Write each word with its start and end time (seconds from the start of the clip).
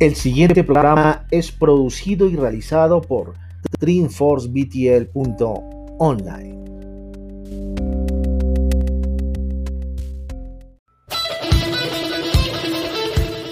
El 0.00 0.16
siguiente 0.16 0.64
programa 0.64 1.26
es 1.30 1.52
producido 1.52 2.28
y 2.30 2.34
realizado 2.34 3.02
por 3.02 3.34
DreamforceBTL.online. 3.78 6.58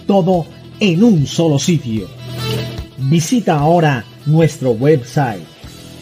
Todo 0.06 0.46
en 0.80 1.04
un 1.04 1.28
solo 1.28 1.60
sitio. 1.60 2.08
Visita 2.98 3.60
ahora 3.60 4.06
nuestro 4.26 4.72
website 4.72 5.44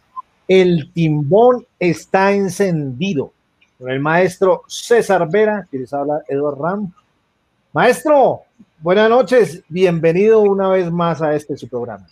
El 0.49 0.93
Timbón 0.93 1.67
está 1.79 2.33
encendido 2.33 3.33
con 3.79 3.91
el 3.91 4.01
maestro 4.01 4.63
César 4.67 5.29
Vera, 5.31 5.67
que 5.71 5.79
les 5.79 5.93
habla 5.93 6.23
Eduardo 6.29 6.63
Ram. 6.63 6.93
Maestro, 7.73 8.43
buenas 8.81 9.09
noches, 9.09 9.63
bienvenido 9.69 10.41
una 10.41 10.69
vez 10.69 10.91
más 10.91 11.23
a 11.23 11.35
este 11.35 11.57
su 11.57 11.69
programa. 11.69 12.07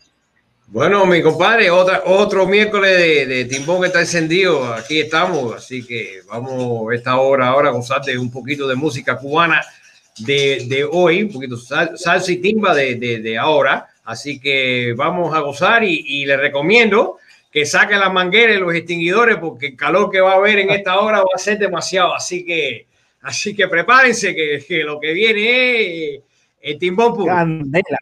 Bueno, 0.73 1.05
mi 1.05 1.21
compadre, 1.21 1.69
otra, 1.69 2.05
otro 2.07 2.47
miércoles 2.47 2.97
de, 2.97 3.27
de 3.27 3.45
Timbón 3.47 3.81
que 3.81 3.89
está 3.89 3.99
encendido, 3.99 4.73
aquí 4.73 5.01
estamos, 5.01 5.53
así 5.53 5.85
que 5.85 6.21
vamos 6.29 6.95
esta 6.95 7.19
hora 7.19 7.49
ahora 7.49 7.71
a 7.71 7.73
gozarte 7.73 8.17
un 8.17 8.31
poquito 8.31 8.69
de 8.69 8.77
música 8.77 9.19
cubana 9.19 9.61
de, 10.19 10.67
de 10.69 10.85
hoy, 10.85 11.25
un 11.25 11.33
poquito 11.33 11.57
sal, 11.57 11.99
salsa 11.99 12.31
y 12.31 12.37
timba 12.37 12.73
de, 12.73 12.95
de, 12.95 13.19
de, 13.19 13.37
ahora, 13.37 13.89
así 14.05 14.39
que 14.39 14.95
vamos 14.97 15.35
a 15.35 15.41
gozar 15.41 15.83
y, 15.83 16.05
y 16.07 16.25
le 16.25 16.37
recomiendo 16.37 17.19
que 17.51 17.67
saquen 17.67 17.99
las 17.99 18.13
mangueras 18.13 18.57
y 18.57 18.61
los 18.61 18.73
extinguidores 18.73 19.39
porque 19.39 19.69
el 19.69 19.77
calor 19.77 20.09
que 20.09 20.21
va 20.21 20.35
a 20.35 20.37
haber 20.37 20.61
en 20.61 20.71
esta 20.71 21.01
hora 21.01 21.19
va 21.19 21.31
a 21.35 21.39
ser 21.39 21.59
demasiado. 21.59 22.15
Así 22.15 22.45
que, 22.45 22.87
así 23.23 23.57
que 23.57 23.67
prepárense 23.67 24.37
que, 24.37 24.65
que 24.67 24.85
lo 24.85 25.01
que 25.01 25.13
viene 25.13 26.15
es 26.15 26.23
el 26.61 26.79
timbón 26.79 27.13
puro. 27.13 27.27
Candela. 27.27 27.99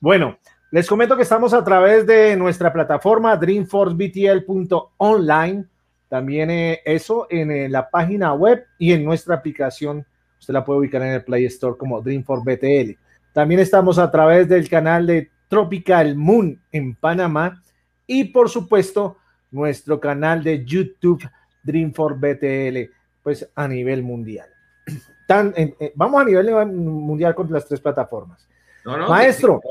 Bueno, 0.00 0.40
les 0.76 0.86
comento 0.86 1.16
que 1.16 1.22
estamos 1.22 1.54
a 1.54 1.64
través 1.64 2.06
de 2.06 2.36
nuestra 2.36 2.70
plataforma 2.70 3.34
dreamforcebtl.online. 3.34 5.64
También 6.06 6.50
eh, 6.50 6.82
eso 6.84 7.26
en 7.30 7.50
eh, 7.50 7.66
la 7.70 7.88
página 7.88 8.34
web 8.34 8.66
y 8.78 8.92
en 8.92 9.02
nuestra 9.02 9.36
aplicación. 9.36 10.04
Usted 10.38 10.52
la 10.52 10.66
puede 10.66 10.80
ubicar 10.80 11.00
en 11.00 11.14
el 11.14 11.24
Play 11.24 11.46
Store 11.46 11.78
como 11.78 12.02
DreamforceBTL. 12.02 12.98
También 13.32 13.60
estamos 13.60 13.98
a 13.98 14.10
través 14.10 14.50
del 14.50 14.68
canal 14.68 15.06
de 15.06 15.30
Tropical 15.48 16.14
Moon 16.14 16.60
en 16.70 16.94
Panamá 16.94 17.62
y 18.06 18.24
por 18.24 18.50
supuesto 18.50 19.16
nuestro 19.50 19.98
canal 19.98 20.44
de 20.44 20.62
YouTube 20.62 21.26
Dream 21.62 21.94
for 21.94 22.18
BTL, 22.18 22.92
pues 23.22 23.48
a 23.54 23.66
nivel 23.66 24.02
mundial. 24.02 24.48
Tan, 25.26 25.54
eh, 25.56 25.94
vamos 25.94 26.20
a 26.20 26.24
nivel 26.26 26.66
mundial 26.66 27.34
con 27.34 27.50
las 27.50 27.64
tres 27.64 27.80
plataformas. 27.80 28.46
No, 28.84 28.98
no, 28.98 29.08
Maestro. 29.08 29.62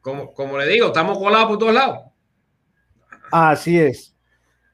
Como, 0.00 0.32
como 0.32 0.58
le 0.58 0.66
digo, 0.66 0.88
estamos 0.88 1.18
colados 1.18 1.48
por 1.48 1.58
todos 1.58 1.74
lados. 1.74 1.98
Así 3.30 3.78
es. 3.78 4.16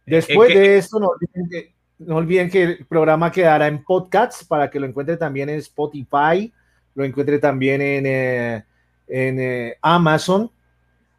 Después 0.05 0.51
es 0.51 0.55
que, 0.55 0.61
de 0.61 0.77
esto, 0.79 1.01
no 1.01 1.09
olviden, 1.09 1.49
que, 1.51 1.75
no 1.99 2.17
olviden 2.17 2.51
que 2.51 2.63
el 2.63 2.87
programa 2.87 3.33
quedará 3.33 3.67
en 3.67 3.83
podcasts 3.83 4.45
para 4.45 4.71
que 4.71 4.79
lo 4.79 4.87
encuentre 4.87 5.17
también 5.17 5.49
en 5.49 5.59
Spotify, 5.59 6.53
lo 6.95 7.05
encuentre 7.05 7.39
también 7.39 7.83
en, 7.83 8.07
eh, 8.07 8.65
en 9.09 9.41
eh, 9.41 9.79
Amazon 9.83 10.51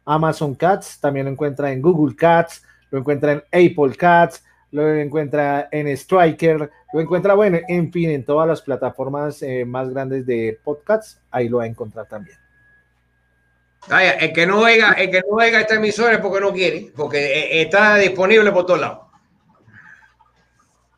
Amazon 0.08 0.54
Cats, 0.54 0.98
también 0.98 1.26
lo 1.26 1.32
encuentra 1.32 1.70
en 1.70 1.82
Google 1.82 2.16
Cats, 2.16 2.62
lo 2.90 2.98
encuentra 2.98 3.32
en 3.32 3.42
Apple 3.52 3.94
Cats, 3.94 4.42
lo 4.70 4.88
encuentra 4.94 5.68
en 5.70 5.86
Striker, 5.88 6.70
lo 6.94 7.00
encuentra, 7.00 7.34
bueno, 7.34 7.58
en 7.68 7.92
fin, 7.92 8.10
en 8.10 8.24
todas 8.24 8.48
las 8.48 8.62
plataformas 8.62 9.42
eh, 9.42 9.66
más 9.66 9.90
grandes 9.90 10.24
de 10.24 10.58
podcasts, 10.64 11.20
ahí 11.30 11.50
lo 11.50 11.58
va 11.58 11.64
a 11.64 11.66
encontrar 11.66 12.08
también. 12.08 12.38
Vaya, 13.88 14.12
el 14.12 14.32
que 14.32 14.46
no 14.46 14.60
oiga, 14.60 14.92
el 14.92 15.10
que 15.10 15.20
no 15.20 15.36
oiga 15.36 15.60
esta 15.60 15.76
emisora 15.76 16.14
es 16.14 16.20
porque 16.20 16.40
no 16.40 16.52
quiere, 16.52 16.92
porque 16.94 17.18
eh, 17.18 17.62
está 17.62 17.96
disponible 17.96 18.52
por 18.52 18.66
todos 18.66 18.80
lados. 18.80 18.98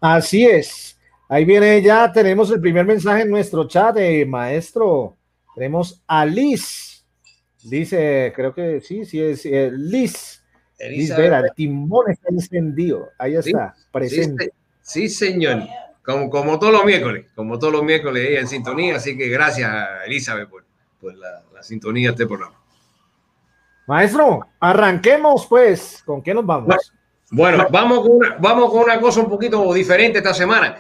Así 0.01 0.47
es. 0.47 0.99
Ahí 1.29 1.45
viene 1.45 1.81
ya, 1.83 2.11
tenemos 2.11 2.51
el 2.51 2.61
primer 2.61 2.85
mensaje 2.85 3.23
en 3.23 3.31
nuestro 3.31 3.69
chat 3.69 3.95
de 3.95 4.27
maestro. 4.27 5.17
Tenemos 5.55 6.03
a 6.07 6.27
Liz. 6.27 7.05
Dice, 7.63 8.33
creo 8.35 8.55
que 8.55 8.81
sí, 8.81 9.05
sí 9.05 9.21
es 9.21 9.47
eh, 9.47 9.71
Liz. 9.73 10.43
Liz 10.79 11.15
Vera, 11.15 11.41
el 11.41 11.51
timón 11.55 12.11
está 12.11 12.31
encendido. 12.31 13.11
Ahí 13.19 13.37
está, 13.37 13.75
sí, 13.77 13.85
presente. 13.93 14.53
Sí, 14.81 15.09
sí, 15.09 15.27
señor. 15.27 15.65
Como, 16.03 16.31
como 16.31 16.59
todos 16.59 16.73
los 16.73 16.85
miércoles, 16.85 17.27
como 17.35 17.59
todos 17.59 17.75
los 17.75 17.85
miércoles 17.85 18.27
ella 18.29 18.41
en 18.41 18.49
sintonía. 18.49 18.97
Así 18.97 19.17
que 19.17 19.29
gracias, 19.29 19.71
Elizabeth, 20.07 20.49
por, 20.49 20.65
por 21.01 21.15
la, 21.15 21.45
la 21.55 21.63
sintonía 21.63 22.09
de 22.09 22.13
este 22.13 22.27
programa. 22.27 22.60
Maestro, 23.91 24.47
arranquemos 24.61 25.49
pues. 25.49 26.01
¿Con 26.07 26.23
qué 26.23 26.33
nos 26.33 26.47
vamos? 26.47 26.93
Bueno, 27.33 27.67
vamos 27.73 27.99
con 28.03 28.19
una, 28.19 28.37
vamos 28.39 28.71
con 28.71 28.85
una 28.85 29.01
cosa 29.01 29.19
un 29.19 29.29
poquito 29.29 29.75
diferente 29.75 30.19
esta 30.19 30.33
semana. 30.33 30.79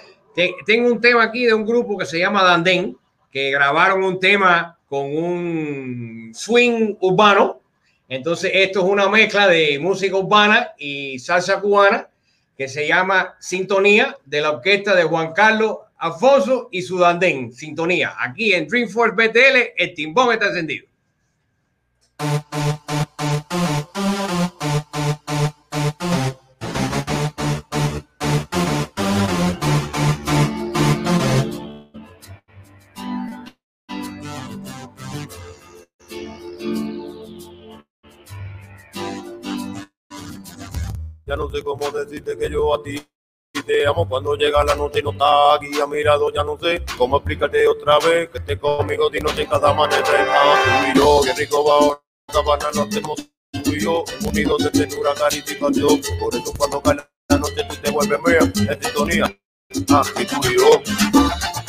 Tengo 0.64 0.86
un 0.86 1.00
tema 1.00 1.24
aquí 1.24 1.44
de 1.44 1.52
un 1.52 1.66
grupo 1.66 1.98
que 1.98 2.06
se 2.06 2.20
llama 2.20 2.44
Dandén, 2.44 2.96
que 3.32 3.50
grabaron 3.50 4.04
un 4.04 4.20
tema 4.20 4.78
con 4.88 5.12
un 5.12 6.30
swing 6.32 6.94
urbano. 7.00 7.60
Entonces, 8.08 8.52
esto 8.54 8.78
es 8.78 8.86
una 8.86 9.08
mezcla 9.08 9.48
de 9.48 9.80
música 9.80 10.14
urbana 10.14 10.70
y 10.78 11.18
salsa 11.18 11.60
cubana 11.60 12.08
que 12.56 12.68
se 12.68 12.86
llama 12.86 13.34
Sintonía 13.40 14.16
de 14.24 14.40
la 14.40 14.52
orquesta 14.52 14.94
de 14.94 15.02
Juan 15.02 15.32
Carlos 15.32 15.78
Alfonso 15.98 16.68
y 16.70 16.80
su 16.82 16.96
Dandén. 16.96 17.50
Sintonía. 17.50 18.14
Aquí 18.20 18.52
en 18.52 18.68
Dreamforce 18.68 19.16
BTL, 19.16 19.72
el 19.76 19.94
timbón 19.94 20.32
está 20.32 20.46
encendido. 20.46 20.86
No 41.40 41.48
sé 41.48 41.64
cómo 41.64 41.90
decirte 41.90 42.36
que 42.36 42.50
yo 42.50 42.74
a 42.74 42.82
ti 42.82 43.02
te 43.66 43.86
amo 43.86 44.06
cuando 44.06 44.36
llega 44.36 44.62
la 44.62 44.74
noche 44.74 44.98
y 44.98 45.02
no 45.02 45.12
está 45.12 45.54
aquí 45.54 45.80
a 45.80 45.86
mi 45.86 46.02
lado, 46.04 46.30
ya 46.30 46.44
no 46.44 46.58
sé 46.60 46.84
cómo 46.98 47.16
explicarte 47.16 47.66
otra 47.66 47.98
vez 47.98 48.28
que 48.28 48.38
esté 48.38 48.58
conmigo 48.58 49.08
de 49.08 49.20
noche 49.20 49.42
en 49.42 49.48
cada 49.48 49.70
amanecer. 49.70 50.28
Ah, 50.28 50.62
tú 50.62 50.70
y 50.90 50.98
yo, 50.98 51.20
qué 51.24 51.32
rico 51.32 51.64
va 51.64 51.74
ahora, 51.76 52.00
sabana, 52.30 52.66
no 52.74 52.82
hacemos 52.82 53.30
tú 53.64 53.70
y 53.70 53.80
yo, 53.80 54.04
unidos 54.28 54.64
de 54.64 54.70
ternura, 54.70 55.14
pasión. 55.14 56.00
Por 56.20 56.34
eso 56.34 56.52
cuando 56.58 56.82
cae 56.82 56.96
la 56.96 57.38
noche 57.38 57.64
tú 57.70 57.76
te 57.76 57.90
vuelves 57.90 58.20
mía, 58.22 58.38
en 58.70 58.82
sintonía. 58.82 59.38
Ah, 59.88 60.02
y 60.20 60.24
tú 60.26 60.36
y 60.44 60.56
yo. 60.58 61.59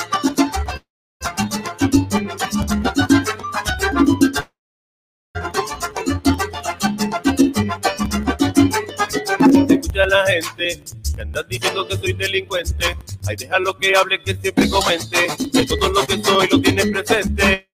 A 10.00 10.06
la 10.08 10.26
gente 10.26 10.82
que 11.16 11.22
andas 11.22 11.48
diciendo 11.50 11.86
que 11.86 11.98
soy 11.98 12.14
delincuente. 12.14 12.98
Ay, 13.28 13.36
déjalo 13.36 13.78
que 13.78 13.96
hable, 13.96 14.24
que 14.24 14.36
siempre 14.36 14.70
comente. 14.70 15.28
Que 15.52 15.66
todo 15.66 15.90
lo 15.90 16.08
que 16.08 16.24
soy 16.24 16.48
lo 16.50 16.62
tienes 16.62 16.88
presente. 16.88 17.70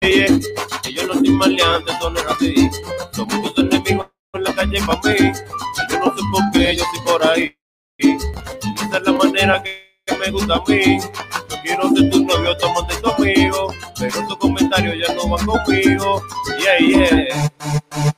Yeah. 0.00 0.26
Yo 0.90 1.06
no 1.06 1.14
soy 1.14 1.30
maleante, 1.30 1.92
eso 1.92 2.10
no 2.10 2.18
es 2.18 2.26
así. 2.26 2.70
Son 3.12 3.28
muchos 3.28 3.58
enemigos 3.58 4.06
en 4.32 4.42
la 4.42 4.54
calle 4.54 4.80
para 4.86 5.00
mí. 5.02 5.16
Y 5.18 5.92
yo 5.92 5.98
no 5.98 6.16
sé 6.16 6.22
por 6.32 6.42
qué 6.52 6.76
yo 6.76 6.84
estoy 6.84 7.00
por 7.04 7.26
ahí. 7.28 7.56
Esa 7.98 8.96
es 8.96 9.02
la 9.04 9.12
manera 9.12 9.62
que 9.62 10.16
me 10.16 10.30
gusta 10.30 10.54
a 10.54 10.64
mí. 10.66 10.98
Yo 11.50 11.56
quiero 11.62 11.90
ser 11.90 12.10
tu 12.10 12.24
novio, 12.24 12.56
tómate 12.56 12.94
tu 12.96 13.10
amigo. 13.10 13.74
Pero 13.98 14.26
tus 14.26 14.36
comentarios 14.38 14.96
ya 15.06 15.14
no 15.14 15.28
van 15.28 15.44
conmigo. 15.44 16.22
Yeah, 16.58 16.78
yeah. 16.78 18.14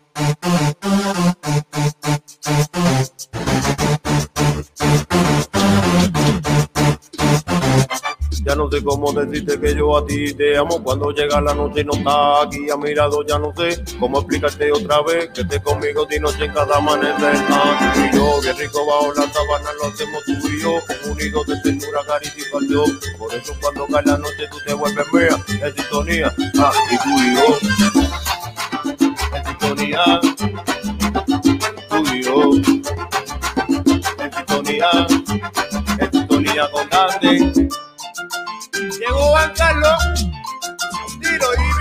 Ya 8.44 8.56
no 8.56 8.68
sé 8.68 8.82
cómo 8.82 9.12
decirte 9.12 9.60
que 9.60 9.74
yo 9.76 9.96
a 9.96 10.04
ti 10.04 10.34
te 10.34 10.56
amo 10.56 10.82
cuando 10.82 11.12
llega 11.12 11.40
la 11.40 11.54
noche 11.54 11.82
y 11.82 11.84
no 11.84 11.92
está 11.92 12.42
aquí 12.42 12.68
a 12.70 12.76
mi 12.76 12.92
lado. 12.92 13.24
Ya 13.24 13.38
no 13.38 13.52
sé 13.56 13.82
cómo 14.00 14.18
explicarte 14.18 14.72
otra 14.72 15.00
vez 15.02 15.30
que 15.30 15.42
estés 15.42 15.62
conmigo 15.62 16.04
de 16.06 16.18
noche 16.18 16.46
en 16.46 16.52
cada 16.52 16.78
amanecer. 16.78 17.36
Ah, 17.48 17.94
y 17.96 18.16
yo, 18.16 18.40
qué 18.42 18.52
rico 18.54 18.84
bajo 18.84 19.14
la 19.14 19.32
sabana 19.32 19.70
lo 19.80 19.88
hacemos 19.88 20.24
tú 20.24 20.48
y 20.48 20.60
yo, 20.60 20.72
unidos 21.10 21.46
de 21.46 21.60
ternura, 21.62 22.00
pasión. 22.06 23.00
Por 23.16 23.32
eso 23.32 23.54
cuando 23.60 23.86
cae 23.86 24.02
la 24.06 24.18
noche 24.18 24.48
tú 24.50 24.58
te 24.66 24.74
vuelves 24.74 25.06
mía, 25.12 25.44
en 25.48 25.76
sintonía. 25.76 26.34
Ah, 26.58 26.72
y 26.90 26.96
tú 26.98 27.10
y 27.18 27.34
yo, 27.34 28.02
sintonía. 29.62 30.20
Tú 31.88 32.04
y 32.12 32.22
yo, 32.22 32.52
en 34.18 34.32
sintonía, 34.34 34.90
en 35.98 36.12
sintonía 36.12 36.70
constante. 36.70 37.30
Llegó 38.98 39.18
Juan 39.30 39.52
Carlos, 39.56 40.02
tiro 41.20 41.46
y 41.54 41.72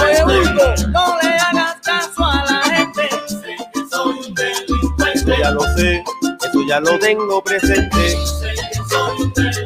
Oye, 0.00 0.24
Bulto, 0.24 0.88
no 0.88 1.18
le 1.22 1.28
hagas 1.36 1.76
caso 1.82 2.24
a 2.24 2.44
la 2.44 2.62
gente. 2.62 3.08
Eso 5.14 5.34
ya 5.38 5.50
lo 5.50 5.60
sé, 5.76 6.04
eso 6.44 6.60
ya 6.66 6.80
lo 6.80 6.98
tengo 6.98 7.42
presente. 7.42 8.16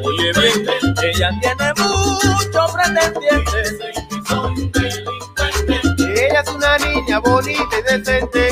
Oye, 0.03 0.31
bien, 0.33 0.95
Ella 1.03 1.31
tiene 1.41 1.73
muchos 1.77 2.71
pretendientes. 2.71 3.77
Niña 7.07 7.19
bonita 7.19 7.77
y 7.79 7.81
decente. 7.83 8.49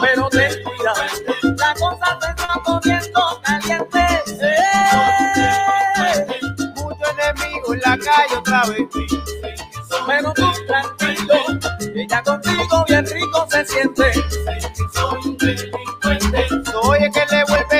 Pero 0.00 0.28
ten 0.30 0.52
cuidado, 0.64 1.02
la 1.56 1.74
cosa 1.74 2.18
se 2.20 2.30
está 2.30 2.54
poniendo 2.64 3.40
caliente. 3.44 4.06
Eh, 4.42 6.26
Mucho 6.74 7.04
enemigo 7.12 7.74
en 7.74 7.80
la 7.80 7.96
calle 7.98 8.36
otra 8.36 8.62
vez. 8.66 8.88
Pero 10.06 10.32
tú 10.32 10.52
tranquilo, 10.66 11.34
ella 11.94 12.22
contigo 12.22 12.84
bien 12.88 13.06
rico 13.06 13.46
se 13.48 13.64
siente. 13.64 14.10
Oye, 16.82 17.10
que 17.12 17.26
le 17.30 17.44
vuelve 17.44 17.71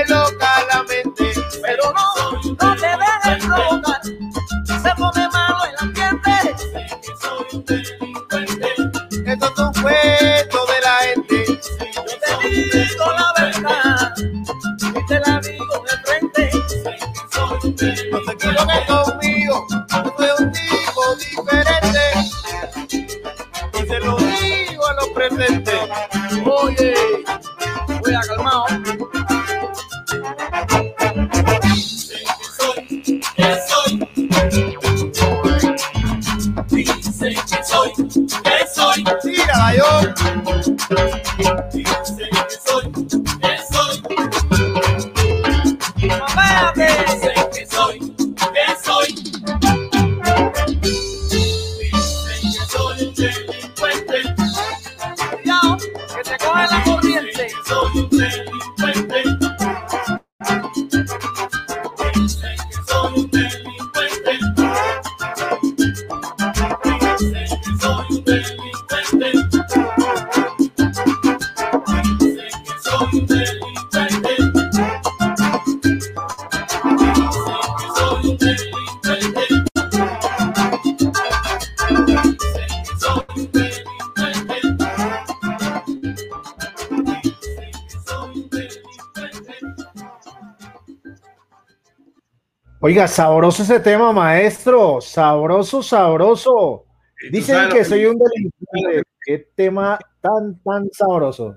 Oiga, 92.93 93.09
sabroso 93.09 93.63
ese 93.63 93.81
tema, 93.81 94.13
maestro. 94.13 95.01
Sabroso, 95.01 95.83
sabroso. 95.83 96.85
Dicen 97.31 97.57
que 97.71 97.87
soy 97.87 98.05
un 98.05 98.19
delincuente. 98.19 99.09
Qué 99.25 99.49
tema 99.57 99.99
tan, 100.21 100.61
tan 100.63 100.91
sabroso. 100.93 101.57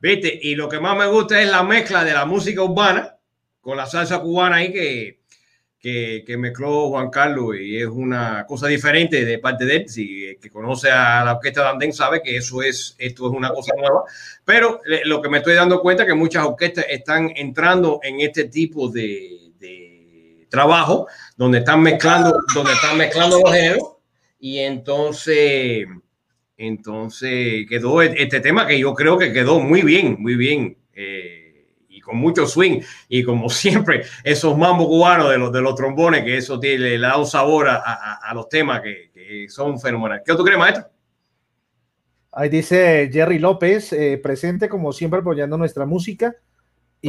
¿Viste? 0.00 0.38
Y 0.40 0.54
lo 0.54 0.68
que 0.68 0.78
más 0.78 0.96
me 0.96 1.08
gusta 1.08 1.42
es 1.42 1.50
la 1.50 1.64
mezcla 1.64 2.04
de 2.04 2.12
la 2.12 2.26
música 2.26 2.62
urbana 2.62 3.16
con 3.60 3.76
la 3.76 3.86
salsa 3.86 4.20
cubana 4.20 4.56
ahí 4.56 4.72
que, 4.72 5.18
que, 5.80 6.22
que 6.24 6.36
mezcló 6.36 6.90
Juan 6.90 7.10
Carlos 7.10 7.56
y 7.58 7.78
es 7.78 7.88
una 7.88 8.46
cosa 8.46 8.68
diferente 8.68 9.24
de 9.24 9.38
parte 9.40 9.64
de 9.64 9.76
él. 9.78 9.88
Si 9.88 10.26
el 10.26 10.38
que 10.38 10.48
conoce 10.50 10.92
a 10.92 11.24
la 11.24 11.32
orquesta 11.34 11.62
de 11.64 11.68
Andén 11.70 11.92
sabe 11.92 12.22
que 12.22 12.36
eso 12.36 12.62
es, 12.62 12.94
esto 13.00 13.26
es 13.28 13.32
una 13.36 13.50
cosa 13.50 13.72
nueva. 13.76 14.04
Pero 14.44 14.78
le- 14.84 15.04
lo 15.06 15.20
que 15.20 15.28
me 15.28 15.38
estoy 15.38 15.54
dando 15.54 15.80
cuenta 15.82 16.04
es 16.04 16.08
que 16.08 16.14
muchas 16.14 16.46
orquestas 16.46 16.86
están 16.88 17.32
entrando 17.34 17.98
en 18.04 18.20
este 18.20 18.44
tipo 18.44 18.88
de, 18.88 19.50
de 19.58 19.91
trabajo 20.52 21.08
donde 21.36 21.58
están 21.58 21.82
mezclando, 21.82 22.32
donde 22.54 22.72
están 22.74 22.96
mezclando 22.96 23.40
los 23.40 23.52
géneros 23.52 23.96
y 24.38 24.58
entonces 24.58 25.86
entonces 26.56 27.66
quedó 27.68 28.02
e- 28.02 28.14
este 28.22 28.38
tema 28.40 28.66
que 28.66 28.78
yo 28.78 28.94
creo 28.94 29.18
que 29.18 29.32
quedó 29.32 29.58
muy 29.58 29.82
bien, 29.82 30.16
muy 30.20 30.36
bien. 30.36 30.76
eh, 30.94 31.38
y 31.88 32.00
con 32.00 32.16
mucho 32.16 32.46
swing. 32.46 32.80
Y 33.08 33.22
como 33.22 33.48
siempre, 33.50 34.04
esos 34.24 34.56
mambos 34.56 34.86
cubanos 34.86 35.30
de 35.30 35.38
los, 35.38 35.52
de 35.52 35.60
los 35.60 35.74
trombones, 35.74 36.24
que 36.24 36.36
eso 36.36 36.58
tiene, 36.60 36.78
le 36.90 36.98
da 36.98 37.16
un 37.18 37.26
sabor 37.26 37.68
a, 37.68 37.76
a- 37.76 38.18
a 38.30 38.34
los 38.34 38.48
temas 38.48 38.80
que, 38.80 39.10
que 39.12 39.46
son 39.48 39.78
fenomenales. 39.80 40.22
¿Qué 40.26 40.34
tú 40.34 40.44
crees, 40.44 40.58
maestro? 40.58 40.86
Ahí 42.32 42.48
dice 42.48 43.10
Jerry 43.12 43.38
López, 43.38 43.92
eh, 43.92 44.18
presente 44.22 44.68
como 44.68 44.92
siempre 44.92 45.20
apoyando 45.20 45.58
nuestra 45.58 45.84
música. 45.84 46.34
Y, 47.02 47.08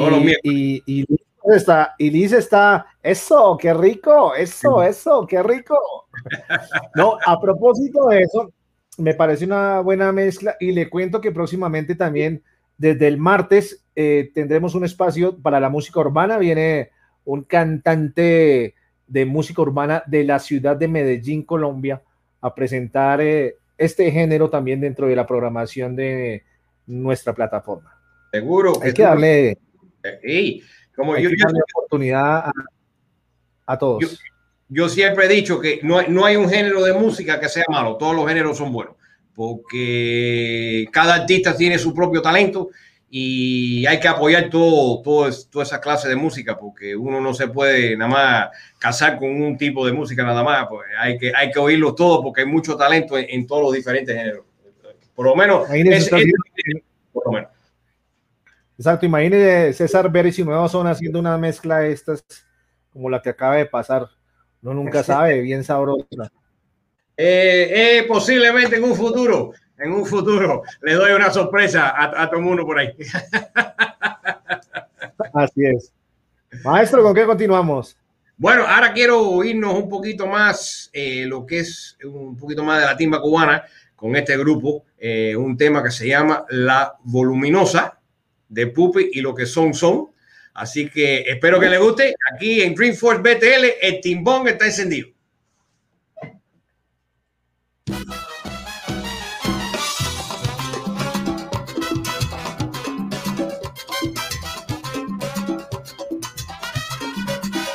está, 1.51 1.95
y 1.97 2.09
Liz 2.09 2.31
está, 2.31 2.85
eso, 3.01 3.57
qué 3.59 3.73
rico, 3.73 4.33
eso, 4.35 4.81
eso, 4.83 5.27
qué 5.27 5.43
rico. 5.43 5.77
No, 6.95 7.17
a 7.25 7.39
propósito 7.39 8.07
de 8.07 8.21
eso, 8.21 8.51
me 8.97 9.13
parece 9.13 9.45
una 9.45 9.81
buena 9.81 10.11
mezcla 10.11 10.55
y 10.59 10.71
le 10.71 10.89
cuento 10.89 11.19
que 11.19 11.31
próximamente 11.31 11.95
también 11.95 12.43
desde 12.77 13.07
el 13.07 13.17
martes 13.17 13.83
eh, 13.95 14.31
tendremos 14.33 14.75
un 14.75 14.85
espacio 14.85 15.37
para 15.37 15.59
la 15.59 15.69
música 15.69 15.99
urbana. 15.99 16.37
Viene 16.37 16.91
un 17.25 17.43
cantante 17.43 18.75
de 19.07 19.25
música 19.25 19.61
urbana 19.61 20.03
de 20.05 20.23
la 20.23 20.39
ciudad 20.39 20.75
de 20.75 20.87
Medellín, 20.87 21.43
Colombia, 21.43 22.01
a 22.41 22.53
presentar 22.53 23.21
eh, 23.21 23.55
este 23.77 24.11
género 24.11 24.49
también 24.49 24.81
dentro 24.81 25.07
de 25.07 25.15
la 25.15 25.25
programación 25.25 25.95
de 25.95 26.43
nuestra 26.85 27.33
plataforma. 27.33 27.99
Seguro. 28.31 28.73
Hay 28.81 28.93
que 28.93 29.03
darle, 29.03 29.57
Sí, 30.21 30.61
como 30.95 31.13
hay 31.13 31.23
yo, 31.23 31.29
que 31.29 31.35
yo- 31.37 31.45
darle 31.45 31.59
oportunidad 31.75 32.37
a, 32.47 32.51
a 33.65 33.77
todos. 33.77 34.01
Yo- 34.01 34.07
yo 34.69 34.89
siempre 34.89 35.25
he 35.25 35.29
dicho 35.29 35.59
que 35.59 35.79
no 35.83 35.99
hay, 35.99 36.07
no 36.09 36.25
hay 36.25 36.35
un 36.35 36.49
género 36.49 36.83
de 36.83 36.93
música 36.93 37.39
que 37.39 37.47
sea 37.49 37.65
malo, 37.69 37.95
todos 37.97 38.15
los 38.15 38.27
géneros 38.27 38.57
son 38.57 38.71
buenos, 38.71 38.95
porque 39.35 40.87
cada 40.91 41.15
artista 41.15 41.55
tiene 41.55 41.77
su 41.77 41.93
propio 41.93 42.21
talento 42.21 42.69
y 43.09 43.85
hay 43.85 43.99
que 43.99 44.07
apoyar 44.07 44.49
todo, 44.49 45.01
todo 45.03 45.29
toda 45.51 45.63
esa 45.63 45.79
clase 45.79 46.09
de 46.09 46.15
música, 46.15 46.57
porque 46.57 46.95
uno 46.95 47.21
no 47.21 47.33
se 47.33 47.47
puede 47.47 47.95
nada 47.95 48.09
más 48.11 48.49
casar 48.79 49.19
con 49.19 49.29
un 49.29 49.57
tipo 49.57 49.85
de 49.85 49.91
música 49.93 50.23
nada 50.23 50.43
más, 50.43 50.67
pues 50.67 50.87
hay 50.99 51.17
que, 51.19 51.31
hay 51.35 51.51
que 51.51 51.59
oírlos 51.59 51.95
todos 51.95 52.21
porque 52.23 52.41
hay 52.41 52.47
mucho 52.47 52.75
talento 52.75 53.17
en, 53.17 53.25
en 53.29 53.45
todos 53.45 53.61
los 53.61 53.73
diferentes 53.73 54.15
géneros. 54.15 54.45
Por 55.13 55.27
lo 55.27 55.35
menos, 55.35 55.69
es- 55.93 56.05
es- 56.17 56.31
por 57.11 57.25
lo 57.27 57.31
menos. 57.33 57.49
Exacto, 58.83 59.05
imagínese 59.05 59.71
César 59.71 60.11
Beres 60.11 60.37
y 60.39 60.43
Nueva 60.43 60.67
Zona 60.67 60.89
haciendo 60.89 61.17
una 61.17 61.37
mezcla 61.37 61.79
de 61.79 61.93
estas 61.93 62.25
como 62.91 63.09
la 63.09 63.21
que 63.21 63.29
acaba 63.29 63.55
de 63.55 63.65
pasar. 63.65 64.09
Uno 64.61 64.73
nunca 64.73 65.01
sabe, 65.01 65.39
bien 65.39 65.63
sabrosa. 65.63 66.05
Eh, 67.15 67.69
eh, 67.71 68.03
posiblemente 68.05 68.75
en 68.75 68.83
un 68.83 68.93
futuro, 68.93 69.53
en 69.77 69.93
un 69.93 70.05
futuro, 70.05 70.63
le 70.81 70.95
doy 70.95 71.13
una 71.13 71.31
sorpresa 71.31 71.91
a, 71.91 72.23
a 72.23 72.29
todo 72.29 72.41
mundo 72.41 72.65
por 72.65 72.77
ahí. 72.77 72.89
Así 75.33 75.65
es. 75.65 75.93
Maestro, 76.65 77.03
¿con 77.03 77.15
qué 77.15 77.25
continuamos? 77.25 77.95
Bueno, 78.35 78.65
ahora 78.67 78.91
quiero 78.91 79.41
irnos 79.45 79.75
un 79.75 79.87
poquito 79.87 80.27
más, 80.27 80.89
eh, 80.91 81.23
lo 81.25 81.45
que 81.45 81.59
es 81.59 81.97
un 82.03 82.35
poquito 82.35 82.65
más 82.65 82.81
de 82.81 82.87
la 82.87 82.97
timba 82.97 83.21
cubana 83.21 83.63
con 83.95 84.13
este 84.17 84.35
grupo, 84.35 84.83
eh, 84.97 85.37
un 85.37 85.55
tema 85.55 85.81
que 85.81 85.91
se 85.91 86.05
llama 86.05 86.43
La 86.49 86.97
Voluminosa 87.05 87.97
de 88.53 88.67
Pupi 88.67 89.09
y 89.13 89.21
lo 89.21 89.33
que 89.33 89.45
son 89.45 89.73
son. 89.73 90.09
Así 90.53 90.89
que 90.89 91.21
espero 91.21 91.59
que 91.59 91.69
les 91.69 91.79
guste. 91.79 92.15
Aquí 92.33 92.61
en 92.61 92.75
Dreamforce 92.75 93.21
BTL, 93.21 93.65
el 93.81 94.01
timbón 94.01 94.47
está 94.47 94.65
encendido. 94.65 95.09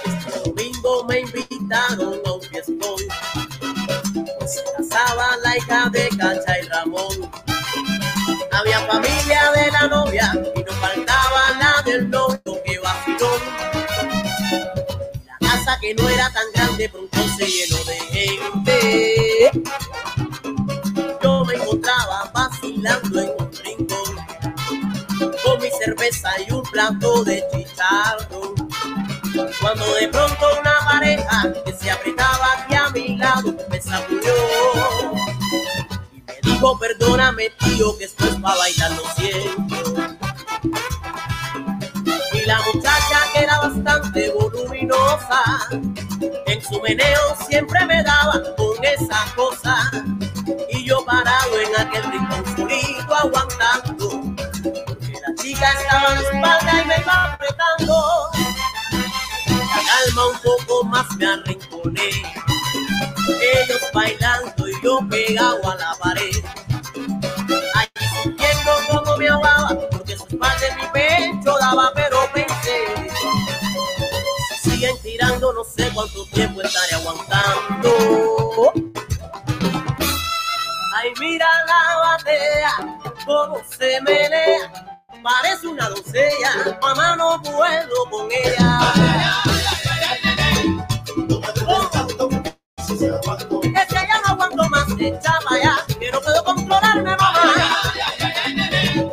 Este 0.06 0.38
domingo 0.44 1.04
me 1.08 1.20
invitaron 1.20 2.20
a 2.25 2.32
un 2.32 2.42
fiestón. 2.42 2.97
La 5.42 5.56
hija 5.56 5.88
de 5.90 6.08
Cacha 6.18 6.58
y 6.58 6.68
Ramón. 6.68 7.08
Que 15.88 15.95
no 15.95 16.07
era 16.07 16.30
tan 16.30 16.45
grande 16.52 16.87
pronto 16.90 17.18
se 17.38 17.47
llenó 17.47 17.83
de 17.85 17.95
gente. 18.12 19.50
Yo 21.23 21.45
me 21.47 21.54
encontraba 21.54 22.30
vacilando 22.35 23.21
en 23.21 23.30
un 23.38 23.50
rincón 23.64 24.16
con 25.42 25.59
mi 25.62 25.71
cerveza 25.83 26.28
y 26.47 26.52
un 26.52 26.62
plato 26.64 27.25
de 27.25 27.42
chicharrón. 27.50 28.54
Cuando 29.62 29.95
de 29.95 30.09
pronto 30.09 30.47
una 30.61 30.75
pareja 30.85 31.54
que 31.64 31.73
se 31.73 31.90
apretaba 31.90 32.47
aquí 32.59 32.75
a 32.75 32.90
mi 32.90 33.16
lado 33.16 33.57
me 33.71 33.80
sacudió 33.80 34.35
y 36.12 36.26
me 36.26 36.35
dijo 36.42 36.78
perdóname 36.78 37.50
tío 37.61 37.97
que 37.97 38.04
esto 38.04 38.26
es 38.26 38.35
para 38.37 38.59
bailar 38.59 38.90
lo 38.90 39.04
siento. 39.16 39.95
Y 42.35 42.45
la 42.45 42.61
muchacha 42.75 43.21
que 43.33 43.38
era 43.38 43.59
bastante 43.59 44.28
en 46.46 46.62
su 46.62 46.80
meneo 46.80 47.37
siempre 47.48 47.84
me 47.87 48.02
daba 48.02 48.42
con 48.56 48.84
esa 48.84 49.34
cosa 49.34 49.90
y 50.70 50.84
yo 50.84 51.04
parado 51.04 51.60
en 51.60 51.80
aquel 51.80 52.12
rincón 52.12 52.44
solito 52.56 53.14
aguantando 53.14 54.22
porque 54.87 55.12
la 55.12 55.34
chica 55.42 55.72
estaba 55.80 56.14
la 56.14 56.20
espalda 56.20 56.82
y 56.82 56.87
me 56.87 56.96
iba 56.98 57.32
apretando 57.32 58.30
la 59.50 59.82
calma 59.87 60.26
un 60.26 60.38
poco 60.40 60.84
más 60.84 61.16
me 61.16 61.26
arrinconé. 61.26 62.10
Ellos 63.40 63.82
bailando 63.92 64.68
y 64.68 64.72
yo 64.82 65.00
pegado 65.08 65.70
a 65.70 65.76
la 65.76 65.94
pared. 66.02 66.44
Ahí 67.75 67.88
sintiendo 68.22 68.72
como 68.88 69.16
me 69.16 69.28
ahogaba, 69.28 69.78
porque 69.90 70.16
su 70.16 70.26
espalda 70.26 70.66
en 70.66 70.76
mi 70.76 70.87
pecho 70.92 71.56
daba, 71.58 71.92
cuánto 75.99 76.25
tiempo 76.26 76.62
estaré 76.62 76.95
aguantando. 76.95 78.73
Ay, 80.95 81.12
mira 81.19 81.49
la 81.67 81.97
batea, 81.99 82.73
cómo 83.26 83.59
se 83.69 84.00
menea. 84.02 84.73
Parece 85.21 85.67
una 85.67 85.88
doncella, 85.88 86.78
mamá 86.81 87.17
no 87.17 87.43
puedo 87.43 88.11
con 88.12 88.28
ella. 88.31 88.78
Es 93.75 93.87
que 93.88 93.95
ya 93.95 94.21
no 94.25 94.28
aguanto 94.28 94.69
más, 94.69 94.87
echa 95.00 95.38
para 95.45 95.57
allá, 95.57 95.76
que 95.99 96.12
no 96.12 96.21
puedo 96.21 96.45
controlarme, 96.45 97.17
mamá. 97.17 97.43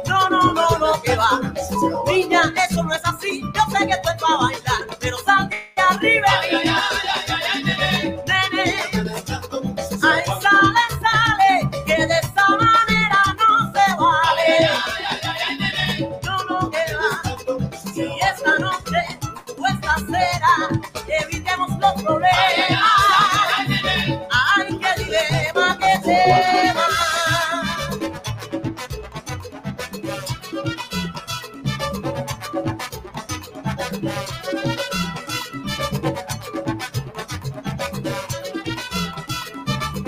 No, 0.07 0.29
no, 0.29 0.53
no, 0.53 0.77
no, 0.77 1.01
que 1.01 1.15
va. 1.15 1.41
Niña, 2.05 2.53
eso 2.69 2.83
no 2.83 2.93
es 2.93 3.01
así, 3.03 3.41
yo 3.41 3.61
sé 3.71 3.87
que 3.87 3.93
esto 3.93 4.09
es 4.11 4.21
para 4.21 4.37
bailar, 4.37 4.64
de 6.05 7.04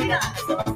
Vegas. 0.08 0.67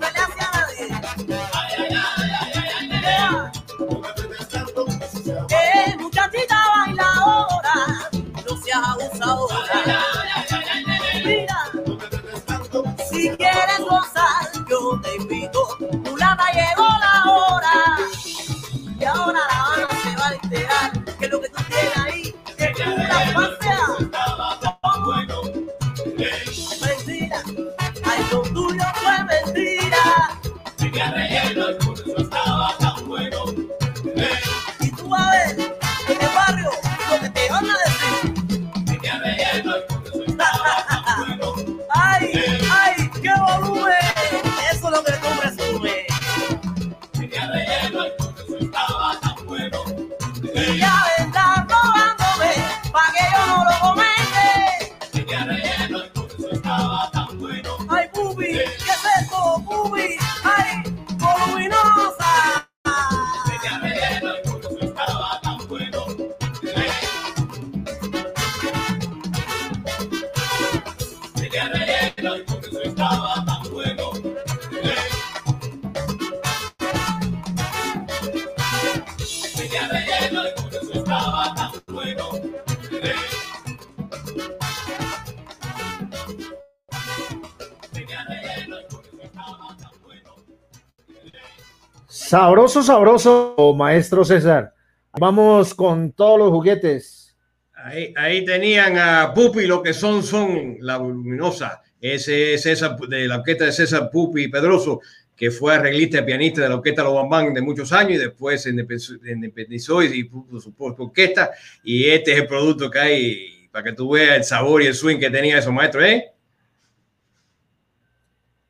Sabroso, 92.31 92.81
sabroso, 92.81 93.75
maestro 93.77 94.23
César. 94.23 94.73
Vamos 95.19 95.75
con 95.75 96.13
todos 96.13 96.39
los 96.39 96.50
juguetes. 96.51 97.35
Ahí, 97.73 98.13
ahí 98.15 98.45
tenían 98.45 98.97
a 98.97 99.33
Pupi, 99.33 99.67
lo 99.67 99.83
que 99.83 99.93
son, 99.93 100.23
son 100.23 100.77
la 100.79 100.95
voluminosa. 100.95 101.81
Ese 102.00 102.53
es 102.53 102.61
César, 102.61 102.95
de 102.97 103.27
la 103.27 103.39
orquesta 103.39 103.65
de 103.65 103.73
César 103.73 104.09
Pupi 104.09 104.47
Pedroso, 104.47 105.01
que 105.35 105.51
fue 105.51 105.75
arreglista 105.75 106.19
y 106.19 106.21
pianista 106.21 106.61
de 106.61 106.69
la 106.69 106.75
orquesta 106.75 107.03
Los 107.03 107.15
Bambán 107.15 107.53
de 107.53 107.61
muchos 107.61 107.91
años 107.91 108.13
y 108.13 108.19
después 108.19 108.61
se 108.61 108.69
independizó 108.69 110.01
y 110.01 110.23
puso 110.23 110.61
su 110.61 110.73
orquesta. 110.77 111.51
Y 111.83 112.07
este 112.07 112.31
es 112.31 112.39
el 112.39 112.47
producto 112.47 112.89
que 112.89 113.00
hay 113.00 113.67
para 113.73 113.83
que 113.83 113.91
tú 113.91 114.11
veas 114.11 114.38
el 114.38 114.45
sabor 114.45 114.81
y 114.81 114.85
el 114.85 114.95
swing 114.95 115.19
que 115.19 115.29
tenía 115.29 115.57
esos 115.57 115.73
maestros, 115.73 116.05
¿eh? 116.05 116.31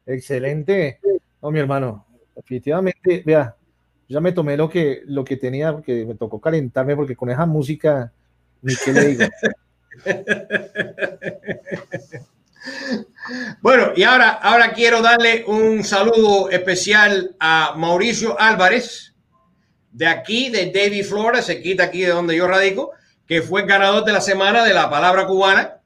Excelente. 0.08 1.00
No, 1.44 1.52
mi 1.52 1.60
hermano, 1.60 2.08
definitivamente, 2.52 3.24
vea, 3.26 3.56
ya 4.10 4.20
me 4.20 4.34
tomé 4.34 4.58
lo 4.58 4.70
que, 4.70 5.04
lo 5.06 5.24
que 5.24 5.38
tenía, 5.38 5.72
porque 5.72 6.06
me 6.06 6.16
tocó 6.16 6.42
calentarme, 6.42 6.98
porque 6.98 7.16
con 7.16 7.30
esa 7.30 7.46
música, 7.46 8.12
ni 8.62 8.76
qué 8.76 8.92
le 8.92 9.08
digo. 9.08 9.24
bueno, 13.62 13.94
y 13.96 14.04
ahora, 14.04 14.32
ahora 14.32 14.74
quiero 14.74 15.02
darle 15.02 15.46
un 15.48 15.86
saludo 15.86 16.50
especial 16.50 17.38
a 17.40 17.74
Mauricio 17.78 18.38
Álvarez, 18.38 19.16
de 19.94 20.08
aquí, 20.08 20.50
de 20.50 20.72
David 20.72 21.06
Flores, 21.06 21.46
se 21.46 21.62
quita 21.62 21.84
aquí 21.84 22.02
de 22.02 22.10
donde 22.10 22.36
yo 22.36 22.48
radico, 22.48 22.92
que 23.26 23.42
fue 23.42 23.62
el 23.62 23.68
ganador 23.68 24.04
de 24.04 24.12
la 24.12 24.22
semana 24.22 24.66
de 24.66 24.74
la 24.74 24.90
palabra 24.90 25.26
cubana, 25.26 25.78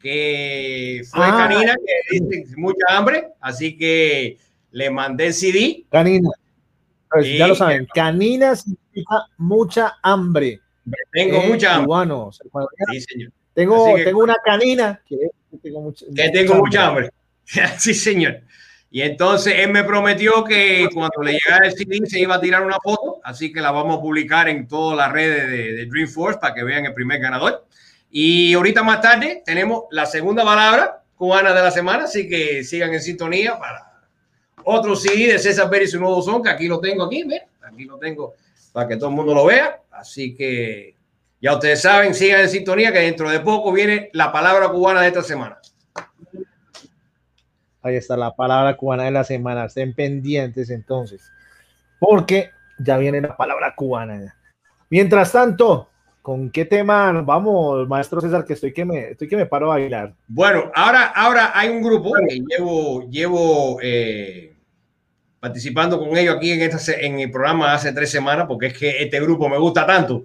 que 0.00 1.02
fue 1.10 1.26
ah, 1.26 1.34
Canina, 1.36 1.74
que 1.74 2.18
dice 2.18 2.56
mucha 2.56 2.86
hambre, 2.88 3.28
así 3.40 3.76
que 3.76 4.38
le 4.70 4.90
mandé 4.90 5.26
el 5.26 5.34
CD. 5.34 5.86
Canina. 5.90 6.30
Pues 7.10 7.38
ya 7.38 7.46
lo 7.46 7.54
saben, 7.54 7.86
canina 7.94 8.54
significa 8.54 9.26
mucha 9.38 9.96
hambre. 10.02 10.60
Tengo 11.12 11.40
mucha 11.42 11.76
hambre. 11.76 11.96
Sí, 12.92 13.00
señor. 13.00 13.32
Tengo, 13.54 13.94
tengo 13.96 14.22
una 14.22 14.36
canina 14.44 15.02
que, 15.06 15.16
tengo 15.62 15.80
mucha, 15.80 16.06
que 16.14 16.30
tengo 16.30 16.54
mucha 16.54 16.86
hambre. 16.86 17.10
sí, 17.78 17.94
señor. 17.94 18.42
Y 18.90 19.02
entonces 19.02 19.54
él 19.58 19.70
me 19.70 19.84
prometió 19.84 20.44
que 20.44 20.88
cuando 20.94 21.22
le 21.22 21.32
llegara 21.32 21.66
el 21.66 21.72
CD 21.72 21.98
se 22.06 22.20
iba 22.20 22.36
a 22.36 22.40
tirar 22.40 22.64
una 22.64 22.78
foto, 22.82 23.20
así 23.24 23.52
que 23.52 23.60
la 23.60 23.70
vamos 23.70 23.98
a 23.98 24.00
publicar 24.00 24.48
en 24.48 24.66
todas 24.66 24.96
las 24.96 25.12
redes 25.12 25.50
de, 25.50 25.72
de 25.72 25.86
Dreamforce 25.86 26.38
para 26.38 26.54
que 26.54 26.62
vean 26.62 26.86
el 26.86 26.94
primer 26.94 27.20
ganador. 27.20 27.66
Y 28.10 28.54
ahorita 28.54 28.82
más 28.82 29.02
tarde 29.02 29.42
tenemos 29.44 29.84
la 29.90 30.06
segunda 30.06 30.44
palabra 30.44 31.02
cubana 31.16 31.52
de 31.52 31.62
la 31.62 31.70
semana, 31.70 32.04
así 32.04 32.28
que 32.28 32.64
sigan 32.64 32.94
en 32.94 33.02
sintonía 33.02 33.58
para 33.58 33.87
otro 34.68 34.94
CD 34.94 35.32
de 35.32 35.38
César 35.38 35.70
Pérez 35.70 35.88
y 35.88 35.92
su 35.92 36.00
nuevo 36.00 36.20
son, 36.20 36.42
que 36.42 36.50
aquí 36.50 36.68
lo 36.68 36.78
tengo 36.78 37.04
aquí, 37.04 37.24
¿ven? 37.24 37.42
Aquí 37.62 37.84
lo 37.84 37.98
tengo 37.98 38.34
para 38.72 38.86
que 38.86 38.96
todo 38.96 39.08
el 39.08 39.16
mundo 39.16 39.34
lo 39.34 39.46
vea. 39.46 39.80
Así 39.90 40.34
que 40.34 40.94
ya 41.40 41.54
ustedes 41.54 41.80
saben, 41.80 42.14
sigan 42.14 42.42
en 42.42 42.48
sintonía 42.48 42.92
que 42.92 43.00
dentro 43.00 43.30
de 43.30 43.40
poco 43.40 43.72
viene 43.72 44.10
la 44.12 44.30
palabra 44.30 44.68
cubana 44.68 45.00
de 45.02 45.08
esta 45.08 45.22
semana. 45.22 45.58
Ahí 47.82 47.96
está 47.96 48.16
la 48.16 48.34
palabra 48.34 48.76
cubana 48.76 49.04
de 49.04 49.10
la 49.10 49.24
semana. 49.24 49.64
Estén 49.64 49.94
pendientes 49.94 50.68
entonces, 50.68 51.22
porque 51.98 52.50
ya 52.78 52.98
viene 52.98 53.20
la 53.20 53.36
palabra 53.36 53.74
cubana. 53.74 54.36
Mientras 54.90 55.32
tanto, 55.32 55.88
¿Con 56.28 56.50
qué 56.50 56.66
tema 56.66 57.10
vamos, 57.22 57.88
maestro 57.88 58.20
César? 58.20 58.44
Que 58.44 58.52
estoy 58.52 58.70
que 58.70 58.84
me, 58.84 59.12
estoy 59.12 59.28
que 59.28 59.36
me 59.38 59.46
paro 59.46 59.72
a 59.72 59.76
bailar. 59.76 60.12
Bueno, 60.26 60.70
ahora, 60.74 61.06
ahora 61.06 61.52
hay 61.54 61.70
un 61.70 61.80
grupo 61.80 62.12
que 62.28 62.40
llevo, 62.46 63.08
llevo 63.08 63.78
eh, 63.80 64.54
participando 65.40 65.98
con 65.98 66.16
ellos 66.16 66.36
aquí 66.36 66.52
en, 66.52 66.62
esta, 66.62 66.92
en 66.94 67.20
el 67.20 67.30
programa 67.30 67.74
hace 67.74 67.92
tres 67.92 68.10
semanas, 68.10 68.46
porque 68.48 68.66
es 68.66 68.74
que 68.74 69.02
este 69.02 69.20
grupo 69.20 69.48
me 69.48 69.58
gusta 69.58 69.86
tanto 69.86 70.24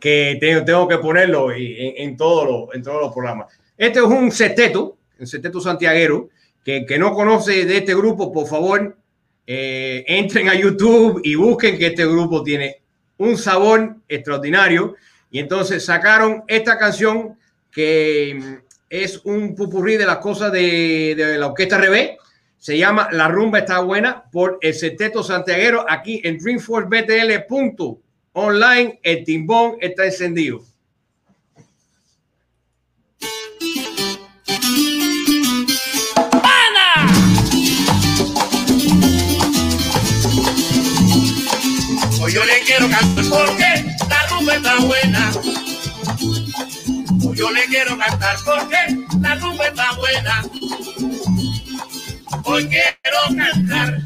que 0.00 0.38
tengo, 0.64 0.86
que 0.86 0.98
ponerlo 0.98 1.50
en, 1.50 1.94
en, 1.96 2.16
todos 2.16 2.46
los, 2.46 2.74
en 2.74 2.82
todos 2.82 3.00
los 3.00 3.12
programas. 3.12 3.52
Este 3.76 4.00
es 4.00 4.04
un 4.04 4.30
sexteto, 4.30 4.98
un 5.18 5.26
sexteto 5.26 5.60
santiaguero, 5.60 6.28
que, 6.64 6.84
que 6.86 6.98
no 6.98 7.14
conoce 7.14 7.64
de 7.64 7.78
este 7.78 7.94
grupo, 7.94 8.32
por 8.32 8.46
favor, 8.46 8.96
eh, 9.46 10.04
entren 10.06 10.48
a 10.48 10.54
YouTube 10.54 11.20
y 11.22 11.34
busquen 11.34 11.78
que 11.78 11.88
este 11.88 12.06
grupo 12.06 12.42
tiene 12.42 12.82
un 13.18 13.36
sabor 13.36 13.96
extraordinario 14.08 14.94
y 15.30 15.38
entonces 15.38 15.84
sacaron 15.84 16.44
esta 16.48 16.78
canción 16.78 17.36
que 17.70 18.38
mm, 18.38 18.54
es 18.88 19.20
un 19.24 19.54
pupurrí 19.54 19.96
de 19.96 20.06
las 20.06 20.18
cosas 20.18 20.50
de, 20.52 21.14
de 21.16 21.38
la 21.38 21.48
orquesta 21.48 21.78
Revés. 21.78 22.12
Se 22.64 22.76
llama 22.78 23.08
La 23.12 23.28
rumba 23.28 23.58
está 23.58 23.80
buena 23.80 24.24
por 24.32 24.56
el 24.62 24.72
Sexteto 24.72 25.22
Santiaguero 25.22 25.84
aquí 25.86 26.22
en 26.24 26.38
Dreamforcebtl.online. 26.38 29.00
El 29.02 29.22
timbón 29.22 29.76
está 29.82 30.06
encendido. 30.06 30.64
Hoy 42.22 42.32
yo 42.32 42.42
le 42.46 42.60
quiero 42.64 42.88
cantar 42.88 43.24
porque 43.28 43.84
rumba 44.30 44.54
está 44.54 44.80
buena. 44.80 45.30
Yo 47.34 47.50
le 47.50 47.66
quiero 47.66 47.98
cantar 47.98 48.38
porque 48.42 48.78
la 49.20 49.34
rumba 49.34 49.66
está 49.66 49.92
buena. 49.96 50.42
Hoy 52.46 52.68
quiero 52.68 53.18
cantar, 53.36 53.98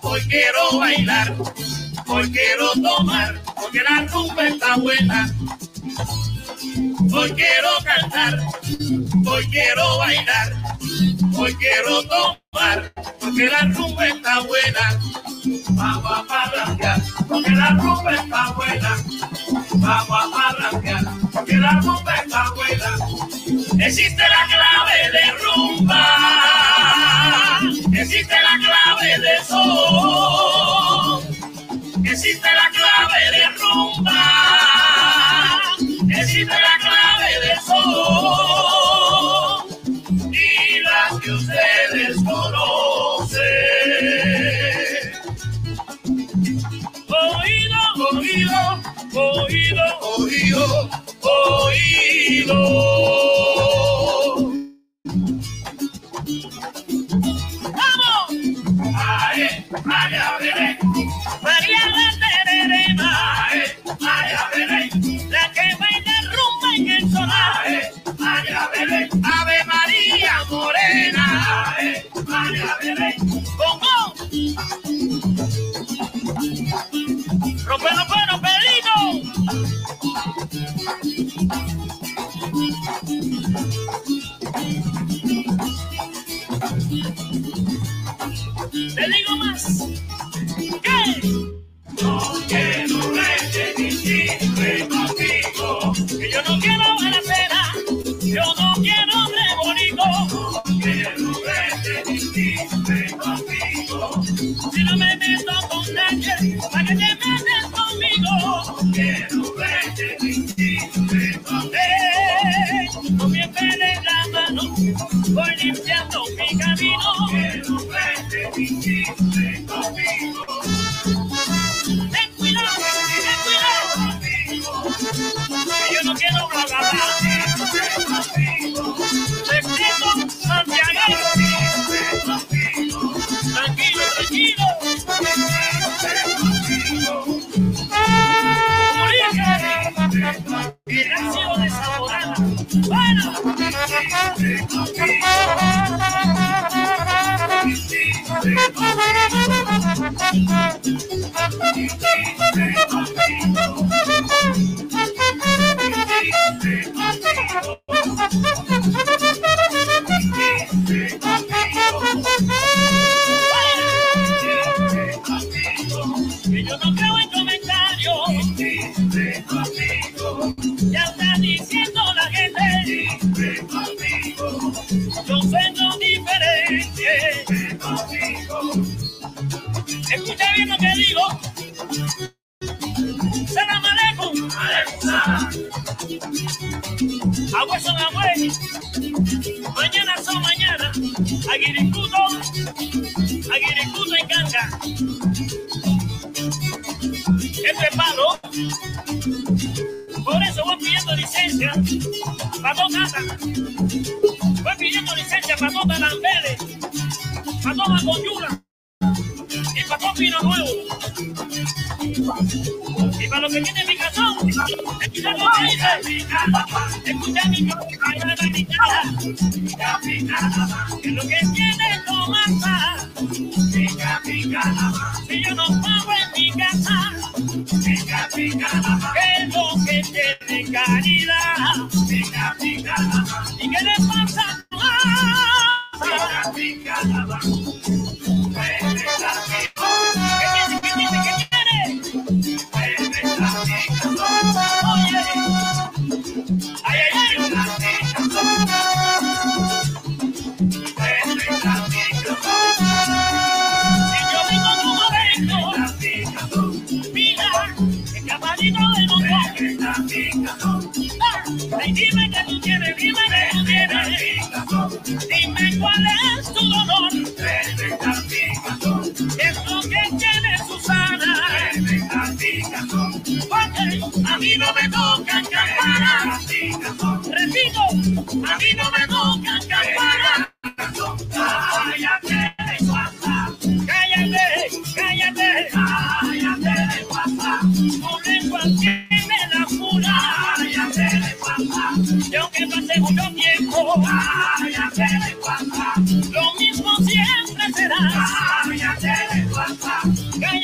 hoy 0.00 0.20
quiero 0.28 0.78
bailar, 0.78 1.34
hoy 2.06 2.32
quiero 2.32 2.72
tomar, 2.72 3.40
porque 3.54 3.80
la 3.82 4.06
rumba 4.06 4.48
está 4.48 4.76
buena. 4.76 5.34
Hoy 7.12 7.32
quiero 7.32 7.68
cantar, 7.84 8.40
hoy 9.26 9.46
quiero 9.50 9.98
bailar, 9.98 10.52
hoy 11.36 11.54
quiero 11.56 12.02
tomar, 12.04 12.92
porque 13.20 13.44
la 13.44 13.60
rumba 13.60 14.06
está 14.06 14.40
buena. 14.40 15.00
Vamos 15.70 16.12
a 16.18 16.24
parrandear, 16.24 17.02
porque 17.28 17.50
la 17.50 17.70
rumba 17.70 18.14
está 18.14 18.52
buena. 18.52 18.96
Vamos 19.74 20.10
a 20.10 20.30
parrandear, 20.30 21.04
porque 21.30 21.56
la 21.56 21.72
rumba 21.80 22.16
está 22.16 22.50
buena. 22.54 23.86
Existe 23.86 24.22
la 24.22 24.46
clave 24.46 25.12
existe 28.16 28.34
la 28.40 28.58
clave 28.58 29.18
de 29.18 29.44
sol, 29.44 30.35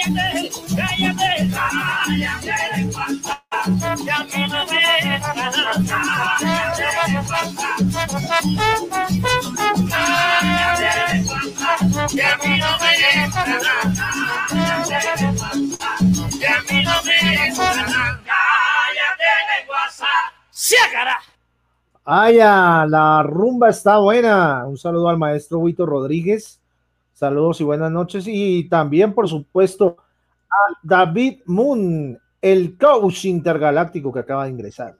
Cállate, 0.04 0.50
cállate. 0.74 1.46
Cállate 4.04 4.48
no 4.48 4.66
me 4.66 4.82
la 22.86 23.22
rumba 23.22 23.68
está 23.68 23.98
buena. 23.98 24.66
Un 24.66 24.76
saludo 24.76 25.08
al 25.08 25.18
maestro 25.18 25.58
Huito 25.58 25.86
Rodríguez. 25.86 26.61
Saludos 27.22 27.60
y 27.60 27.62
buenas 27.62 27.92
noches. 27.92 28.24
Y 28.26 28.64
también, 28.64 29.14
por 29.14 29.28
supuesto, 29.28 29.96
a 30.50 30.76
David 30.82 31.42
Moon, 31.46 32.18
el 32.40 32.76
coach 32.76 33.26
intergaláctico 33.26 34.12
que 34.12 34.18
acaba 34.18 34.46
de 34.46 34.50
ingresar. 34.50 34.96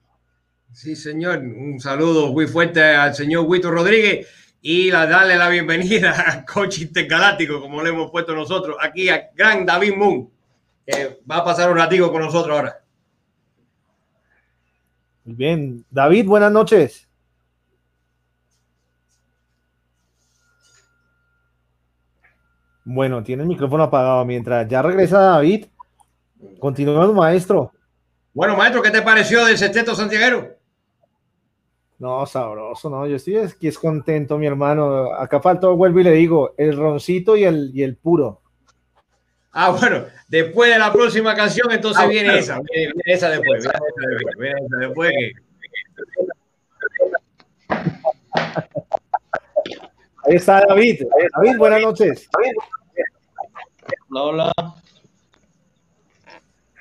Sí, 0.70 0.94
señor. 0.94 1.38
Un 1.38 1.80
saludo 1.80 2.32
muy 2.32 2.46
fuerte 2.46 2.80
al 2.80 3.12
señor 3.12 3.44
Huito 3.48 3.72
Rodríguez 3.72 4.28
y 4.60 4.92
la, 4.92 5.08
darle 5.08 5.34
la 5.34 5.48
bienvenida 5.48 6.12
al 6.28 6.44
coach 6.44 6.82
intergaláctico, 6.82 7.60
como 7.60 7.82
le 7.82 7.88
hemos 7.90 8.08
puesto 8.12 8.36
nosotros, 8.36 8.76
aquí 8.80 9.08
a 9.08 9.28
gran 9.34 9.66
David 9.66 9.96
Moon, 9.96 10.30
que 10.86 11.18
va 11.28 11.38
a 11.38 11.44
pasar 11.44 11.72
un 11.72 11.76
ratito 11.76 12.12
con 12.12 12.22
nosotros 12.22 12.56
ahora. 12.56 12.84
Muy 15.24 15.34
bien. 15.34 15.84
David, 15.90 16.26
buenas 16.26 16.52
noches. 16.52 17.08
Bueno, 22.84 23.22
tiene 23.22 23.42
el 23.42 23.48
micrófono 23.48 23.84
apagado. 23.84 24.24
Mientras 24.24 24.68
ya 24.68 24.82
regresa 24.82 25.18
David, 25.18 25.66
continuamos, 26.58 27.14
maestro. 27.14 27.72
Bueno, 28.34 28.56
maestro, 28.56 28.82
¿qué 28.82 28.90
te 28.90 29.02
pareció 29.02 29.44
del 29.44 29.58
sexteto 29.58 29.94
santiaguero? 29.94 30.56
No, 31.98 32.26
sabroso, 32.26 32.90
no. 32.90 33.06
Yo 33.06 33.16
estoy 33.16 33.36
aquí 33.36 33.68
es 33.68 33.78
contento, 33.78 34.36
mi 34.38 34.46
hermano. 34.46 35.12
Acá 35.14 35.40
faltó, 35.40 35.76
vuelvo 35.76 36.00
y 36.00 36.04
le 36.04 36.12
digo, 36.12 36.54
el 36.56 36.76
roncito 36.76 37.36
y 37.36 37.44
el, 37.44 37.70
y 37.72 37.82
el 37.82 37.96
puro. 37.96 38.40
Ah, 39.52 39.70
bueno, 39.70 40.06
después 40.28 40.72
de 40.72 40.78
la 40.78 40.92
próxima 40.92 41.34
canción, 41.36 41.70
entonces 41.70 42.08
viene 42.08 42.38
esa. 42.38 42.58
Viene, 42.60 42.92
viene 42.94 43.02
esa 43.06 43.28
después. 43.28 43.62
Viene 43.62 43.78
esa 43.86 44.08
después. 44.16 44.34
Viene 44.38 44.54
esa 44.66 44.76
después 44.78 45.12
Ahí 50.24 50.36
está 50.36 50.64
David. 50.66 51.02
David, 51.36 51.58
buenas 51.58 51.82
noches. 51.82 52.28
Hola, 54.08 54.22
hola. 54.22 54.52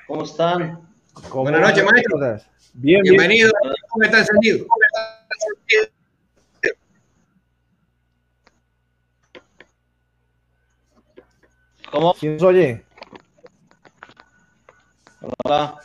¿Cómo 0.06 0.22
están? 0.22 0.88
¿Cómo 1.28 1.42
Buenas 1.44 1.60
noches, 1.60 1.84
maestro. 1.84 2.18
Bien, 2.18 2.40
bien. 2.74 3.02
Bienvenido. 3.02 3.50
¿Cómo 3.88 4.04
está 4.04 4.18
encendido? 4.20 4.66
¿Cómo? 11.90 12.14
¿Quién 12.14 12.34
nos 12.34 12.42
oye? 12.44 12.84
Hola. 15.44 15.78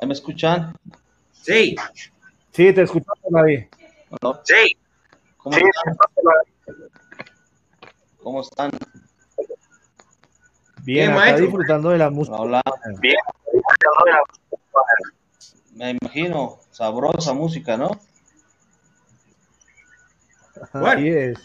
¿Ya 0.00 0.06
me 0.06 0.12
escuchan? 0.12 0.76
Sí. 1.32 1.74
Sí, 2.52 2.72
te 2.72 2.82
escuchamos, 2.82 3.18
David. 3.30 3.64
Sí. 4.44 4.76
¿Cómo 5.46 5.58
están? 5.58 5.96
¿Cómo 8.20 8.40
están? 8.40 8.70
Bien, 10.82 11.10
Bien, 11.10 11.12
acá 11.12 11.36
disfrutando 11.36 11.90
de 11.90 11.98
la 11.98 12.10
música. 12.10 12.36
Hola. 12.36 12.62
Me 15.72 15.90
imagino, 15.90 16.58
sabrosa 16.72 17.32
música, 17.32 17.76
¿no? 17.76 17.92
Bueno. 20.72 21.00
Es. 21.00 21.38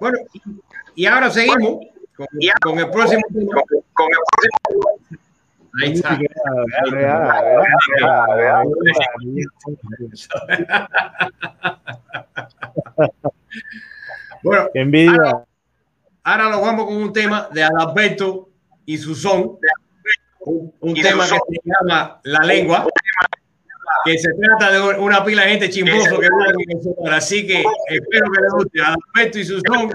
Bueno, 0.00 0.16
y 0.94 1.04
ahora 1.04 1.28
seguimos 1.28 1.60
con, 2.16 2.26
con 2.62 2.78
el 2.78 2.90
próximo. 2.90 3.20
Ahí 5.82 5.92
está 5.92 6.18
bueno, 14.42 14.68
envidia. 14.74 15.12
Ahora, 15.12 15.44
ahora, 16.24 16.50
nos 16.50 16.60
vamos 16.62 16.84
con 16.86 16.96
un 16.96 17.12
tema 17.12 17.48
de 17.52 17.62
Adalberto 17.62 18.50
y 18.86 18.98
su 18.98 19.14
son. 19.14 19.58
Un, 20.44 20.94
tema 20.94 21.24
que 21.24 21.28
se 21.28 21.60
llama 21.64 22.20
La 22.24 22.40
Lengua. 22.40 22.86
Que 24.04 24.18
se 24.18 24.30
trata 24.34 24.72
de 24.72 24.98
una 24.98 25.24
pila 25.24 25.42
de 25.42 25.50
gente 25.50 25.70
chimboso 25.70 26.18
que 26.18 26.28
vive 26.28 26.94
en 27.06 27.12
Así 27.12 27.46
que 27.46 27.62
espero 27.88 28.26
que 28.32 28.40
le 28.40 28.48
guste. 28.50 28.80
Adalberto 28.82 29.38
y 29.38 29.44
su 29.44 29.60
son. 29.60 29.92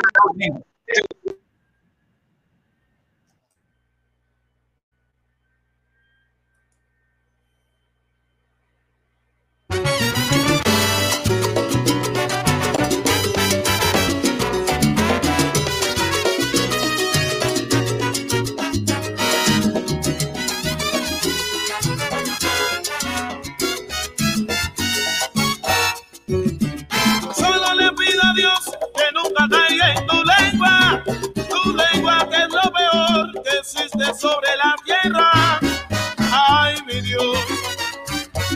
tu 31.05 31.73
lengua 31.75 32.27
que 32.29 32.37
es 32.37 32.49
lo 32.49 32.71
peor 32.71 33.43
que 33.43 33.59
existe 33.59 34.13
sobre 34.19 34.49
la 34.57 34.75
tierra. 34.85 35.59
Ay, 36.31 36.81
mi 36.85 37.01
Dios, 37.01 37.37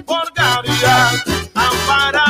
por 0.06 0.32
caridad, 0.34 1.14
ampara. 1.56 2.21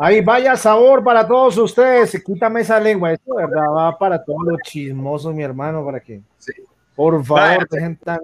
Ahí 0.00 0.20
vaya 0.20 0.56
sabor 0.56 1.02
para 1.02 1.26
todos 1.26 1.58
ustedes. 1.58 2.22
Quítame 2.24 2.60
esa 2.60 2.78
lengua, 2.78 3.12
esto 3.12 3.34
verdad 3.34 3.68
va 3.76 3.98
para 3.98 4.22
todos 4.22 4.44
los 4.44 4.60
chismosos, 4.62 5.34
mi 5.34 5.42
hermano, 5.42 5.84
para 5.84 5.98
que 5.98 6.20
sí. 6.38 6.52
por 6.94 7.24
favor 7.24 7.68
dejen 7.68 7.96
tan, 7.96 8.20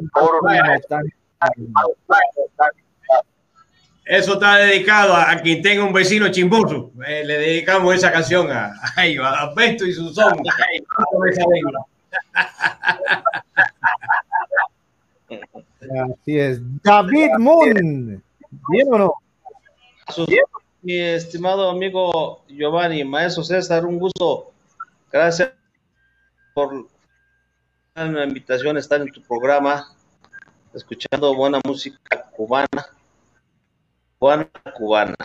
Eso 4.05 4.35
está 4.35 4.57
dedicado 4.59 5.15
a, 5.15 5.35
quien 5.43 5.63
tenga 5.63 5.83
un 5.83 5.93
vecino 5.93 6.29
chimboso. 6.29 6.93
Eh, 7.09 7.25
le 7.25 7.39
dedicamos 7.39 7.93
esa 7.93 8.13
canción 8.13 8.53
a, 8.53 8.67
a, 8.67 9.43
a 9.43 9.55
Beto 9.55 9.85
y 9.85 9.93
su 9.93 10.15
son. 10.15 10.33
Así 16.13 16.39
es. 16.39 16.61
David 16.85 17.31
Moon. 17.39 18.23
¿Bien 18.71 18.89
o 18.93 18.99
no? 18.99 19.15
¿Bien? 20.29 20.45
Mi 20.85 21.01
estimado 21.01 21.71
amigo 21.71 22.45
Giovanni, 22.47 23.05
maestro 23.05 23.43
César, 23.43 23.87
un 23.87 23.99
gusto. 23.99 24.53
Gracias 25.11 25.51
por 26.53 26.87
la 27.95 28.25
invitación 28.25 28.77
a 28.77 28.81
estar 28.81 29.01
en 29.01 29.11
tu 29.11 29.23
programa, 29.23 29.97
escuchando 30.75 31.35
buena 31.35 31.59
música 31.65 32.31
cubana, 32.37 32.87
cubana, 34.19 34.51
cubana. 34.77 35.17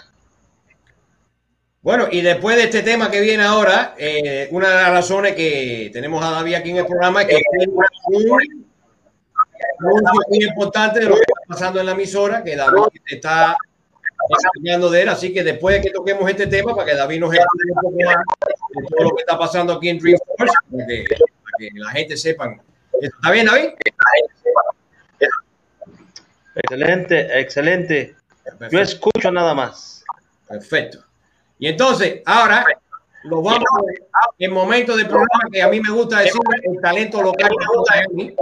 Bueno, 1.82 2.08
y 2.10 2.22
después 2.22 2.56
de 2.56 2.63
este 2.63 2.82
tema 2.82 3.12
que 3.12 3.19
viene 3.19 3.43
ahora, 3.43 3.95
eh, 3.98 4.48
una 4.52 4.69
de 4.69 4.76
las 4.76 4.91
razones 4.91 5.36
que 5.36 5.89
tenemos 5.91 6.24
a 6.24 6.32
David 6.32 6.54
aquí 6.54 6.69
en 6.69 6.78
el 6.78 6.86
programa 6.86 7.24
es 7.24 7.28
que 7.28 7.41
un 7.65 8.41
muy 10.30 10.45
importante 10.45 11.02
lo 11.02 11.15
que 11.15 11.22
está 11.22 11.41
pasando 11.50 11.82
en 11.82 11.86
la 11.86 11.91
emisora, 11.91 12.45
que 12.45 12.56
David 12.56 13.02
está 13.08 13.58
enseñando 14.55 14.89
de 14.89 15.01
él, 15.01 15.10
así 15.10 15.34
que 15.34 15.43
después 15.43 15.75
de 15.75 15.82
que 15.82 15.91
toquemos 15.91 16.29
este 16.29 16.47
tema, 16.47 16.75
para 16.75 16.86
que 16.86 16.95
David 16.95 17.19
nos 17.19 17.34
explique 17.34 17.71
un 17.73 17.82
poco 17.82 17.97
más 18.05 18.15
de 18.69 18.84
todo 18.88 19.03
lo 19.03 19.15
que 19.15 19.21
está 19.21 19.38
pasando 19.38 19.73
aquí 19.73 19.89
en 19.89 19.99
Dreamforce, 19.99 20.53
para 20.71 20.88
que, 20.88 21.05
para 21.10 21.58
que 21.58 21.69
la 21.73 21.91
gente 21.91 22.17
sepan. 22.17 22.62
¿Está 23.01 23.32
bien, 23.32 23.45
David? 23.45 23.69
Excelente, 26.55 27.39
excelente. 27.39 28.15
Yo 28.45 28.58
Perfecto. 28.58 28.82
escucho 28.82 29.32
nada 29.32 29.53
más. 29.53 30.03
Perfecto. 30.47 31.03
Y 31.58 31.67
entonces, 31.67 32.21
ahora 32.25 32.65
lo 33.23 33.41
vamos 33.41 33.63
en 34.38 34.51
momento 34.51 34.95
del 34.95 35.08
programa 35.08 35.49
que 35.51 35.62
a 35.62 35.67
mí 35.67 35.79
me 35.79 35.91
gusta 35.91 36.19
decir 36.19 36.41
el 36.63 36.82
talento 36.82 37.21
local. 37.21 37.49
que 37.49 37.77
gusta 37.77 37.95
de 37.99 38.08
mí. 38.13 38.36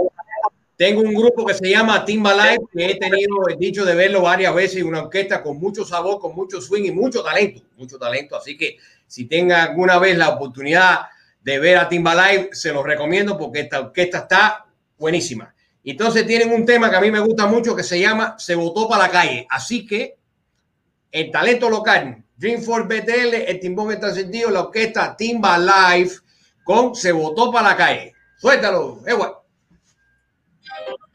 Tengo 0.78 1.00
un 1.00 1.12
grupo 1.12 1.44
que 1.44 1.54
se 1.54 1.68
llama 1.68 2.04
Timba 2.04 2.32
Live, 2.34 2.66
que 2.72 2.86
he 2.86 2.94
tenido 2.94 3.48
el 3.48 3.58
dicho 3.58 3.84
de 3.84 3.96
verlo 3.96 4.22
varias 4.22 4.54
veces, 4.54 4.84
una 4.84 5.02
orquesta 5.02 5.42
con 5.42 5.58
mucho 5.58 5.84
sabor, 5.84 6.20
con 6.20 6.36
mucho 6.36 6.60
swing 6.60 6.84
y 6.84 6.92
mucho 6.92 7.20
talento, 7.20 7.62
mucho 7.76 7.98
talento. 7.98 8.36
Así 8.36 8.56
que 8.56 8.76
si 9.04 9.24
tenga 9.24 9.64
alguna 9.64 9.98
vez 9.98 10.16
la 10.16 10.28
oportunidad 10.28 11.00
de 11.42 11.58
ver 11.58 11.78
a 11.78 11.88
Timba 11.88 12.14
Live, 12.14 12.50
se 12.52 12.72
los 12.72 12.86
recomiendo 12.86 13.36
porque 13.36 13.62
esta 13.62 13.80
orquesta 13.80 14.18
está 14.18 14.66
buenísima. 14.96 15.52
Entonces 15.82 16.24
tienen 16.24 16.52
un 16.52 16.64
tema 16.64 16.88
que 16.88 16.96
a 16.96 17.00
mí 17.00 17.10
me 17.10 17.18
gusta 17.18 17.46
mucho 17.46 17.74
que 17.74 17.82
se 17.82 17.98
llama 17.98 18.36
Se 18.38 18.54
votó 18.54 18.88
para 18.88 19.08
la 19.08 19.10
calle. 19.10 19.48
Así 19.50 19.84
que 19.84 20.16
el 21.10 21.32
talento 21.32 21.68
local, 21.68 22.22
Dreamforce 22.36 22.86
BTL, 22.86 23.34
el 23.48 23.58
timbón 23.58 23.90
está 23.90 24.14
sentido, 24.14 24.48
la 24.48 24.60
orquesta 24.60 25.16
Timba 25.16 25.58
Live 25.58 26.12
con 26.62 26.94
Se 26.94 27.10
votó 27.10 27.50
para 27.50 27.70
la 27.70 27.76
calle. 27.76 28.14
Suéltalo, 28.36 29.02
Ewa. 29.04 29.37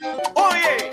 Oye, 0.04 0.90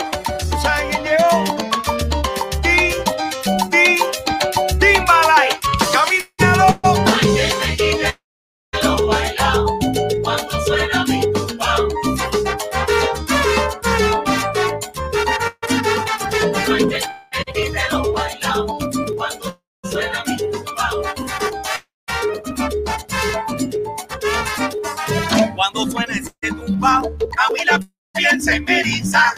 piel 28.31 28.43
se 28.43 28.61
me 28.61 28.81
eriza. 28.81 29.33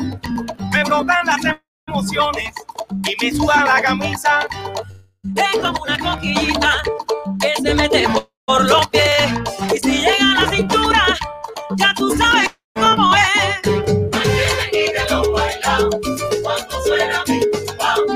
Me 0.72 0.84
brotan 0.84 1.26
las 1.26 1.56
emociones 1.86 2.52
y 3.06 3.24
me 3.24 3.32
suda 3.32 3.64
la 3.64 3.82
camisa. 3.82 4.46
Es 5.36 5.60
como 5.60 5.82
una 5.82 5.98
coquillita 5.98 6.82
que 7.40 7.54
se 7.62 7.74
mete 7.74 8.06
por, 8.44 8.64
los 8.64 8.86
pies. 8.88 9.32
Y 9.74 9.78
si 9.78 9.98
llega 9.98 10.32
a 10.36 10.44
la 10.44 10.50
cintura, 10.50 11.06
ya 11.76 11.94
tú 11.96 12.14
sabes 12.16 12.50
cómo 12.74 13.14
es. 13.14 13.72
Me 13.72 14.70
quite 14.70 15.10
lo 15.10 15.32
bailao. 15.32 15.90
Cuando 16.42 16.82
suena 16.84 17.24
mi 17.28 17.40
tumbao. 17.50 18.06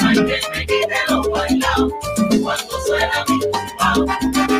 No 0.00 0.08
hay 0.08 0.16
que 0.16 0.40
me 0.50 0.66
quite 0.66 0.98
lo 1.08 1.30
bailao. 1.30 1.90
Cuando 2.42 2.80
suena 2.86 3.24
mi 3.28 3.40
tumbao. 3.40 4.57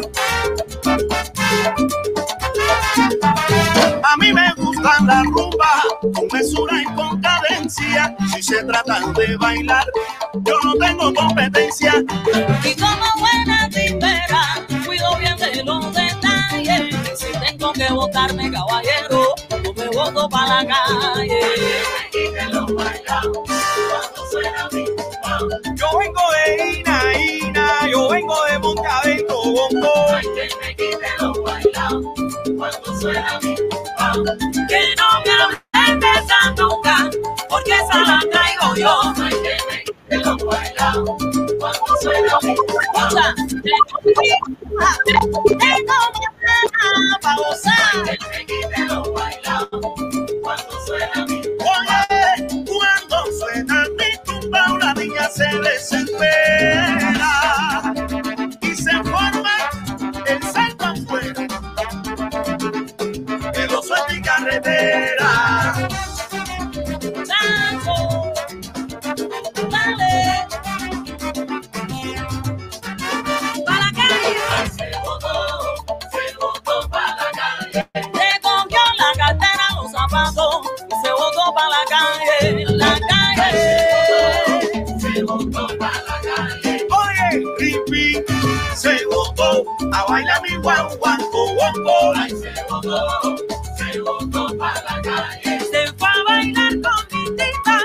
Las 4.83 5.25
rumbas 5.27 5.85
con 6.01 6.27
mesura 6.33 6.83
y 6.83 6.85
con 6.95 7.21
cadencia. 7.21 8.17
Si 8.35 8.43
se 8.43 8.63
trata 8.65 9.01
de 9.01 9.37
bailar, 9.37 9.87
yo 10.35 10.55
no 10.65 10.75
tengo 10.75 11.13
competencia. 11.15 11.95
Y 12.65 12.75
como 12.75 13.07
buena 13.19 13.69
timbera, 13.71 14.67
cuido 14.87 15.17
bien 15.19 15.37
de 15.37 15.65
los 15.65 15.93
detalles. 15.93 16.95
Si 17.19 17.27
tengo 17.39 17.73
que 17.73 17.93
botarme, 17.93 18.51
caballero, 18.51 19.35
yo 19.51 19.75
me 19.75 19.89
boto 19.89 20.29
para 20.29 20.63
la 20.63 20.67
calle. 20.67 21.41
Me 21.41 22.11
quite 22.11 22.45
lo 22.53 22.67
bailao. 22.67 23.33
Cuando 23.33 24.31
suena 24.31 24.69
mi 24.73 24.85
tumbao. 24.85 25.49
Yo 25.77 25.99
vengo 25.99 26.21
de 26.33 26.79
Ina, 26.79 27.03
Ina, 27.19 27.91
yo 27.91 28.09
vengo 28.09 28.45
de 28.45 28.59
Montavento, 28.59 29.35
Bongo. 29.43 30.15
Hay 30.15 30.23
que 30.23 30.57
me 30.61 30.77
quite 30.77 31.09
lo 31.21 31.43
bailao. 31.43 32.28
Cuando 32.59 33.01
suena 33.01 33.39
mi 33.41 33.55
tumbao. 33.55 34.25
Que 34.69 34.81
no 34.97 35.07
me 35.25 35.31
hables 35.41 36.01
de 36.01 36.11
esa 36.19 36.51
nunca, 36.57 37.09
porque 37.49 37.71
esa 37.71 37.99
la 38.01 38.19
traigo 38.33 38.75
yo. 38.75 39.15
No 39.17 39.25
hay 39.25 39.31
que 39.31 39.57
me 39.71 39.85
quite 39.85 40.17
lo 40.25 40.37
bailao. 40.39 41.05
Cuando 41.61 41.97
suena 42.03 42.39
mi 42.43 42.57
tumbao. 42.57 43.35
Escucha, 43.63 44.97
tengo 45.07 45.99
mañana 46.35 47.19
para 47.23 47.37
gozar. 47.37 47.95
Que 48.05 48.19
me 48.29 48.41
quite 48.45 48.81
lo 48.87 49.13
bailao. 49.13 49.69
Cuando 50.43 50.75
suena 50.85 51.27
mi 51.27 51.39
Oye, 51.39 52.03
cuando 52.67 53.17
suena 53.39 53.87
mi 53.97 54.11
tumba, 54.25 54.73
una 54.73 54.95
niña 54.95 55.29
se 55.29 55.47
desespera 55.61 57.48
a 89.93 90.05
bailar 90.09 90.43
mi 90.43 90.57
guau 90.57 90.97
guau 90.99 91.19
Ay, 92.17 92.31
se 92.31 92.53
botó, 92.69 93.37
se 93.77 94.01
botó 94.01 94.59
para 94.59 94.83
la 94.85 95.03
calle. 95.03 95.61
Se 95.61 95.93
fue 95.99 96.09
a 96.09 96.25
bailar 96.29 96.73
con 96.83 97.01
mi 97.13 97.31
tita 97.37 97.79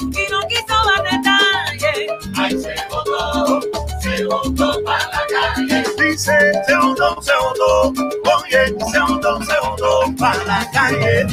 y 0.00 0.32
no 0.32 0.40
quiso 0.48 0.76
dar 0.86 1.02
detalles. 1.04 2.12
Ay, 2.36 2.58
se 2.58 2.74
botó, 2.90 3.60
se 4.00 4.24
botó 4.24 4.84
para 4.84 5.06
la 5.10 5.22
calle. 5.54 5.84
Dice, 5.98 6.36
se 6.66 6.76
botó, 6.76 7.20
se 7.22 7.32
botó, 7.36 7.92
oye, 8.36 8.66
se 8.92 9.00
botó, 9.00 9.42
se 9.42 9.60
botó 9.60 10.14
para 10.18 10.44
la 10.44 10.70
calle. 10.70 11.26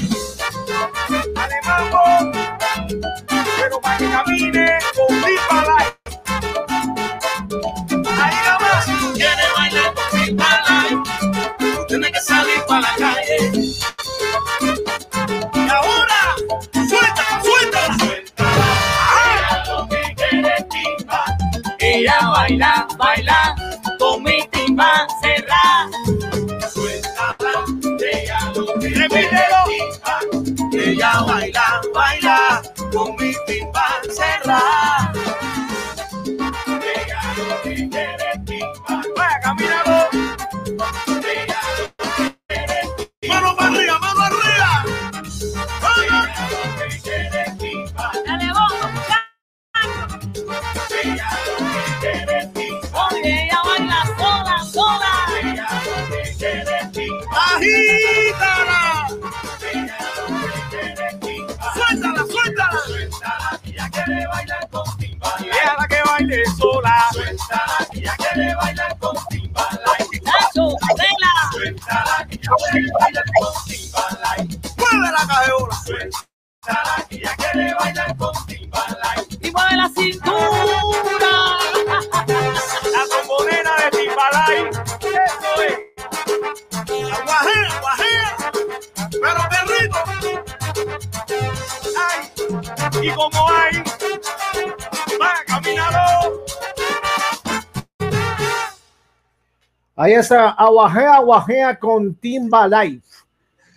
Cerrada. 31.04 31.82
Suéltala, 31.84 32.16
ella 32.16 32.83
la 75.28 75.34
cajeola. 75.34 75.76
Suéltala, 75.86 77.06
que 77.10 77.16
ella 77.16 77.36
quiere 77.38 77.74
bailar 77.76 78.18
con 78.18 78.46
timbal. 78.46 78.98
Y 79.42 79.52
mueve 79.52 79.76
la 79.76 79.90
cintura. 79.90 81.34
La 82.92 83.04
trombonera 83.10 83.72
de 83.78 83.98
Timbalay. 83.98 84.70
Eso 84.70 85.62
es. 85.64 85.78
La 87.10 87.20
guajea, 87.24 87.80
guajea. 87.82 88.30
Pero 89.12 89.42
rico. 89.80 90.00
Ay, 91.98 92.20
y 93.02 93.12
como 93.12 93.50
hay. 93.50 93.84
Va, 95.22 95.34
caminador. 95.48 96.44
Ahí 99.96 100.14
está, 100.14 100.50
Aguajea, 100.50 101.14
Aguajea 101.18 101.80
con 101.80 102.16
Timba 102.16 102.68
Live. 102.68 103.02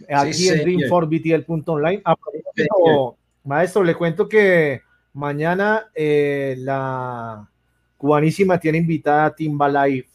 Aquí 0.08 0.32
Sí, 0.32 0.48
en 0.48 0.58
señor. 0.62 1.08
dream4btl.online. 1.08 2.02
A 2.04 2.16
propósito, 2.16 2.50
señor. 2.54 3.14
Maestro, 3.44 3.84
le 3.84 3.94
cuento 3.94 4.28
que 4.28 4.80
mañana 5.12 5.88
eh, 5.94 6.56
la 6.58 7.48
cubanísima 7.96 8.58
tiene 8.58 8.78
invitada 8.78 9.26
a 9.26 9.34
Timba 9.34 9.68
Live 9.68 10.08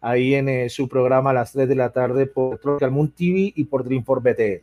ahí 0.00 0.34
en 0.34 0.48
eh, 0.48 0.68
su 0.68 0.88
programa 0.88 1.30
a 1.30 1.34
las 1.34 1.52
3 1.52 1.68
de 1.68 1.76
la 1.76 1.90
tarde 1.90 2.26
por 2.26 2.58
Tropical 2.58 2.90
Moon 2.90 3.10
TV 3.12 3.52
y 3.54 3.64
por 3.64 3.84
Dream4BTL. 3.84 4.60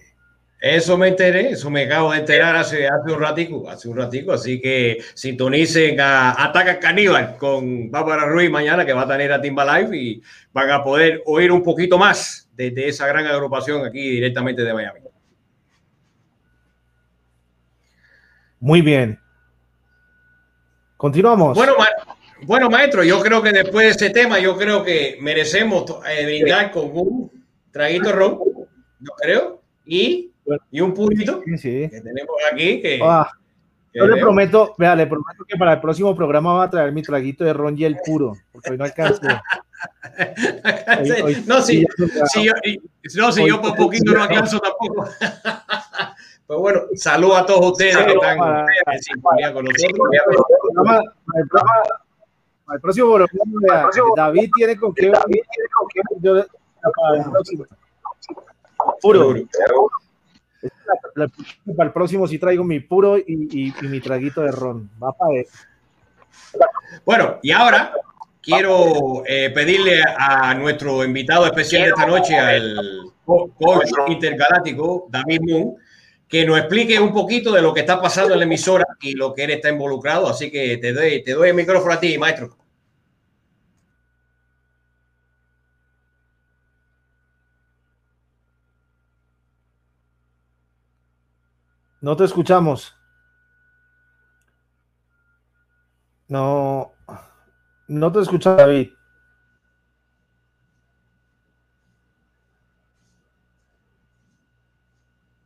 Eso 0.62 0.98
me 0.98 1.08
enteré, 1.08 1.52
eso 1.52 1.70
me 1.70 1.84
acabo 1.86 2.12
de 2.12 2.20
enterar 2.20 2.54
hace, 2.58 2.86
hace 2.86 3.14
un 3.14 3.22
ratico, 3.22 3.70
hace 3.70 3.88
un 3.88 3.96
ratico, 3.96 4.34
así 4.34 4.60
que 4.60 4.98
sintonicen 5.14 5.98
a 6.02 6.44
Ataca 6.44 6.80
Caníbal 6.80 7.38
con 7.38 7.90
Bárbara 7.90 8.26
Ruiz 8.26 8.52
mañana 8.52 8.86
que 8.86 8.92
va 8.92 9.04
a 9.04 9.08
tener 9.08 9.32
a 9.32 9.40
Timba 9.40 9.80
Live 9.80 9.98
y 9.98 10.22
van 10.52 10.70
a 10.70 10.84
poder 10.84 11.22
oír 11.26 11.54
un 11.54 11.64
poquito 11.64 11.98
más 11.98 12.49
de, 12.60 12.72
de 12.72 12.90
esa 12.90 13.08
gran 13.08 13.26
agrupación 13.26 13.86
aquí 13.86 14.02
directamente 14.10 14.64
de 14.64 14.74
Miami. 14.74 15.00
Muy 18.60 18.82
bien. 18.82 19.18
Continuamos. 20.98 21.56
Bueno, 21.56 21.74
ma- 21.80 22.16
bueno, 22.42 22.70
maestro, 22.70 23.04
yo 23.06 23.22
creo 23.22 23.42
que 23.42 23.52
después 23.54 23.86
de 23.86 23.92
ese 24.08 24.14
tema, 24.14 24.40
yo 24.40 24.58
creo 24.58 24.84
que 24.84 25.18
merecemos 25.22 25.86
eh, 26.10 26.26
brindar 26.26 26.70
con 26.72 26.90
un 26.94 27.46
traguito 27.72 28.10
de 28.10 28.12
ron, 28.16 28.40
yo 29.00 29.12
creo, 29.22 29.62
y, 29.86 30.34
y 30.72 30.82
un 30.82 30.94
purito 30.94 31.42
Sí, 31.46 31.58
sí. 31.58 31.90
que 31.90 32.02
tenemos 32.02 32.36
aquí. 32.52 32.82
Que, 32.82 33.00
Ah, 33.02 33.30
que 33.94 34.00
yo 34.00 34.06
le 34.08 34.16
veo. 34.16 34.26
prometo, 34.26 34.76
vea, 34.78 34.96
le 34.98 35.08
prometo 35.08 35.46
que 35.48 35.56
para 35.58 35.74
el 35.74 35.80
próximo 35.80 36.14
programa 36.14 36.54
va 36.56 36.64
a 36.66 36.70
traer 36.70 36.92
mi 36.92 37.02
traguito 37.02 37.46
de 37.46 37.54
ron 37.54 37.78
y 37.80 37.86
el 37.86 37.96
puro, 38.06 38.34
porque 38.52 38.72
hoy 38.72 38.78
no 38.78 38.84
alcanzo. 38.84 39.22
Hoy- 41.00 41.22
hoy- 41.22 41.44
no, 41.48 41.62
si, 41.62 41.86
si 42.32 42.44
yo, 42.46 42.54
no, 43.16 43.32
si 43.32 43.48
yo 43.48 43.62
por 43.62 43.76
poquito 43.76 44.12
no 44.14 44.24
alcanzo 44.24 44.60
tampoco. 44.60 45.08
Pues 46.48 46.60
bueno, 46.62 46.82
saludo 46.96 47.38
a 47.38 47.46
todos 47.46 47.74
ustedes 47.74 47.96
que 47.96 48.12
están 48.12 48.40
para- 48.40 48.66
en 48.88 49.00
sintonía 49.04 49.54
con 49.54 49.66
nosotros. 49.66 50.10
para 50.84 51.00
el 51.42 51.48
programa- 51.48 51.84
el 52.74 52.82
próximo 52.82 53.08
programa, 53.14 53.30
vea, 53.62 53.90
David 54.16 54.50
tiene 54.56 54.76
con 54.78 54.92
qué. 54.96 55.12
yo- 56.22 56.46
para 56.82 57.18
el 57.24 57.30
próximo. 57.30 57.66
Puro. 59.00 59.36
Para 61.78 61.88
el 61.88 61.94
próximo 61.94 62.28
sí 62.28 62.40
traigo 62.40 62.64
mi 62.64 62.80
puro 62.80 63.20
y, 63.20 63.24
y- 63.28 63.74
y 63.80 63.88
mi 63.88 64.00
traguito 64.02 64.42
de 64.42 64.52
ron. 64.52 64.90
Va 65.02 65.12
para 65.12 65.32
ver. 65.34 65.46
Bueno, 67.06 67.38
y 67.44 67.52
ahora 67.52 67.94
quiero 68.42 69.24
eh, 69.26 69.50
pedirle 69.52 70.02
a 70.18 70.54
nuestro 70.56 71.04
invitado 71.04 71.46
especial 71.46 71.84
de 71.84 71.90
esta 71.90 72.06
noche, 72.06 72.38
al 72.38 72.76
co- 73.26 73.52
coach 73.56 73.90
intergaláctico 74.08 75.08
David 75.10 75.42
Moon, 75.48 75.76
que 76.28 76.46
nos 76.46 76.60
explique 76.60 77.00
un 77.00 77.14
poquito 77.14 77.52
de 77.52 77.62
lo 77.62 77.74
que 77.74 77.82
está 77.82 78.02
pasando 78.02 78.34
en 78.34 78.40
la 78.40 78.46
emisora 78.46 78.86
y 79.02 79.14
lo 79.14 79.34
que 79.34 79.44
él 79.46 79.52
está 79.52 79.70
involucrado. 79.70 80.30
Así 80.30 80.52
que 80.52 80.78
te 80.78 80.94
doy, 80.94 81.24
te 81.24 81.34
doy 81.34 81.50
el 81.50 81.56
micrófono 81.56 81.94
a 81.94 82.00
ti, 82.00 82.18
maestro. 82.18 82.56
No 92.02 92.18
te 92.18 92.26
escuchamos. 92.26 92.94
No, 96.30 96.94
no 97.90 98.12
te 98.12 98.20
escuchamos, 98.22 98.58
David. 98.58 98.90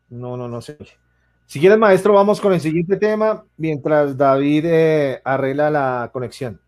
No, 0.09 0.37
no, 0.37 0.47
no 0.47 0.61
sé. 0.61 0.77
Si 1.47 1.59
quieres, 1.59 1.77
maestro, 1.77 2.13
vamos 2.13 2.39
con 2.39 2.53
el 2.53 2.61
siguiente 2.61 2.97
tema 2.97 3.43
mientras 3.57 4.15
David 4.15 4.65
eh, 4.65 5.21
arregla 5.23 5.69
la 5.71 6.09
conexión. 6.13 6.61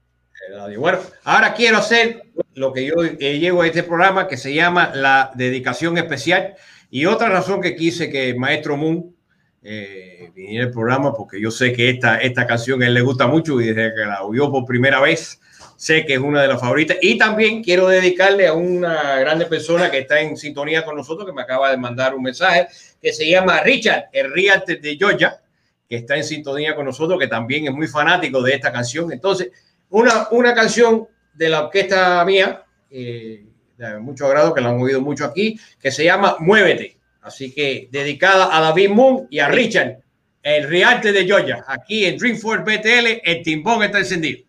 Eh, 0.70 0.78
Bueno, 0.78 1.00
ahora 1.24 1.54
quiero 1.54 1.78
hacer 1.78 2.24
lo 2.56 2.74
que 2.74 2.86
yo 2.86 2.94
eh, 3.04 3.40
llevo 3.40 3.62
a 3.62 3.68
este 3.68 3.84
programa 3.84 4.28
que 4.28 4.38
se 4.38 4.54
llama 4.54 4.92
la 4.96 5.32
dedicación 5.36 5.98
especial. 5.98 6.56
Y 6.90 7.06
otra 7.06 7.30
razón 7.30 7.62
que 7.62 7.76
quise 7.76 8.10
que 8.10 8.30
el 8.30 8.38
maestro 8.40 8.78
Moon 8.78 9.16
eh, 9.62 10.32
viniera 10.36 10.66
al 10.66 10.72
programa, 10.72 11.14
porque 11.14 11.42
yo 11.42 11.52
sé 11.52 11.74
que 11.74 11.90
esta, 11.90 12.18
esta 12.20 12.46
canción 12.46 12.82
a 12.82 12.88
él 12.88 12.94
le 12.94 13.02
gusta 13.02 13.28
mucho 13.28 13.60
y 13.60 13.68
desde 13.68 13.94
que 13.96 14.06
la 14.06 14.24
oyó 14.24 14.52
por 14.52 14.66
primera 14.66 15.02
vez, 15.02 15.42
sé 15.76 16.06
que 16.06 16.14
es 16.14 16.20
una 16.20 16.42
de 16.42 16.48
las 16.48 16.60
favoritas. 16.60 16.98
Y 17.02 17.18
también 17.18 17.64
quiero 17.64 17.88
dedicarle 17.88 18.48
a 18.48 18.54
una 18.54 19.20
grande 19.20 19.46
persona 19.46 19.92
que 19.92 20.00
está 20.00 20.20
en 20.20 20.38
sintonía 20.38 20.84
con 20.84 20.96
nosotros, 20.96 21.26
que 21.26 21.34
me 21.34 21.42
acaba 21.42 21.72
de 21.72 21.78
mandar 21.78 22.16
un 22.16 22.24
mensaje, 22.24 22.68
que 23.02 23.14
se 23.14 23.30
llama 23.30 23.62
Richard, 23.62 24.06
el 24.12 24.34
Realtor 24.34 24.80
de 24.80 24.96
Georgia, 24.98 25.40
que 25.88 25.98
está 25.98 26.16
en 26.16 26.24
sintonía 26.24 26.76
con 26.76 26.86
nosotros, 26.86 27.20
que 27.20 27.28
también 27.28 27.68
es 27.68 27.74
muy 27.74 27.88
fanático 27.88 28.42
de 28.42 28.54
esta 28.54 28.72
canción. 28.72 29.12
Entonces, 29.12 29.52
una, 29.90 30.28
una 30.32 30.54
canción 30.54 31.08
de 31.34 31.50
la 31.50 31.66
orquesta 31.66 32.24
mía, 32.26 32.64
eh, 32.90 33.46
de 33.78 34.00
mucho 34.00 34.26
agrado, 34.26 34.54
que 34.54 34.62
la 34.62 34.70
han 34.70 34.82
oído 34.82 35.02
mucho 35.02 35.26
aquí, 35.26 35.60
que 35.80 35.92
se 35.92 36.06
llama 36.06 36.38
Muévete. 36.40 36.98
Así 37.22 37.54
que 37.54 37.90
dedicada 37.92 38.56
a 38.56 38.62
David 38.62 38.90
Moon 38.90 39.28
y 39.30 39.40
a 39.40 39.48
Richard, 39.48 39.98
el 40.44 40.70
Riarte 40.70 41.12
de 41.12 41.26
Georgia, 41.26 41.66
aquí 41.68 42.06
en 42.06 42.18
Dreamforce 42.18 42.64
BTL, 42.64 43.22
el 43.24 43.42
timbón 43.42 43.82
está 43.84 43.98
encendido. 43.98 44.46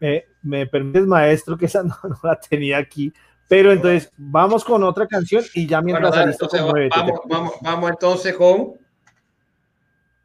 Me, 0.00 0.24
me 0.42 0.66
permites, 0.66 1.06
maestro, 1.06 1.56
que 1.56 1.66
esa 1.66 1.82
no, 1.84 1.96
no 2.02 2.18
la 2.22 2.40
tenía 2.40 2.78
aquí. 2.78 3.12
Pero 3.48 3.72
entonces, 3.72 4.10
vamos 4.16 4.64
con 4.64 4.82
otra 4.84 5.06
canción 5.06 5.44
y 5.54 5.66
ya 5.66 5.80
Bueno, 5.80 5.98
mientras 5.98 6.14
dale, 6.14 6.32
entonces, 6.32 6.62
Muévete. 6.62 6.96
vamos, 6.96 7.20
vamos, 7.26 7.52
vamos 7.60 7.90
entonces 7.90 8.34
con. 8.34 8.74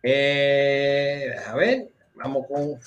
Eh, 0.03 1.35
a 1.47 1.55
ver, 1.55 1.89
vamos 2.15 2.45
con. 2.47 2.79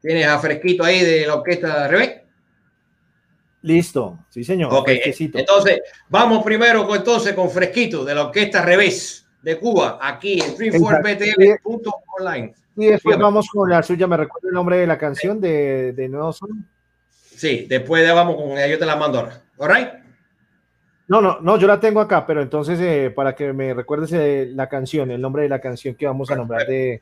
Tienes 0.00 0.26
a 0.26 0.38
Fresquito 0.38 0.84
ahí 0.84 1.02
de 1.02 1.26
la 1.26 1.36
orquesta 1.36 1.82
de 1.82 1.88
Revés. 1.88 2.20
Listo, 3.62 4.18
sí, 4.28 4.44
señor. 4.44 4.72
Ok, 4.72 4.84
fresquecito. 4.84 5.38
entonces 5.38 5.80
vamos 6.08 6.44
primero 6.44 6.86
con, 6.86 6.98
entonces 6.98 7.34
con 7.34 7.50
Fresquito 7.50 8.04
de 8.04 8.14
la 8.14 8.26
Orquesta 8.26 8.62
Revés 8.62 9.27
de 9.42 9.58
Cuba, 9.58 9.98
aquí 10.00 10.40
en 10.40 10.56
freeformbtl.online. 10.56 12.54
Y 12.76 12.86
después 12.86 13.18
vamos 13.18 13.48
con 13.52 13.68
la 13.70 13.82
suya. 13.82 14.06
¿Me 14.06 14.16
recuerda 14.16 14.48
el 14.48 14.54
nombre 14.54 14.76
de 14.78 14.86
la 14.86 14.96
canción 14.98 15.40
de, 15.40 15.92
de 15.92 16.08
Nuevo 16.08 16.32
Son? 16.32 16.66
Sí, 17.10 17.66
después 17.68 18.04
de 18.06 18.12
vamos 18.12 18.36
con 18.36 18.52
ella, 18.52 18.66
yo 18.66 18.78
te 18.78 18.86
la 18.86 18.96
mando 18.96 19.18
ahora. 19.20 19.42
All 19.58 19.68
right? 19.74 19.88
No, 21.08 21.20
no, 21.20 21.40
no, 21.40 21.56
yo 21.58 21.66
la 21.66 21.80
tengo 21.80 22.00
acá, 22.00 22.26
pero 22.26 22.42
entonces 22.42 22.78
eh, 22.80 23.10
para 23.14 23.34
que 23.34 23.52
me 23.52 23.72
recuerdes 23.74 24.12
eh, 24.12 24.50
la 24.54 24.68
canción, 24.68 25.10
el 25.10 25.20
nombre 25.20 25.44
de 25.44 25.48
la 25.48 25.60
canción 25.60 25.94
que 25.94 26.06
vamos 26.06 26.30
a 26.30 26.36
nombrar 26.36 26.66
de, 26.66 27.00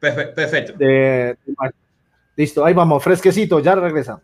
Perfe- 0.00 0.34
Perfecto. 0.34 0.72
de- 0.76 1.36
de- 1.46 1.70
Listo, 2.36 2.64
ahí 2.64 2.74
vamos, 2.74 3.02
fresquecito, 3.02 3.60
ya 3.60 3.74
regresamos. 3.76 4.22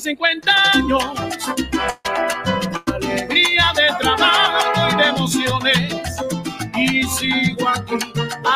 50 0.00 0.72
años. 0.72 1.04
Alegría 2.86 3.72
de 3.76 3.94
trabajo 3.98 4.88
y 4.90 4.96
de 4.96 5.04
emociones. 5.08 5.94
Y 6.74 7.02
sigo 7.04 7.68
aquí 7.68 7.98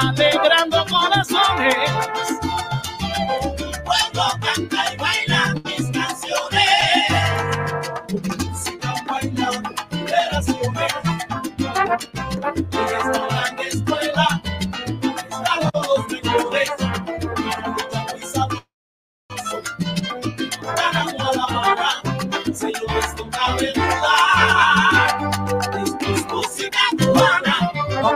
alegrando 0.01 0.87
corazones 0.87 1.75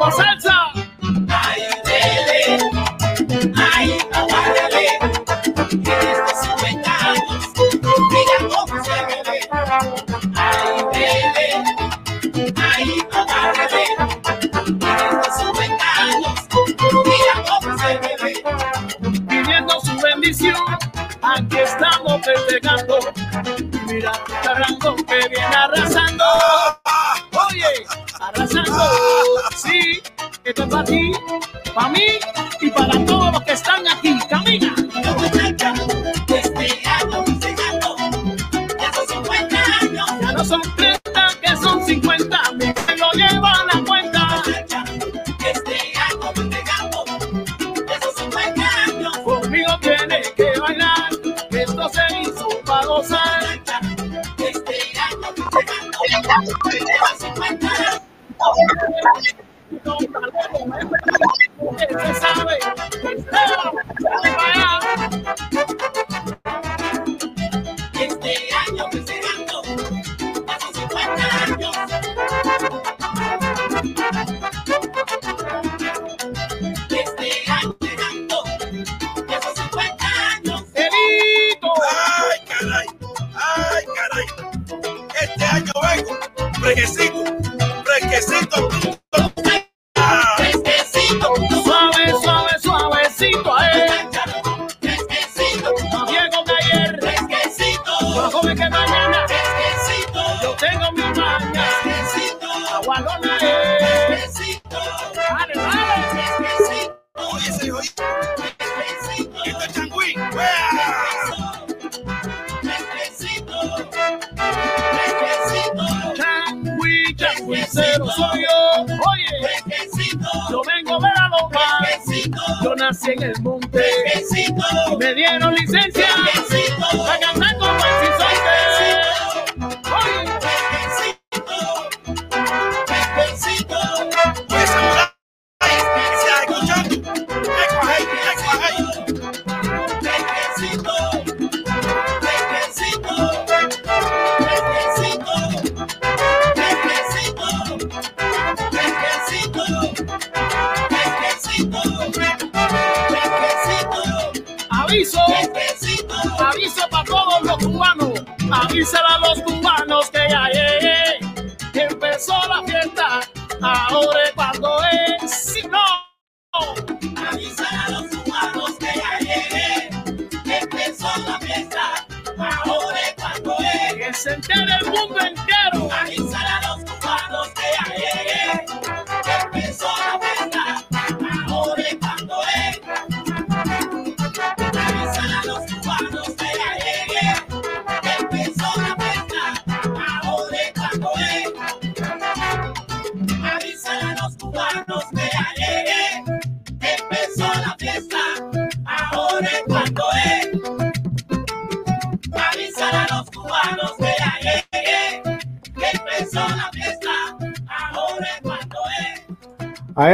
Los 0.08 0.20
Ángeles. 0.20 0.37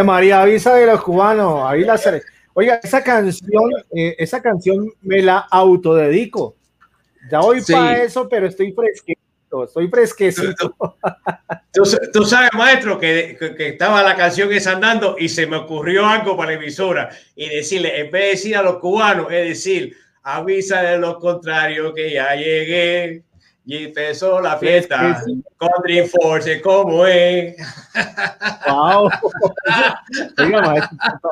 María, 0.04 0.42
avisa 0.42 0.74
de 0.74 0.86
los 0.86 1.02
cubanos, 1.02 1.62
ahí 1.64 1.84
la 1.84 1.98
seré. 1.98 2.22
Oiga, 2.52 2.80
esa 2.82 3.02
canción, 3.02 3.70
eh, 3.94 4.14
esa 4.18 4.40
canción 4.40 4.92
me 5.02 5.22
la 5.22 5.38
autodedico. 5.38 6.56
Ya 7.30 7.40
voy 7.40 7.60
sí. 7.60 7.72
para 7.72 8.02
eso, 8.02 8.28
pero 8.28 8.46
estoy 8.46 8.72
fresquecito, 8.72 9.64
estoy 9.64 9.88
fresquecito. 9.88 10.74
Tú, 11.72 11.82
tú, 11.82 11.98
tú 12.12 12.24
sabes, 12.24 12.50
maestro, 12.52 12.98
que, 13.00 13.36
que, 13.38 13.54
que, 13.54 13.68
estaba 13.70 14.02
la 14.02 14.14
canción 14.14 14.52
esa 14.52 14.72
andando 14.72 15.16
y 15.18 15.28
se 15.28 15.46
me 15.46 15.56
ocurrió 15.56 16.06
algo 16.06 16.36
para 16.36 16.52
la 16.52 16.56
emisora 16.56 17.10
y 17.34 17.48
decirle, 17.48 17.98
en 18.00 18.10
vez 18.12 18.22
de 18.22 18.28
decir 18.28 18.56
a 18.56 18.62
los 18.62 18.78
cubanos, 18.78 19.26
es 19.32 19.48
decir, 19.48 19.96
avisa 20.22 20.82
de 20.82 20.98
lo 20.98 21.18
contrario 21.18 21.92
que 21.92 22.12
ya 22.12 22.34
llegué. 22.34 23.22
Y 23.66 23.84
empezó 23.84 24.40
la 24.42 24.58
fiesta 24.58 25.10
es 25.10 25.18
que 25.18 25.24
sí. 25.24 25.44
es? 27.06 27.56
¡Wow! 28.68 29.08
Oiga, 30.38 30.90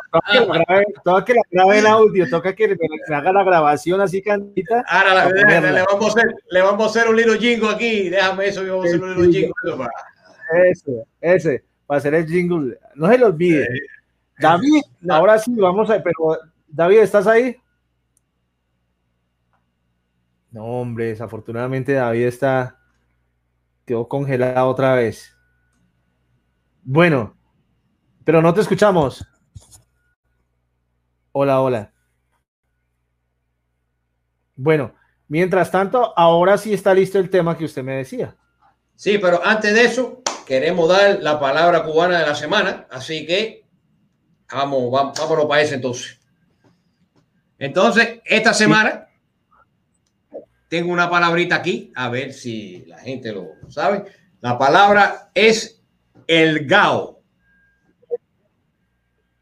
toca 0.09 0.33
que 0.33 0.39
lo 0.39 0.47
grabe, 0.47 0.87
toca 1.05 1.91
audio, 1.91 2.31
toca 2.31 2.55
que 2.55 2.75
se 3.07 3.15
haga 3.15 3.33
la 3.35 3.45
grabación 3.45 4.01
así, 4.01 4.23
cantita. 4.23 4.83
Ahora 4.89 5.15
la, 5.15 5.29
le, 5.29 5.83
vamos 5.83 6.17
a 6.17 6.21
hacer, 6.21 6.35
le 6.51 6.63
vamos 6.63 6.87
a 6.87 6.91
hacer 6.91 7.11
un 7.11 7.17
little 7.17 7.39
jingo 7.39 7.69
aquí, 7.69 8.09
déjame 8.09 8.47
eso, 8.47 8.65
yo 8.65 8.79
vamos 8.79 8.87
a 8.87 8.89
hacer 8.89 9.03
un 9.03 9.11
little 9.11 9.41
jingo. 9.41 9.55
Ese, 10.71 11.05
ese, 11.21 11.65
para 11.87 11.99
hacer 11.99 12.15
el 12.15 12.27
jingle, 12.27 12.79
no 12.95 13.09
se 13.09 13.19
lo 13.19 13.27
olvide. 13.27 13.69
David, 14.39 14.83
ah. 15.11 15.17
ahora 15.17 15.39
sí, 15.39 15.55
vamos 15.55 15.91
a, 15.91 16.03
pero 16.03 16.39
David, 16.67 17.01
¿estás 17.01 17.27
ahí? 17.27 17.57
No, 20.53 20.65
hombre, 20.65 21.07
desafortunadamente 21.07 21.95
David 21.95 22.27
está 22.27 22.79
quedó 23.87 24.07
congelado 24.07 24.69
otra 24.69 24.95
vez. 24.95 25.35
Bueno, 26.83 27.35
pero 28.25 28.43
no 28.43 28.53
te 28.53 28.61
escuchamos. 28.61 29.27
Hola, 31.33 31.61
hola. 31.61 31.93
Bueno, 34.55 34.95
mientras 35.27 35.71
tanto, 35.71 36.13
ahora 36.17 36.59
sí 36.59 36.75
está 36.75 36.93
listo 36.93 37.19
el 37.19 37.31
tema 37.31 37.57
que 37.57 37.65
usted 37.65 37.83
me 37.83 37.97
decía. 37.97 38.37
Sí, 38.95 39.17
pero 39.17 39.41
antes 39.43 39.73
de 39.73 39.85
eso, 39.85 40.23
queremos 40.47 40.87
dar 40.89 41.21
la 41.23 41.41
palabra 41.41 41.83
cubana 41.83 42.19
de 42.19 42.27
la 42.27 42.35
semana, 42.35 42.87
así 42.91 43.27
que 43.27 43.65
vamos, 44.53 44.91
vamos 44.93 45.19
vámonos 45.19 45.47
para 45.47 45.63
ese 45.63 45.77
entonces. 45.77 46.21
Entonces, 47.59 48.21
esta 48.27 48.53
semana 48.53 49.09
tengo 50.73 50.91
una 50.91 51.11
palabrita 51.11 51.57
aquí, 51.57 51.93
a 51.95 52.09
ver 52.09 52.33
si 52.33 52.87
la 52.87 52.97
gente 52.97 53.31
lo 53.31 53.47
sabe. 53.69 54.05
La 54.41 54.57
palabra 54.57 55.31
es 55.35 55.83
el 56.27 56.65
gao. 56.65 57.21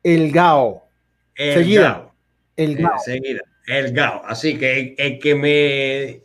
El 0.03 0.33
GAO. 0.33 0.89
El 1.37 1.55
Seguida. 1.55 1.83
gao. 1.89 2.15
El 2.57 2.77
GAO. 2.77 2.99
seguida, 2.99 3.43
el 3.69 3.93
gao. 3.93 4.23
Así 4.27 4.59
que 4.59 4.81
el, 4.81 4.95
el 4.99 5.19
que 5.21 5.37
me 5.37 6.23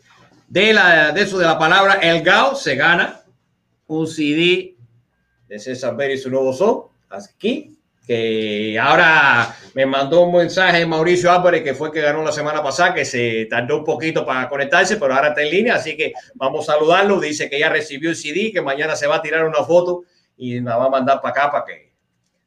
dé 0.48 0.74
la, 0.74 1.12
de 1.12 1.22
eso 1.22 1.38
de 1.38 1.46
la 1.46 1.60
palabra 1.60 2.00
el 2.02 2.24
gao 2.24 2.56
se 2.56 2.76
gana 2.76 3.22
un 3.86 4.08
CD 4.08 4.76
de 5.48 5.60
César 5.60 5.96
Pérez 5.96 6.22
y 6.22 6.24
su 6.24 6.32
nuevo 6.32 6.52
son 6.52 6.86
aquí. 7.12 7.75
Que 8.06 8.78
ahora 8.80 9.56
me 9.74 9.86
mandó 9.86 10.22
un 10.22 10.38
mensaje 10.38 10.86
Mauricio 10.86 11.32
Álvarez, 11.32 11.64
que 11.64 11.74
fue 11.74 11.92
que 11.92 12.02
ganó 12.02 12.24
la 12.24 12.32
semana 12.32 12.62
pasada, 12.62 12.94
que 12.94 13.04
se 13.04 13.46
tardó 13.50 13.80
un 13.80 13.84
poquito 13.84 14.26
para 14.26 14.48
conectarse, 14.48 14.98
pero 14.98 15.14
ahora 15.14 15.30
está 15.30 15.42
en 15.42 15.50
línea. 15.50 15.76
Así 15.76 15.98
que 15.98 16.14
vamos 16.36 16.70
a 16.70 16.74
saludarlo. 16.74 17.20
Dice 17.20 17.50
que 17.50 17.60
ya 17.60 17.70
recibió 17.70 18.10
el 18.10 18.16
CD, 18.16 18.52
que 18.54 18.62
mañana 18.62 18.96
se 18.96 19.08
va 19.08 19.16
a 19.16 19.22
tirar 19.22 19.46
una 19.46 19.64
foto 19.64 20.04
y 20.38 20.60
la 20.60 20.78
va 20.78 20.86
a 20.86 20.90
mandar 20.90 21.22
para 21.22 21.32
acá 21.32 21.52
para 21.52 21.66
que, 21.66 21.92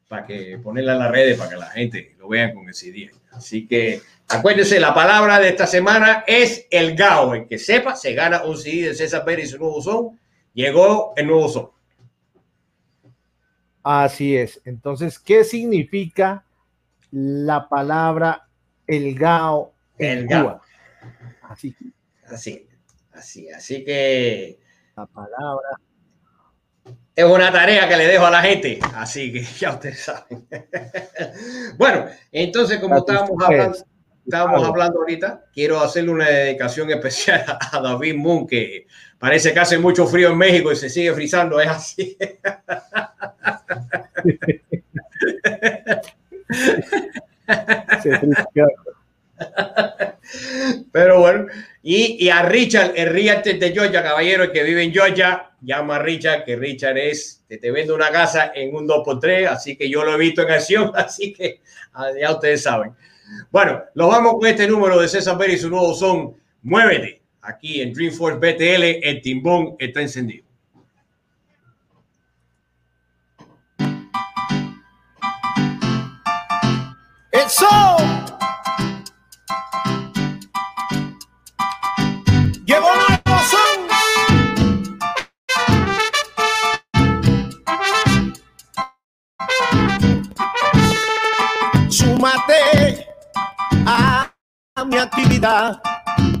para 0.07 0.25
que 0.25 0.59
ponerla 0.63 0.93
en 0.93 0.99
las 0.99 1.11
redes 1.11 1.37
para 1.37 1.49
que 1.49 1.55
la 1.57 1.69
gente 1.69 2.15
lo 2.17 2.29
vean 2.29 2.53
con 2.53 2.67
el 2.67 2.73
CD. 2.73 3.11
Así 3.31 3.67
que 3.67 4.01
acuérdense, 4.27 4.79
la 4.79 4.93
palabra 4.93 5.39
de 5.39 5.49
esta 5.49 5.67
semana 5.67 6.23
es 6.25 6.67
el 6.71 6.95
GAO. 6.95 7.35
El 7.35 7.47
que 7.47 7.57
sepa, 7.57 7.95
se 7.95 8.13
gana 8.13 8.43
un 8.43 8.57
CD 8.57 8.87
de 8.87 8.95
César 8.95 9.23
Pérez 9.23 9.45
y 9.45 9.51
su 9.51 9.59
nuevo 9.59 9.81
son. 9.81 10.19
Llegó 10.53 11.13
el 11.15 11.27
nuevo 11.27 11.47
son. 11.47 11.69
Así 13.91 14.37
es. 14.37 14.61
Entonces, 14.65 15.17
¿qué 15.17 15.43
significa 15.43 16.45
la 17.11 17.67
palabra 17.67 18.47
el 18.85 19.15
GAO 19.15 19.73
en 19.97 20.19
El 20.19 20.27
GAO. 20.27 20.61
Así, 21.41 21.75
Así, 22.25 22.67
así, 23.13 23.49
así 23.49 23.83
que 23.83 24.59
la 24.95 25.07
palabra. 25.07 25.69
es 27.15 27.25
una 27.25 27.51
tarea 27.51 27.89
que 27.89 27.97
le 27.97 28.05
dejo 28.05 28.25
a 28.25 28.31
la 28.31 28.41
gente. 28.41 28.79
Así 28.93 29.33
que 29.33 29.41
ya 29.43 29.73
ustedes 29.73 30.01
saben. 30.01 30.47
bueno, 31.77 32.05
entonces, 32.31 32.79
como 32.79 32.97
estábamos 32.97 33.43
hablando, 33.43 33.77
estábamos 34.29 34.63
hablando 34.63 34.99
ahorita, 34.99 35.45
quiero 35.51 35.79
hacerle 35.79 36.11
una 36.11 36.29
dedicación 36.29 36.91
especial 36.91 37.43
a 37.47 37.81
David 37.81 38.15
Moon, 38.15 38.45
que 38.45 38.85
parece 39.17 39.51
que 39.51 39.59
hace 39.59 39.79
mucho 39.79 40.05
frío 40.05 40.29
en 40.29 40.37
México 40.37 40.71
y 40.71 40.75
se 40.75 40.89
sigue 40.89 41.13
frizando. 41.13 41.59
Es 41.59 41.69
así. 41.69 42.15
Pero 50.91 51.19
bueno, 51.19 51.47
y, 51.81 52.23
y 52.23 52.29
a 52.29 52.43
Richard, 52.43 52.93
el 52.95 53.09
Realtor 53.09 53.57
de 53.57 53.71
Georgia, 53.71 54.03
caballero, 54.03 54.51
que 54.51 54.61
vive 54.63 54.83
en 54.83 54.93
Georgia, 54.93 55.49
llama 55.61 55.95
a 55.95 55.99
Richard, 55.99 56.43
que 56.43 56.55
Richard 56.55 56.99
es, 56.99 57.43
que 57.49 57.57
te 57.57 57.71
vende 57.71 57.93
una 57.93 58.11
casa 58.11 58.51
en 58.53 58.75
un 58.75 58.87
2x3, 58.87 59.47
así 59.47 59.75
que 59.75 59.89
yo 59.89 60.03
lo 60.03 60.13
he 60.13 60.17
visto 60.17 60.43
en 60.43 60.51
acción, 60.51 60.91
así 60.95 61.33
que 61.33 61.61
ah, 61.93 62.09
ya 62.19 62.31
ustedes 62.31 62.61
saben. 62.61 62.93
Bueno, 63.51 63.83
nos 63.95 64.09
vamos 64.09 64.33
con 64.33 64.47
este 64.47 64.67
número 64.67 64.99
de 64.99 65.07
César 65.07 65.37
Pérez 65.37 65.57
y 65.57 65.59
su 65.59 65.69
nuevo 65.69 65.93
son 65.93 66.35
Muévete. 66.61 67.21
Aquí 67.41 67.81
en 67.81 67.93
Dreamforce 67.93 68.37
BTL, 68.37 69.07
el 69.07 69.21
timbón 69.21 69.75
está 69.79 70.01
encendido. 70.01 70.48
Mi 94.85 94.97
actividad. 94.97 95.81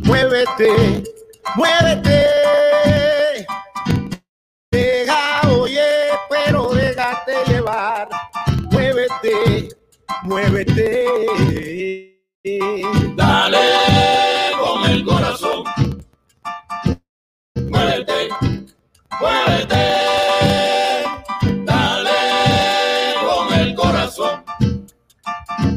Muévete, 0.03 1.03
muévete. 1.55 2.25
Deja, 4.71 5.41
oye, 5.49 5.89
pero 6.29 6.69
déjate 6.69 7.33
llevar. 7.47 8.09
Muévete, 8.71 9.69
muévete. 10.23 11.05
Dale 13.15 13.59
con 14.59 14.89
el 14.89 15.05
corazón. 15.05 15.63
Muévete, 17.55 18.29
muévete. 19.19 19.85
Dale 21.65 22.19
con 23.25 23.53
el 23.59 23.75
corazón. 23.75 24.43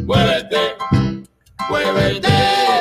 Muévete, 0.07 0.72
muévete. 1.69 2.72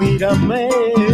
Mírame. 0.00 1.09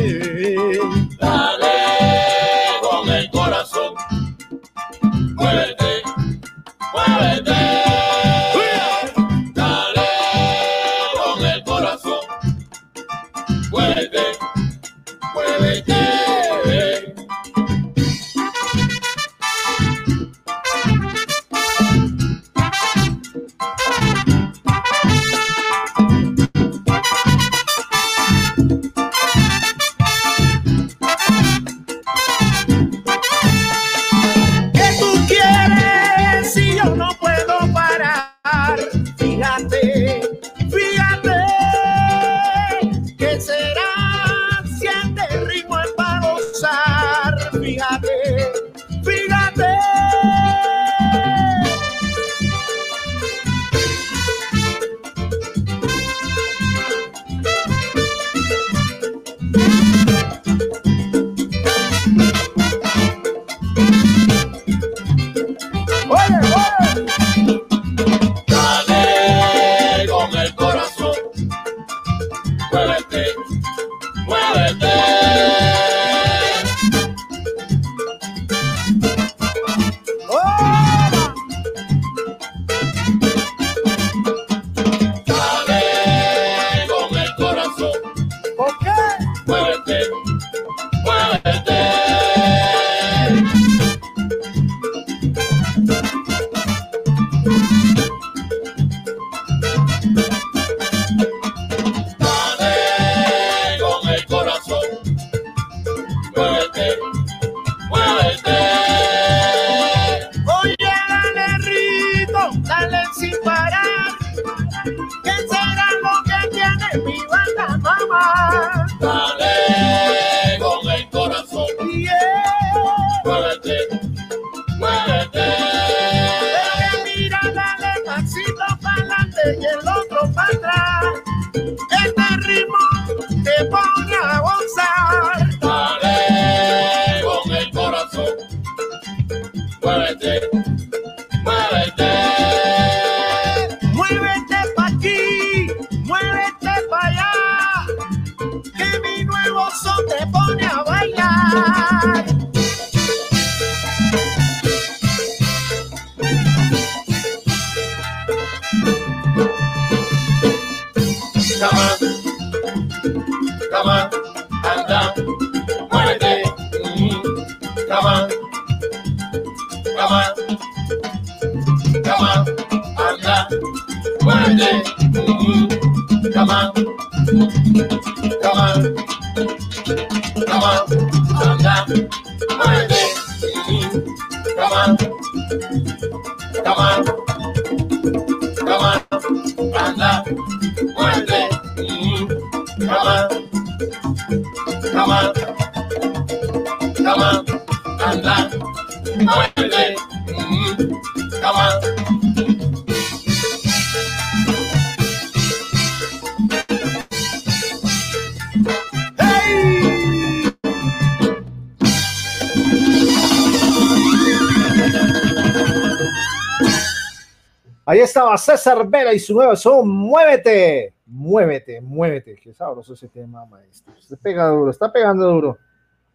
César 218.46 218.88
Vela 218.88 219.12
y 219.12 219.18
su 219.18 219.34
nuevo 219.34 219.56
son 219.56 219.88
Muévete, 219.88 220.94
muévete, 221.06 221.80
muévete. 221.80 222.36
Qué 222.36 222.54
sabroso 222.54 222.94
ese 222.94 223.08
tema, 223.08 223.44
maestro. 223.44 223.92
Se 224.00 224.16
pega 224.16 224.46
duro, 224.46 224.70
está 224.70 224.92
pegando 224.92 225.26
duro. 225.26 225.58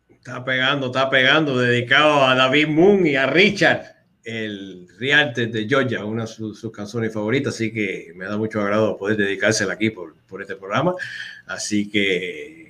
Está 0.08 0.46
pegando, 0.46 0.86
está 0.86 1.10
pegando, 1.10 1.60
dedicado 1.60 2.24
a 2.24 2.34
David 2.36 2.70
Moon 2.70 3.06
y 3.06 3.18
a 3.18 3.26
Richard, 3.26 3.84
el 4.24 4.88
Rialto 4.98 5.42
de 5.42 5.68
Georgia, 5.68 6.06
una 6.06 6.22
de 6.22 6.28
sus, 6.28 6.58
sus 6.58 6.72
canciones 6.72 7.14
favoritas, 7.14 7.56
así 7.56 7.74
que 7.74 8.14
me 8.16 8.26
da 8.26 8.38
mucho 8.38 8.62
agrado 8.62 8.98
poder 8.98 9.18
dedicársela 9.18 9.74
aquí 9.74 9.90
por, 9.90 10.16
por 10.28 10.42
este 10.42 10.56
programa. 10.56 10.94
Así 11.48 11.90
que, 11.90 12.61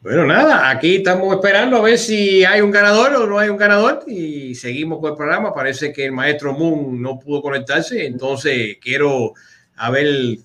bueno, 0.00 0.24
nada, 0.26 0.70
aquí 0.70 0.96
estamos 0.96 1.34
esperando 1.34 1.76
a 1.76 1.82
ver 1.82 1.98
si 1.98 2.44
hay 2.44 2.60
un 2.60 2.70
ganador 2.70 3.14
o 3.14 3.26
no 3.26 3.38
hay 3.38 3.48
un 3.48 3.56
ganador 3.56 4.04
y 4.06 4.54
seguimos 4.54 5.00
con 5.00 5.10
el 5.10 5.16
programa. 5.16 5.54
Parece 5.54 5.92
que 5.92 6.06
el 6.06 6.12
maestro 6.12 6.52
Moon 6.52 7.00
no 7.00 7.18
pudo 7.18 7.42
conectarse, 7.42 8.06
entonces 8.06 8.76
quiero 8.80 9.32
a 9.76 9.90
ver 9.90 10.38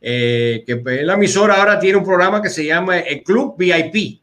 eh, 0.00 0.62
que 0.66 0.82
la 1.04 1.14
emisora 1.14 1.56
ahora 1.56 1.78
tiene 1.78 1.98
un 1.98 2.04
programa 2.04 2.40
que 2.42 2.50
se 2.50 2.64
llama 2.64 2.98
el 2.98 3.22
Club 3.22 3.56
VIP 3.58 4.20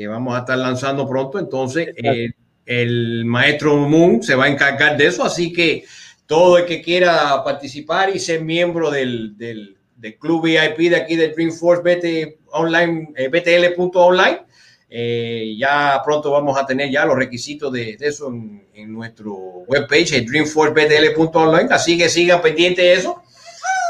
que 0.00 0.08
vamos 0.08 0.34
a 0.34 0.38
estar 0.38 0.56
lanzando 0.56 1.06
pronto. 1.06 1.38
Entonces, 1.38 1.90
eh, 1.94 2.30
el 2.64 3.26
maestro 3.26 3.76
Moon 3.76 4.22
se 4.22 4.34
va 4.34 4.46
a 4.46 4.48
encargar 4.48 4.96
de 4.96 5.08
eso. 5.08 5.22
Así 5.22 5.52
que 5.52 5.84
todo 6.24 6.56
el 6.56 6.64
que 6.64 6.80
quiera 6.80 7.44
participar 7.44 8.08
y 8.08 8.18
ser 8.18 8.42
miembro 8.42 8.90
del, 8.90 9.36
del, 9.36 9.76
del 10.00 10.18
club 10.18 10.44
VIP 10.44 10.90
de 10.90 10.96
aquí 10.96 11.16
del 11.16 11.34
Dreamforce 11.34 11.82
BT 11.82 12.38
online, 12.52 13.12
eh, 13.16 13.28
BTL.online, 13.28 14.42
eh, 14.88 15.54
ya 15.58 16.00
pronto 16.04 16.30
vamos 16.30 16.58
a 16.58 16.66
tener 16.66 16.90
ya 16.90 17.04
los 17.04 17.16
requisitos 17.16 17.72
de, 17.72 17.96
de 17.96 18.08
eso 18.08 18.28
en, 18.28 18.66
en 18.74 18.92
nuestro 18.92 19.34
webpage, 19.68 20.14
el 20.14 20.26
dreamforcebtl.online. 20.26 21.68
Así 21.70 21.96
que 21.96 22.08
sigan 22.08 22.42
pendientes 22.42 22.84
de 22.84 22.92
eso 22.94 23.22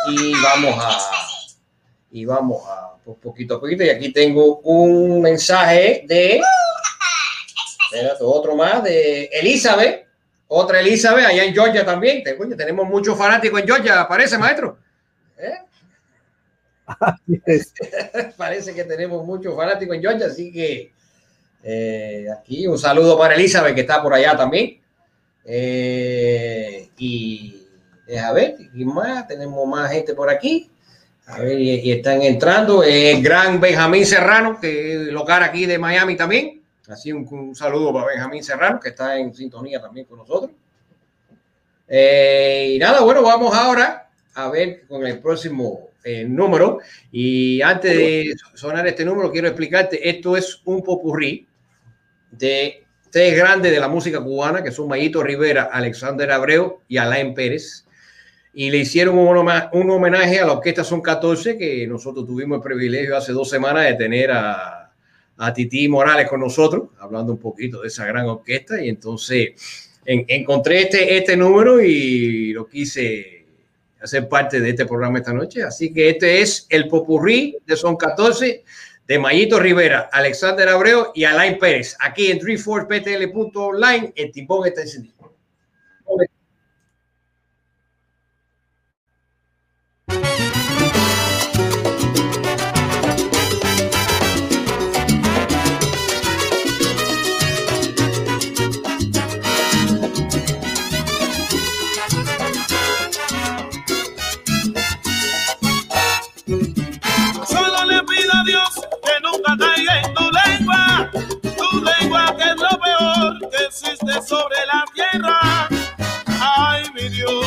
y 0.09 0.33
vamos 0.43 0.75
a 0.79 0.99
y 2.13 2.25
vamos 2.25 2.63
a 2.67 2.97
pues, 3.05 3.17
poquito 3.19 3.55
a 3.55 3.61
poquito. 3.61 3.85
Y 3.85 3.91
aquí 3.91 4.13
tengo 4.13 4.59
un 4.59 5.23
mensaje 5.23 6.05
de 6.07 6.41
otro 8.21 8.55
más 8.57 8.83
de 8.83 9.25
Elizabeth, 9.33 10.07
otra 10.49 10.81
Elizabeth 10.81 11.27
allá 11.27 11.45
en 11.45 11.55
Georgia 11.55 11.85
también. 11.85 12.23
Tenemos 12.57 12.89
muchos 12.89 13.17
fanáticos 13.17 13.61
en 13.61 13.67
Georgia, 13.67 14.07
parece, 14.09 14.37
maestro. 14.39 14.79
¿Eh? 15.39 15.59
Parece 18.37 18.75
que 18.75 18.85
tenemos 18.85 19.25
muchos 19.25 19.55
fanáticos 19.55 19.97
en 19.97 20.03
Georgia, 20.03 20.27
así 20.27 20.53
que 20.53 20.93
eh, 21.63 22.27
aquí 22.39 22.67
un 22.67 22.79
saludo 22.79 23.19
para 23.19 23.35
Elizabeth 23.35 23.75
que 23.75 23.83
está 23.83 24.03
por 24.03 24.15
allá 24.15 24.37
también. 24.37 24.81
Eh, 25.45 26.91
y 26.99 27.67
deja 28.07 28.33
ver, 28.33 28.57
y 28.75 28.85
más, 28.85 29.27
tenemos 29.27 29.67
más 29.67 29.91
gente 29.91 30.15
por 30.15 30.31
aquí. 30.31 30.71
A 31.27 31.39
ver, 31.39 31.61
y, 31.61 31.71
y 31.81 31.93
están 31.93 32.23
entrando. 32.23 32.83
El 32.83 33.23
gran 33.23 33.61
Benjamín 33.61 34.05
Serrano, 34.05 34.59
que 34.61 34.95
es 34.95 35.01
local 35.13 35.43
aquí 35.43 35.67
de 35.67 35.79
Miami 35.79 36.17
también. 36.17 36.63
Así 36.89 37.13
un, 37.13 37.27
un 37.31 37.55
saludo 37.55 37.93
para 37.93 38.07
Benjamín 38.07 38.43
Serrano, 38.43 38.81
que 38.81 38.89
está 38.89 39.17
en 39.17 39.33
sintonía 39.35 39.81
también 39.81 40.07
con 40.07 40.19
nosotros. 40.19 40.51
Eh, 41.93 42.73
y 42.75 42.79
nada, 42.79 43.01
bueno, 43.03 43.23
vamos 43.23 43.55
ahora 43.55 44.09
a 44.35 44.49
ver 44.49 44.87
con 44.87 45.05
el 45.05 45.19
próximo 45.21 45.90
eh, 46.05 46.25
número. 46.25 46.79
Y 47.11 47.61
antes 47.63 47.97
de 47.97 48.35
sonar 48.55 48.87
este 48.87 49.05
número, 49.05 49.31
quiero 49.31 49.49
explicarte, 49.49 50.09
esto 50.09 50.37
es 50.37 50.63
un 50.65 50.83
popurrí 50.83 51.47
de 52.31 52.85
tres 53.11 53.37
grandes 53.37 53.73
de 53.73 53.81
la 53.81 53.89
música 53.89 54.23
cubana, 54.23 54.63
que 54.63 54.71
son 54.71 54.89
Mayito 54.89 55.23
Rivera, 55.23 55.71
Alexander 55.73 56.31
Abreu 56.31 56.81
y 56.89 56.97
Alain 56.97 57.35
Pérez. 57.35 57.87
Y 58.53 58.71
le 58.71 58.79
hicieron 58.79 59.17
un, 59.17 59.91
homenaje 59.91 60.41
a 60.41 60.47
la 60.47 60.53
Orquesta 60.55 60.83
Son 60.83 61.01
14, 61.01 61.57
que 61.57 61.87
nosotros 61.87 62.27
tuvimos 62.27 62.57
el 62.57 62.63
privilegio 62.63 63.17
hace 63.17 63.33
dos 63.33 63.49
semanas 63.49 63.85
de 63.85 63.95
tener 63.95 64.31
a, 64.33 64.93
a 65.37 65.53
Titi 65.53 65.89
Morales 65.89 66.29
con 66.29 66.41
nosotros, 66.41 66.89
hablando 66.99 67.33
un 67.33 67.39
poquito 67.39 67.83
de 67.83 67.89
esa 67.89 68.07
gran 68.07 68.27
orquesta. 68.27 68.83
Y 68.83 68.89
entonces 68.89 69.91
en- 70.05 70.25
encontré 70.29 70.83
este, 70.83 71.17
este 71.17 71.37
número 71.37 71.81
y 71.81 72.53
lo 72.53 72.67
quise 72.67 73.40
hacer 74.01 74.29
parte 74.29 74.61
de 74.61 74.71
este 74.71 74.87
programa 74.87 75.19
esta 75.19 75.33
noche. 75.33 75.63
Así 75.63 75.93
que 75.93 76.11
este 76.11 76.41
es 76.41 76.67
el 76.69 76.89
popurrí 76.89 77.57
de 77.67 77.77
Son 77.77 77.97
14 77.97 78.65
de 79.07 79.19
Mayito 79.19 79.59
Rivera, 79.59 80.09
Alexander 80.13 80.69
Abreu 80.69 81.09
y 81.15 81.25
Alain 81.25 81.59
Pérez. 81.59 81.97
Aquí 82.01 82.31
en 82.31 82.39
34ptl.online, 82.39 84.13
el 84.15 84.31
timbón 84.31 84.69
está 84.69 84.83
encendido. 84.83 85.20
Existe 114.03 114.23
sobre 114.27 114.57
la 114.67 114.85
tierra. 114.95 115.69
Ay, 116.41 116.85
mi 116.95 117.09
Dios, 117.09 117.47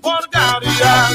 por 0.00 0.28
caridad, 0.30 1.10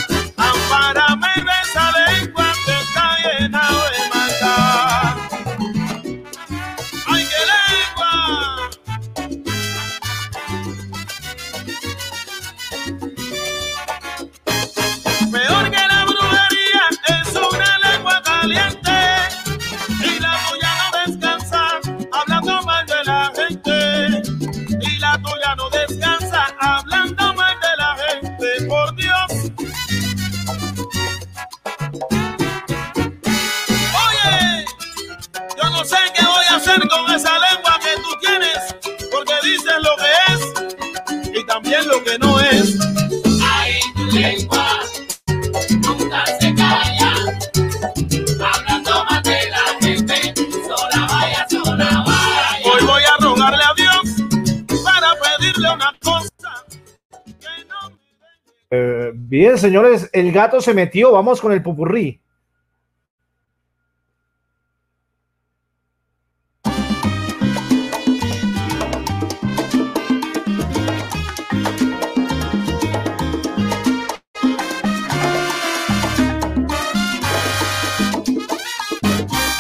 Bien, 59.30 59.58
señores, 59.58 60.10
el 60.14 60.32
gato 60.32 60.62
se 60.62 60.74
metió. 60.74 61.12
Vamos 61.12 61.42
con 61.42 61.52
el 61.52 61.62
pupurrí. 61.62 62.22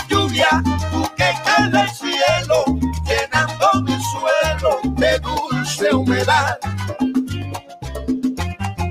Lluvia, 0.07 0.63
bouquetas 0.93 1.72
del 1.74 1.89
cielo, 1.89 2.63
llenando 3.05 3.68
mi 3.84 3.97
suelo 4.01 4.80
de 4.95 5.20
dulce 5.20 5.93
humedad. 5.93 6.57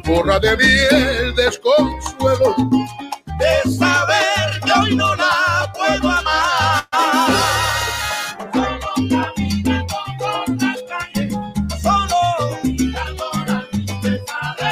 Borra 0.07 0.39
de 0.39 0.57
Dios, 0.57 1.35
desconfuelo. 1.35 2.55
Es 3.41 3.77
saber 3.77 4.61
que 4.65 4.73
hoy 4.81 4.95
no 4.95 5.17
la 5.17 5.73
puedo 5.75 6.09
amar. 6.09 6.87
Solo 8.53 8.79
caminando 9.11 9.97
por 10.19 10.49
las 10.63 10.83
calles. 10.89 11.35
Solo 11.83 12.19
caminando 12.63 13.25
la 13.47 13.59
limpieza 13.73 14.39
de. 14.61 14.69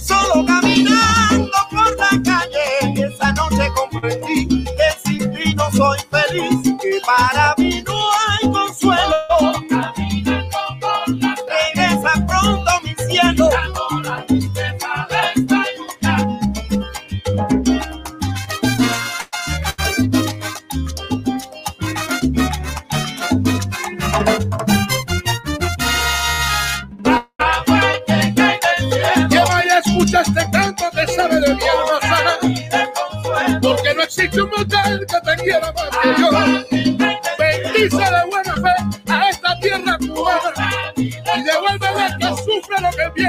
Solo 0.00 0.44
caminando 0.44 1.58
por 1.70 1.96
la 1.98 2.10
calle. 2.24 2.68
Esa 3.06 3.32
noche 3.32 3.70
comprendí 3.76 4.64
que 4.64 4.88
sin 5.04 5.32
ti 5.34 5.54
no 5.54 5.70
soy 5.70 5.98
feliz. 6.10 6.76
Que 6.82 7.00
para. 7.06 7.57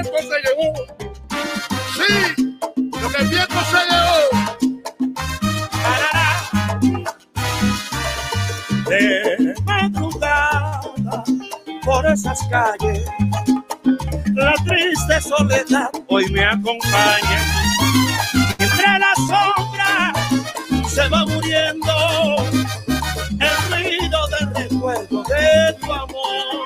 viento 0.02 0.18
se 0.22 0.38
llevó. 0.46 0.68
Sí, 1.96 2.12
lo 3.02 3.10
que 3.10 3.18
el 3.22 3.28
viento 3.28 3.60
se 3.72 3.82
llevó. 3.90 4.20
Parará. 5.84 6.28
De 8.90 9.56
madrugada 9.66 10.82
por 11.84 12.06
esas 12.08 12.40
calles, 12.50 13.06
la 14.34 14.54
triste 14.66 15.22
soledad 15.22 15.90
hoy 16.08 16.30
me 16.32 16.46
acompaña. 16.46 17.40
Entre 18.58 19.00
las 19.00 19.18
sombras 19.18 20.14
se 20.92 21.08
va 21.10 21.26
muriendo 21.26 22.36
el 23.40 23.72
ruido 23.72 24.28
del 24.28 24.56
recuerdo 24.56 25.24
de 25.24 25.74
tu 25.80 25.94
amor. 25.94 26.59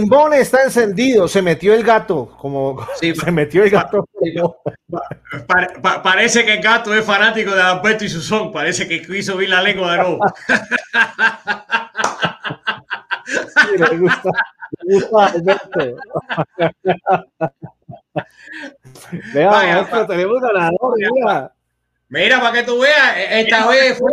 Timbón 0.00 0.32
está 0.34 0.64
encendido, 0.64 1.28
se 1.28 1.40
metió 1.42 1.74
el 1.74 1.82
gato, 1.84 2.34
como 2.38 2.84
Sí, 3.00 3.14
se 3.24 3.30
metió 3.30 3.62
el 3.64 3.70
gato. 3.70 4.08
Pa- 5.46 5.68
pa- 5.82 6.02
parece 6.02 6.44
que 6.44 6.54
el 6.54 6.62
gato 6.62 6.92
es 6.94 7.04
fanático 7.04 7.54
de 7.54 7.62
Alberto 7.62 8.04
y 8.04 8.08
Susón. 8.08 8.50
Parece 8.52 8.88
que 8.88 9.02
quiso 9.02 9.36
oír 9.36 9.48
la 9.50 9.62
lengua 9.62 9.92
de 9.92 9.98
nuevo. 9.98 10.18
Sí, 13.28 13.76
le 13.76 13.98
gusta, 13.98 14.30
le 14.84 14.94
gusta 14.94 15.22
a 15.22 15.26
Alberto. 15.26 15.78
Vea, 19.34 19.48
Vaya, 19.50 19.74
maestro, 19.74 19.98
pa- 20.00 20.06
tenemos 20.06 20.40
ganador, 20.40 20.94
mira. 20.96 21.52
Mira, 22.08 22.40
para 22.40 22.52
que 22.54 22.62
tú 22.62 22.78
veas, 22.80 23.16
e- 23.18 23.40
esta 23.42 23.68
vez 23.68 23.98
fue 23.98 24.10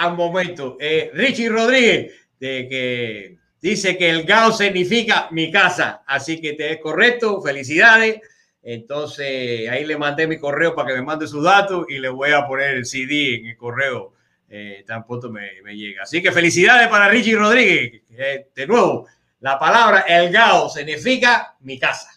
al 0.00 0.16
momento. 0.16 0.76
Eh, 0.80 1.12
Richie 1.14 1.48
Rodríguez, 1.48 2.12
de 2.40 2.68
que 2.68 3.38
dice 3.60 3.96
que 3.98 4.08
el 4.10 4.24
GAO 4.24 4.52
significa 4.52 5.28
mi 5.30 5.50
casa. 5.50 6.02
Así 6.06 6.40
que 6.40 6.52
te 6.54 6.72
es 6.72 6.78
correcto, 6.80 7.40
felicidades. 7.42 8.20
Entonces, 8.62 9.68
ahí 9.68 9.84
le 9.84 9.96
mandé 9.96 10.26
mi 10.26 10.38
correo 10.38 10.74
para 10.74 10.88
que 10.88 10.94
me 10.94 11.02
mande 11.02 11.26
sus 11.26 11.42
datos 11.44 11.86
y 11.88 11.98
le 11.98 12.08
voy 12.08 12.32
a 12.32 12.46
poner 12.46 12.74
el 12.76 12.86
CD 12.86 13.36
en 13.36 13.46
el 13.46 13.56
correo. 13.56 14.12
Eh, 14.50 14.82
tan 14.86 15.06
pronto 15.06 15.30
me, 15.30 15.60
me 15.62 15.76
llega. 15.76 16.02
Así 16.02 16.22
que 16.22 16.32
felicidades 16.32 16.88
para 16.88 17.08
Richie 17.08 17.36
Rodríguez. 17.36 18.02
Eh, 18.10 18.48
de 18.54 18.66
nuevo, 18.66 19.06
la 19.40 19.58
palabra 19.58 20.00
el 20.00 20.32
GAO 20.32 20.68
significa 20.68 21.56
mi 21.60 21.78
casa. 21.78 22.10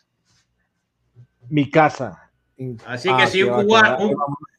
Mi 1.49 1.69
casa. 1.69 2.31
Así 2.85 3.09
Ah, 3.11 3.17
que 3.17 3.27
si 3.27 3.39
qué 3.39 3.45
un, 3.45 3.65
cubano, 3.65 3.97
un- 3.99 4.15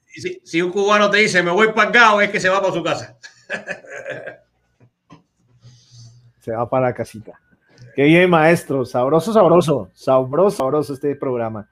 si, 0.07 0.41
si 0.45 0.61
un 0.62 0.70
cubano 0.72 1.11
te 1.11 1.18
dice 1.18 1.43
me 1.43 1.51
voy 1.51 1.72
para 1.72 1.89
el 1.89 1.95
GAO, 1.95 2.20
es 2.20 2.30
que 2.30 2.41
se 2.41 2.49
va 2.49 2.61
para 2.61 2.72
su 2.74 2.83
casa. 2.83 3.16
Se 6.43 6.51
va 6.51 6.68
para 6.68 6.88
la 6.88 6.95
casita. 6.95 7.38
Qué 7.95 8.03
bien, 8.05 8.28
maestro. 8.28 8.84
Sabroso, 8.84 9.32
sabroso. 9.32 9.90
Sabroso, 9.95 10.57
sabroso 10.59 10.93
este 10.95 11.14
programa. 11.14 11.68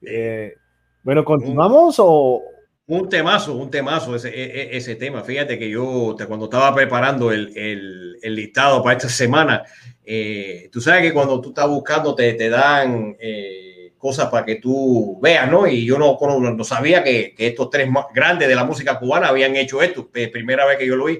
Eh, 0.00 0.54
bueno, 1.02 1.24
¿continuamos 1.24 1.96
o...? 1.98 2.42
Un 2.88 3.08
temazo, 3.08 3.56
un 3.56 3.68
temazo 3.68 4.14
ese, 4.14 4.28
e- 4.28 4.60
e- 4.62 4.76
ese 4.76 4.94
tema. 4.94 5.22
Fíjate 5.22 5.58
que 5.58 5.68
yo 5.68 6.16
cuando 6.28 6.44
estaba 6.46 6.72
preparando 6.74 7.32
el, 7.32 7.52
el- 7.56 8.16
el 8.22 8.34
listado 8.36 8.80
para 8.82 8.96
esta 8.96 9.08
semana, 9.08 9.64
eh, 10.04 10.68
tú 10.72 10.80
sabes 10.80 11.02
que 11.02 11.12
cuando 11.12 11.40
tú 11.40 11.48
estás 11.48 11.68
buscando 11.68 12.14
te, 12.14 12.32
te 12.34 12.48
dan 12.48 13.16
eh, 13.18 13.92
cosas 13.98 14.30
para 14.30 14.46
que 14.46 14.56
tú 14.56 15.18
veas, 15.20 15.50
¿no? 15.50 15.66
Y 15.66 15.84
yo 15.84 15.98
no, 15.98 16.16
no 16.52 16.64
sabía 16.64 17.02
que, 17.02 17.34
que 17.36 17.48
estos 17.48 17.68
tres 17.70 17.88
grandes 18.14 18.46
de 18.48 18.54
la 18.54 18.64
música 18.64 18.98
cubana 19.00 19.28
habían 19.28 19.56
hecho 19.56 19.82
esto. 19.82 20.08
Primera 20.08 20.64
vez 20.64 20.78
que 20.78 20.86
yo 20.86 20.94
lo 20.94 21.06
vi. 21.06 21.18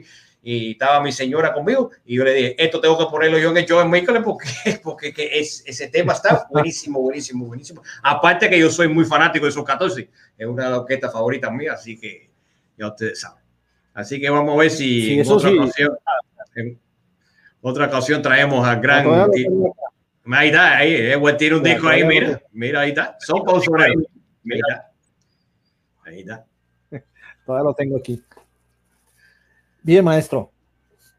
Y 0.49 0.71
estaba 0.71 1.03
mi 1.03 1.11
señora 1.11 1.53
conmigo 1.53 1.91
y 2.05 2.15
yo 2.15 2.23
le 2.23 2.33
dije, 2.33 2.65
esto 2.65 2.81
tengo 2.81 2.97
que 2.97 3.11
ponerlo 3.11 3.37
yo 3.37 3.51
en 3.51 3.57
el 3.57 3.67
show 3.67 3.81
en 3.81 3.91
miércoles 3.91 4.23
porque, 4.25 4.47
porque 4.85 5.13
que 5.13 5.41
es, 5.41 5.65
ese 5.67 5.89
tema 5.89 6.13
está 6.13 6.47
buenísimo, 6.49 7.01
buenísimo, 7.01 7.47
buenísimo. 7.47 7.83
Aparte 8.01 8.49
que 8.49 8.57
yo 8.57 8.71
soy 8.71 8.87
muy 8.87 9.05
fanático 9.05 9.45
de 9.45 9.51
esos 9.51 9.65
14 9.65 10.09
es 10.39 10.47
una 10.47 10.67
de 10.67 10.71
las 10.71 10.79
orquestas 10.79 11.13
favoritas 11.13 11.51
mías, 11.51 11.81
así 11.81 11.99
que 11.99 12.31
ya 12.79 12.87
ustedes 12.87 13.19
saben. 13.19 13.43
Así 13.93 14.21
que 14.21 14.31
vamos 14.31 14.55
a 14.55 14.59
ver 14.61 14.71
si 14.71 15.07
Sí, 15.07 15.19
en 15.19 15.29
otra, 15.29 15.51
sí. 15.51 15.59
ocasión, 15.59 15.99
en 16.55 16.81
otra 17.61 17.87
ocasión 17.87 18.23
traemos 18.23 18.65
al 18.65 18.81
gran. 18.81 19.05
Ahí 20.31 20.47
está, 20.47 20.77
ahí, 20.77 20.95
eh, 20.95 21.35
tiene 21.37 21.57
un 21.57 21.63
disco 21.65 21.89
ahí, 21.89 22.05
mira, 22.05 22.41
mira, 22.53 22.83
ahí 22.83 22.91
está. 22.91 23.17
Son. 23.19 23.43
Ahí 23.81 23.95
está. 24.45 24.93
Ahí 26.05 26.21
está. 26.21 26.47
Todavía 27.45 27.65
lo 27.65 27.75
tengo 27.75 27.97
aquí. 27.97 28.23
Bien, 29.87 30.05
maestro. 30.05 30.51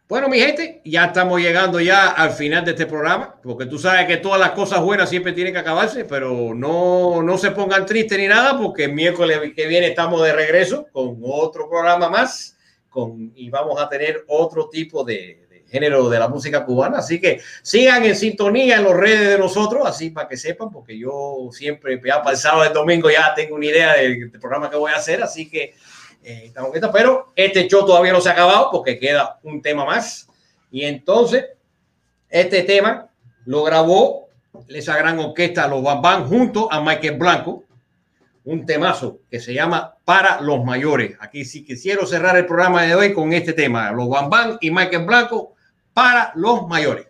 Bueno, 0.10 0.28
mi 0.28 0.40
gente, 0.40 0.82
ya 0.84 1.06
estamos 1.06 1.40
llegando 1.40 1.80
ya 1.80 2.10
al 2.10 2.32
final 2.32 2.66
de 2.66 2.72
este 2.72 2.86
programa, 2.86 3.40
porque 3.42 3.66
tú 3.66 3.80
sabes 3.80 4.06
que 4.08 4.18
todas 4.18 4.42
las 4.42 4.52
cosas 4.52 4.82
buenas 4.82 5.10
siempre 5.10 5.32
tienen 5.32 5.54
que 5.54 5.60
acabarse, 5.60 6.04
pero 6.04 6.54
no, 6.54 7.24
no 7.24 7.38
se 7.38 7.52
pongan 7.52 7.86
tristes 7.86 8.18
ni 8.18 8.28
nada, 8.28 8.58
porque 8.58 8.84
el 8.84 8.92
miércoles 8.92 9.40
que 9.56 9.68
viene 9.68 9.88
estamos 9.88 10.22
de 10.22 10.34
regreso 10.34 10.86
con 10.92 11.18
otro 11.24 11.70
programa 11.70 12.10
más 12.10 12.58
con, 12.90 13.32
y 13.36 13.50
vamos 13.50 13.82
a 13.82 13.88
tener 13.88 14.26
otro 14.28 14.68
tipo 14.68 15.02
de, 15.06 15.48
género 15.70 16.10
de 16.10 16.20
la 16.20 16.28
música 16.28 16.66
cubana. 16.66 17.00
Así 17.00 17.20
que 17.20 17.40
sigan 17.62 18.04
en 18.04 18.16
sintonía 18.16 18.78
en 18.78 18.84
las 18.84 18.94
redes 18.94 19.30
de 19.30 19.38
nosotros, 19.38 19.84
así 19.86 20.10
para 20.10 20.28
que 20.28 20.38
sepan, 20.38 20.72
porque 20.72 20.98
yo 20.98 21.50
siempre, 21.52 22.02
ya 22.04 22.22
para 22.22 22.66
el 22.66 22.74
domingo 22.74 23.10
ya 23.10 23.34
tengo 23.36 23.56
una 23.56 23.66
idea 23.66 23.94
del 23.94 24.32
programa 24.32 24.70
que 24.70 24.78
voy 24.78 24.92
a 24.92 24.98
hacer, 24.98 25.22
así 25.22 25.50
que 25.50 25.74
eh, 26.24 26.54
pero 26.92 27.32
este 27.36 27.68
show 27.68 27.86
todavía 27.86 28.14
no 28.14 28.22
se 28.22 28.30
ha 28.30 28.34
acabado 28.34 28.70
porque 28.72 29.00
queda 29.00 29.40
un 29.44 29.62
tema 29.62 29.86
más. 29.86 30.28
Y 30.72 30.84
entonces, 30.84 31.46
este 32.30 32.64
tema 32.64 33.10
lo 33.46 33.64
grabó 33.64 34.28
esa 34.68 34.98
gran 34.98 35.20
orquesta, 35.20 35.68
los 35.68 35.84
Bam 35.84 36.02
Bam, 36.02 36.28
junto 36.28 36.72
a 36.72 36.82
Michael 36.82 37.18
Blanco, 37.18 37.64
un 38.44 38.66
temazo 38.66 39.20
que 39.30 39.40
se 39.40 39.54
llama 39.54 39.96
Para 40.04 40.42
los 40.42 40.64
Mayores. 40.64 41.18
Aquí 41.20 41.46
sí 41.46 41.64
quisiera 41.64 42.06
cerrar 42.06 42.38
el 42.38 42.46
programa 42.46 42.84
de 42.84 42.96
hoy 42.96 43.14
con 43.14 43.34
este 43.34 43.54
tema, 43.54 43.92
los 43.92 44.10
Bam 44.10 44.30
Bam 44.30 44.58
y 44.62 44.72
Michael 44.72 45.06
Blanco, 45.06 45.54
Para 45.94 46.32
los 46.36 46.68
Mayores. 46.68 47.08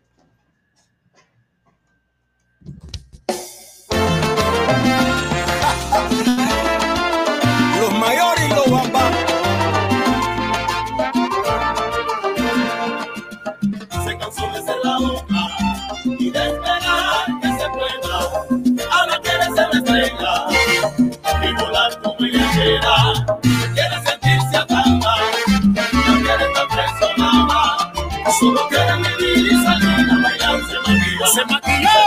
Más. 28.37 28.39
Solo 28.39 28.67
quiere 28.69 28.95
vivir 28.97 29.51
y 29.51 29.63
salir 29.63 30.11
a 30.11 30.21
bailar. 30.21 30.59
Se 30.67 30.75
maquilló, 30.79 31.27
se 31.27 31.45
maquilló. 31.45 31.97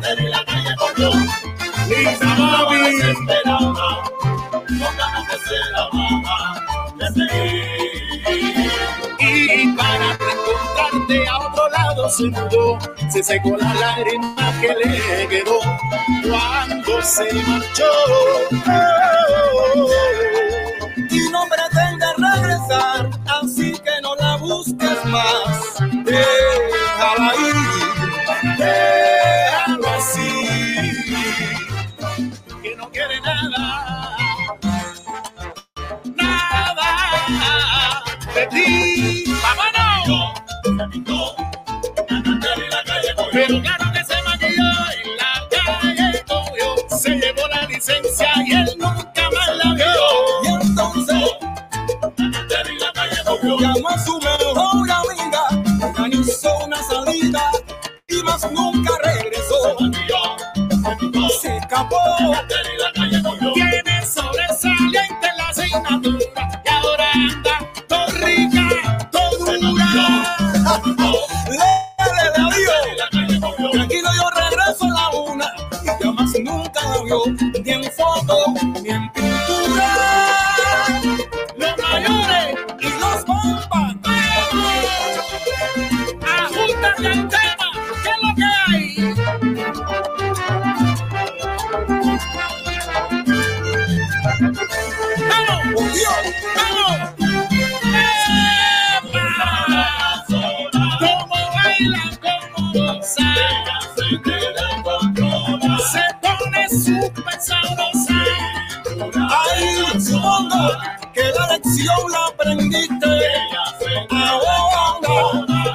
La 0.00 0.14
y 0.14 0.28
la 0.28 0.44
calle 0.44 0.74
corrió. 0.78 1.10
Lisa 1.88 2.34
Bobby 2.36 2.78
desesperada, 2.78 3.88
con 4.50 4.96
ganas 4.96 5.24
de 5.28 5.36
ser 5.38 5.74
amada, 5.76 6.36
de 6.96 7.06
seguir. 7.08 7.78
Y 9.20 9.76
para 9.76 10.08
reencontrarte 10.16 11.28
a 11.28 11.38
otro 11.38 11.68
lado 11.70 12.02
se 12.10 12.24
mudó, 12.24 12.78
se 13.10 13.22
secó 13.22 13.56
la 13.56 13.74
lágrima 13.74 14.52
que 14.60 14.68
le 14.68 15.28
quedó 15.28 15.60
cuando 16.22 17.02
se 17.02 17.32
marchó. 17.34 17.90
Lección 111.88 112.12
la 112.12 112.26
aprendiste. 112.26 113.06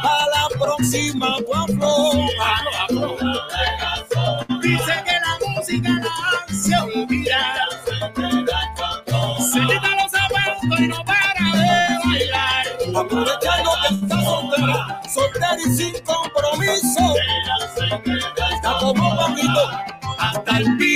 A 0.03 0.25
la 0.33 0.43
próxima 0.59 1.37
tu. 1.37 1.93
Dice 4.61 4.93
que 5.05 5.15
la 5.19 5.33
música 5.47 5.89
la 5.89 6.11
hace 6.47 6.75
olvidar. 6.81 7.69
Se 9.51 9.59
quita 9.59 9.89
los 9.95 10.11
zapatos 10.11 10.79
y 10.79 10.87
no 10.87 10.99
para 11.05 11.45
de 11.53 11.71
bailar. 12.05 12.65
Aprovechando 12.95 13.71
que 13.81 13.95
está 13.95 14.17
soltera, 14.23 15.01
soltera 15.13 15.57
y 15.65 15.69
sin 15.71 15.93
compromiso. 16.03 17.05
Está 18.55 18.77
como 18.79 19.09
un 19.09 19.17
banquito 19.17 19.63
hasta 20.19 20.57
el 20.57 20.77
piso. 20.77 20.92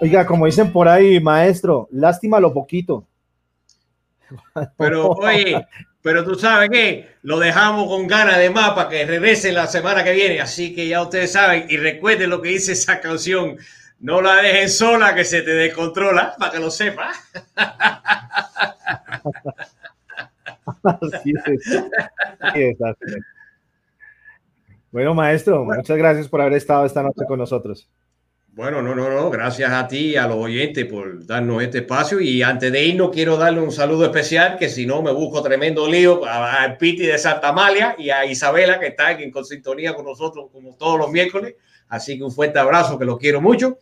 Oiga, 0.00 0.26
como 0.26 0.46
dicen 0.46 0.72
por 0.72 0.88
ahí, 0.88 1.20
maestro, 1.20 1.88
lástima 1.92 2.40
lo 2.40 2.54
poquito. 2.54 3.06
Pero 4.78 5.10
oye, 5.10 5.66
pero 6.02 6.24
tú 6.24 6.34
sabes 6.34 6.70
que 6.70 7.16
lo 7.22 7.38
dejamos 7.38 7.86
con 7.86 8.06
ganas 8.06 8.38
de 8.38 8.48
más 8.48 8.70
para 8.70 8.88
que 8.88 9.04
regrese 9.04 9.52
la 9.52 9.66
semana 9.66 10.02
que 10.02 10.12
viene. 10.12 10.40
Así 10.40 10.74
que 10.74 10.88
ya 10.88 11.02
ustedes 11.02 11.32
saben 11.32 11.66
y 11.68 11.76
recuerden 11.76 12.30
lo 12.30 12.40
que 12.40 12.48
dice 12.48 12.72
esa 12.72 13.00
canción. 13.00 13.58
No 13.98 14.22
la 14.22 14.36
dejen 14.36 14.70
sola 14.70 15.14
que 15.14 15.24
se 15.24 15.42
te 15.42 15.52
descontrola, 15.52 16.34
para 16.38 16.52
que 16.52 16.58
lo 16.58 16.70
sepas. 16.70 17.18
Así 20.82 21.34
es. 21.44 21.62
Sí, 21.62 22.62
es, 22.62 22.80
así 22.80 23.04
es. 23.06 23.18
Bueno, 24.90 25.14
maestro, 25.14 25.64
muchas 25.64 25.98
gracias 25.98 26.28
por 26.28 26.40
haber 26.40 26.54
estado 26.54 26.86
esta 26.86 27.02
noche 27.02 27.26
con 27.28 27.38
nosotros. 27.38 27.88
Bueno, 28.52 28.82
no, 28.82 28.96
no, 28.96 29.08
no. 29.08 29.30
Gracias 29.30 29.70
a 29.70 29.86
ti 29.86 30.16
a 30.16 30.26
los 30.26 30.36
oyentes 30.36 30.84
por 30.84 31.24
darnos 31.24 31.62
este 31.62 31.78
espacio. 31.78 32.20
Y 32.20 32.42
antes 32.42 32.72
de 32.72 32.84
irnos, 32.84 33.10
quiero 33.10 33.36
darle 33.36 33.60
un 33.60 33.70
saludo 33.70 34.04
especial, 34.04 34.58
que 34.58 34.68
si 34.68 34.86
no 34.86 35.02
me 35.02 35.12
busco 35.12 35.40
tremendo 35.40 35.86
lío 35.86 36.24
a, 36.26 36.64
a 36.64 36.76
Piti 36.76 37.06
de 37.06 37.16
Santa 37.16 37.50
Amalia 37.50 37.94
y 37.96 38.10
a 38.10 38.26
Isabela, 38.26 38.80
que 38.80 38.88
está 38.88 39.12
en, 39.12 39.32
sintonía 39.44 39.94
con 39.94 40.04
nosotros 40.04 40.48
como 40.52 40.74
todos 40.76 40.98
los 40.98 41.10
miércoles. 41.10 41.54
Así 41.88 42.18
que 42.18 42.24
un 42.24 42.32
fuerte 42.32 42.58
abrazo, 42.58 42.98
que 42.98 43.04
los 43.04 43.18
quiero 43.18 43.40
mucho. 43.40 43.78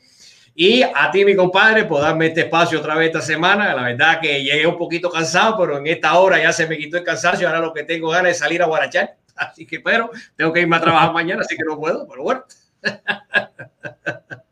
Y 0.55 0.82
a 0.82 1.11
ti, 1.11 1.24
mi 1.24 1.35
compadre, 1.35 1.85
por 1.85 2.03
darme 2.03 2.27
este 2.27 2.43
espacio 2.43 2.81
otra 2.81 2.95
vez 2.95 3.07
esta 3.07 3.23
semana. 3.23 3.74
La 3.74 3.82
verdad 3.82 4.20
que 4.20 4.43
llegué 4.43 4.66
un 4.66 4.77
poquito 4.77 5.11
cansado, 5.11 5.57
pero 5.59 5.78
en 5.78 5.86
esta 5.86 6.19
hora 6.19 6.43
ya 6.43 6.53
se 6.53 6.66
me 6.66 6.77
quitó 6.77 6.99
el 6.99 7.05
cansancio. 7.05 7.49
Ahora 7.49 7.61
lo 7.61 7.73
que 7.73 7.85
tengo 7.85 8.11
ganas 8.11 8.32
es 8.32 8.39
salir 8.39 8.62
a 8.62 8.66
guarachar. 8.66 9.16
Así 9.35 9.66
que, 9.66 9.81
pero 9.81 10.11
tengo 10.36 10.53
que 10.53 10.61
irme 10.61 10.77
a 10.77 10.81
trabajar 10.81 11.12
mañana, 11.12 11.40
así 11.40 11.57
que 11.57 11.65
no 11.65 11.78
puedo. 11.78 12.07
Pero 12.07 12.23
bueno. 12.23 12.45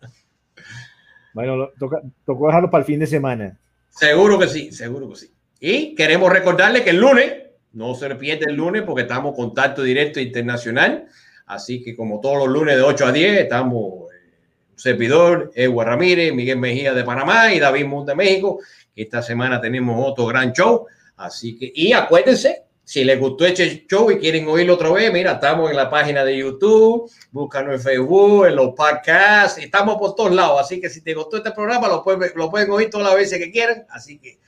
Bueno, 1.37 1.69
toca, 1.79 2.01
tocó 2.25 2.47
dejarlo 2.47 2.71
para 2.71 2.81
el 2.81 2.87
fin 2.87 2.99
de 2.99 3.07
semana. 3.07 3.59
Seguro 3.91 4.39
que 4.39 4.49
sí, 4.49 4.73
seguro 4.73 5.11
que 5.11 5.17
sí. 5.17 5.31
Y 5.61 5.95
queremos 5.95 6.33
recordarle 6.33 6.83
que 6.83 6.89
el 6.89 6.97
lunes, 6.97 7.31
no 7.75 7.95
se 7.95 8.09
le 8.09 8.15
pierde 8.15 8.47
el 8.49 8.57
lunes 8.57 8.85
porque 8.85 9.03
estamos 9.03 9.33
en 9.33 9.37
contacto 9.37 9.83
directo 9.83 10.19
internacional. 10.19 11.07
Así 11.45 11.83
que 11.83 11.95
como 11.95 12.21
todos 12.21 12.39
los 12.39 12.49
lunes 12.49 12.77
de 12.77 12.83
8 12.83 13.05
a 13.05 13.13
10, 13.13 13.41
estamos 13.43 14.11
eh, 14.15 14.33
servidor, 14.77 15.53
Edward 15.55 15.89
Ramírez, 15.89 16.33
Miguel 16.33 16.59
Mejía 16.59 16.95
de 16.95 17.05
Panamá 17.05 17.53
y 17.53 17.61
David 17.61 17.85
Munt 17.85 18.09
de 18.09 18.15
México. 18.15 18.61
Esta 18.95 19.21
semana 19.21 19.61
tenemos 19.61 19.95
otro 20.09 20.25
gran 20.25 20.55
show. 20.55 20.87
Así 21.19 21.59
que, 21.59 21.71
y 21.75 21.93
acuérdense, 21.93 22.63
si 22.89 23.03
les 23.03 23.19
gustó 23.19 23.45
este 23.45 23.85
show 23.91 24.13
y 24.13 24.19
quieren 24.19 24.47
oírlo 24.47 24.75
otra 24.75 24.91
vez, 24.93 25.13
mira, 25.13 25.33
estamos 25.33 25.69
en 25.73 25.77
la 25.77 25.91
página 25.91 26.23
de 26.25 26.39
YouTube, 26.39 27.11
búscanos 27.33 27.75
en 27.75 27.81
Facebook, 27.81 28.47
en 28.47 28.55
los 28.55 28.75
podcasts, 28.77 29.59
estamos 29.59 29.97
por 29.97 30.15
todos 30.15 30.31
lados. 30.33 30.61
Así 30.61 30.81
que 30.81 30.89
si 30.89 31.01
te 31.03 31.13
gustó 31.13 31.39
este 31.39 31.51
programa, 31.51 31.89
lo 31.89 32.05
pueden, 32.05 32.31
lo 32.37 32.49
pueden 32.49 32.71
oír 32.71 32.89
todas 32.89 33.09
las 33.09 33.17
veces 33.17 33.41
que 33.41 33.51
quieran. 33.51 33.85
Así 33.91 34.19
que 34.19 34.39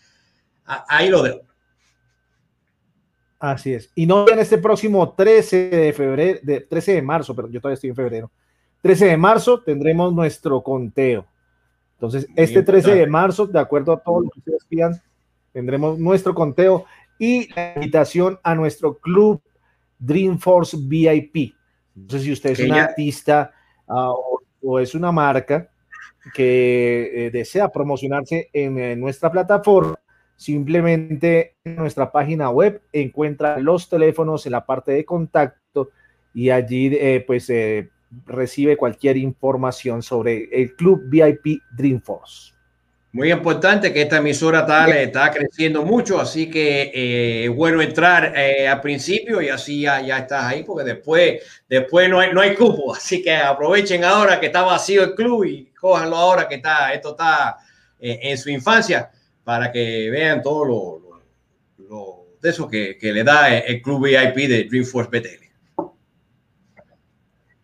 a- 0.66 0.84
ahí 0.88 1.08
lo 1.08 1.22
dejo. 1.24 1.40
Así 3.40 3.74
es. 3.74 3.90
Y 3.94 4.06
no 4.06 4.28
en 4.28 4.38
este 4.38 4.58
próximo 4.58 5.12
13 5.14 5.68
de 5.70 5.92
febrero, 5.92 6.38
de 6.42 6.60
13 6.60 6.92
de 6.94 7.02
marzo, 7.02 7.34
pero 7.34 7.48
yo 7.48 7.60
todavía 7.60 7.74
estoy 7.74 7.90
en 7.90 7.96
febrero. 7.96 8.30
13 8.82 9.06
de 9.06 9.16
marzo 9.16 9.60
tendremos 9.60 10.12
nuestro 10.12 10.60
conteo. 10.62 11.26
Entonces, 11.94 12.28
este 12.36 12.62
13 12.62 12.94
de 12.94 13.06
marzo, 13.08 13.46
de 13.46 13.58
acuerdo 13.58 13.92
a 13.92 14.00
todo 14.00 14.20
lo 14.22 14.30
que 14.30 14.38
ustedes 14.38 14.64
pidan, 14.68 15.02
tendremos 15.52 15.98
nuestro 15.98 16.34
conteo 16.34 16.84
y 17.18 17.52
la 17.54 17.74
invitación 17.74 18.38
a 18.42 18.54
nuestro 18.54 18.98
club 18.98 19.42
Dreamforce 19.98 20.76
VIP. 20.80 21.54
No 21.94 22.08
sé 22.08 22.20
si 22.20 22.32
usted 22.32 22.50
es 22.50 22.60
un 22.60 22.72
artista 22.72 23.52
uh, 23.88 23.92
o, 23.92 24.42
o, 24.62 24.78
es 24.78 24.94
una 24.94 25.10
marca 25.10 25.68
que 26.34 27.26
eh, 27.26 27.30
desea 27.30 27.68
promocionarse 27.70 28.50
en, 28.52 28.78
en 28.78 29.00
nuestra 29.00 29.32
plataforma, 29.32 29.98
simplemente 30.36 31.56
en 31.64 31.76
nuestra 31.76 32.12
página 32.12 32.50
web 32.50 32.82
encuentra 32.92 33.58
los 33.58 33.88
teléfonos 33.88 34.46
en 34.46 34.52
la 34.52 34.64
parte 34.64 34.92
de 34.92 35.04
contacto 35.04 35.90
y 36.34 36.50
allí 36.50 36.94
eh, 36.94 37.24
pues 37.26 37.50
eh, 37.50 37.90
recibe 38.26 38.76
cualquier 38.76 39.16
información 39.16 40.02
sobre 40.02 40.48
el 40.52 40.74
club 40.76 41.02
VIP 41.08 41.62
Dreamforce. 41.76 42.54
Muy 43.10 43.32
importante 43.32 43.90
que 43.90 44.02
esta 44.02 44.18
emisora 44.18 44.66
tal 44.66 44.92
está 44.92 45.30
creciendo 45.30 45.82
mucho, 45.82 46.20
así 46.20 46.50
que 46.50 46.92
eh, 46.94 47.48
bueno 47.48 47.80
entrar 47.80 48.34
eh, 48.36 48.68
al 48.68 48.82
principio 48.82 49.40
y 49.40 49.48
así 49.48 49.80
ya, 49.80 50.02
ya 50.02 50.18
estás 50.18 50.44
ahí, 50.44 50.62
porque 50.62 50.84
después, 50.84 51.42
después 51.66 52.10
no, 52.10 52.20
hay, 52.20 52.34
no 52.34 52.42
hay 52.42 52.54
cupo. 52.54 52.94
Así 52.96 53.22
que 53.22 53.34
aprovechen 53.34 54.04
ahora 54.04 54.38
que 54.38 54.46
está 54.46 54.62
vacío 54.62 55.02
el 55.04 55.14
club 55.14 55.44
y 55.44 55.72
cójanlo 55.72 56.16
ahora 56.16 56.46
que 56.46 56.56
está, 56.56 56.92
esto 56.92 57.12
está 57.12 57.56
eh, 57.98 58.18
en 58.24 58.36
su 58.36 58.50
infancia 58.50 59.10
para 59.42 59.72
que 59.72 60.10
vean 60.10 60.42
todo 60.42 60.66
lo, 60.66 60.98
lo, 60.98 61.88
lo 61.88 62.26
de 62.42 62.50
eso 62.50 62.68
que, 62.68 62.98
que, 62.98 63.10
le 63.10 63.24
da 63.24 63.56
el 63.56 63.80
club 63.80 64.06
VIP 64.06 64.48
de 64.48 64.64
Dreamforce 64.64 65.10
BTL. 65.10 65.90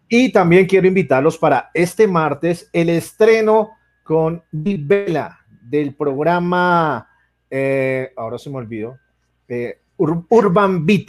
Y 0.08 0.32
también 0.32 0.64
quiero 0.64 0.86
invitarlos 0.86 1.36
para 1.36 1.70
este 1.74 2.06
martes 2.06 2.70
el 2.72 2.88
estreno 2.88 3.72
con 4.04 4.44
Vela 4.52 5.40
del 5.62 5.94
programa, 5.96 7.08
eh, 7.50 8.12
ahora 8.16 8.38
se 8.38 8.50
me 8.50 8.58
olvidó, 8.58 8.98
eh, 9.48 9.80
Ur 9.96 10.24
Urban 10.28 10.84
Beat, 10.84 11.08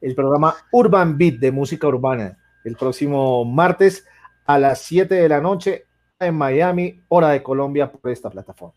el 0.00 0.14
programa 0.14 0.54
Urban 0.70 1.16
Beat 1.16 1.36
de 1.36 1.50
música 1.50 1.88
urbana, 1.88 2.38
el 2.64 2.76
próximo 2.76 3.44
martes 3.44 4.06
a 4.44 4.58
las 4.58 4.82
7 4.82 5.14
de 5.14 5.28
la 5.28 5.40
noche 5.40 5.86
en 6.20 6.34
Miami, 6.34 7.00
hora 7.08 7.30
de 7.30 7.42
Colombia, 7.42 7.90
por 7.90 8.10
esta 8.10 8.30
plataforma. 8.30 8.74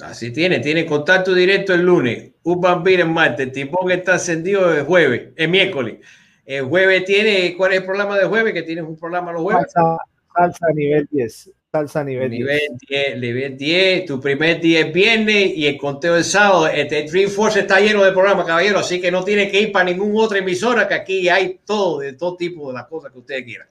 Así 0.00 0.32
tiene, 0.32 0.60
tiene 0.60 0.86
contacto 0.86 1.34
directo 1.34 1.74
el 1.74 1.82
lunes, 1.82 2.32
Urban 2.44 2.82
Beat 2.82 3.00
en 3.00 3.12
martes, 3.12 3.52
Tipón 3.52 3.90
está 3.90 4.14
encendido 4.14 4.72
el 4.72 4.84
jueves, 4.84 5.32
el 5.36 5.48
miércoles. 5.48 5.98
El 6.46 6.64
jueves 6.64 7.04
tiene, 7.04 7.54
¿cuál 7.56 7.72
es 7.72 7.80
el 7.80 7.84
programa 7.84 8.16
de 8.16 8.24
jueves? 8.24 8.54
Que 8.54 8.62
tienes 8.62 8.84
un 8.84 8.96
programa 8.96 9.32
los 9.32 9.42
jueves. 9.42 9.66
Salsa, 9.72 9.98
salsa 10.32 10.66
nivel 10.72 11.08
10 11.10 11.55
salsa 11.72 12.04
nivel, 12.04 12.30
nivel 12.30 12.60
10. 12.88 13.16
10. 13.16 13.20
Nivel 13.20 13.56
10, 13.56 14.06
tu 14.06 14.20
primer 14.20 14.60
día 14.60 14.80
es 14.80 14.92
viernes 14.92 15.52
y 15.54 15.66
el 15.66 15.76
conteo 15.76 16.16
es 16.16 16.30
sábado. 16.30 16.68
Este 16.68 17.02
Dreamforce 17.04 17.60
está 17.60 17.80
lleno 17.80 18.04
de 18.04 18.12
programas, 18.12 18.46
caballero, 18.46 18.78
así 18.78 19.00
que 19.00 19.10
no 19.10 19.24
tiene 19.24 19.50
que 19.50 19.60
ir 19.60 19.72
para 19.72 19.84
ninguna 19.84 20.24
otra 20.24 20.38
emisora, 20.38 20.88
que 20.88 20.94
aquí 20.94 21.28
hay 21.28 21.60
todo, 21.64 22.00
de 22.00 22.14
todo 22.14 22.36
tipo 22.36 22.68
de 22.68 22.74
las 22.74 22.86
cosas 22.86 23.12
que 23.12 23.18
ustedes 23.18 23.44
quieran. 23.44 23.68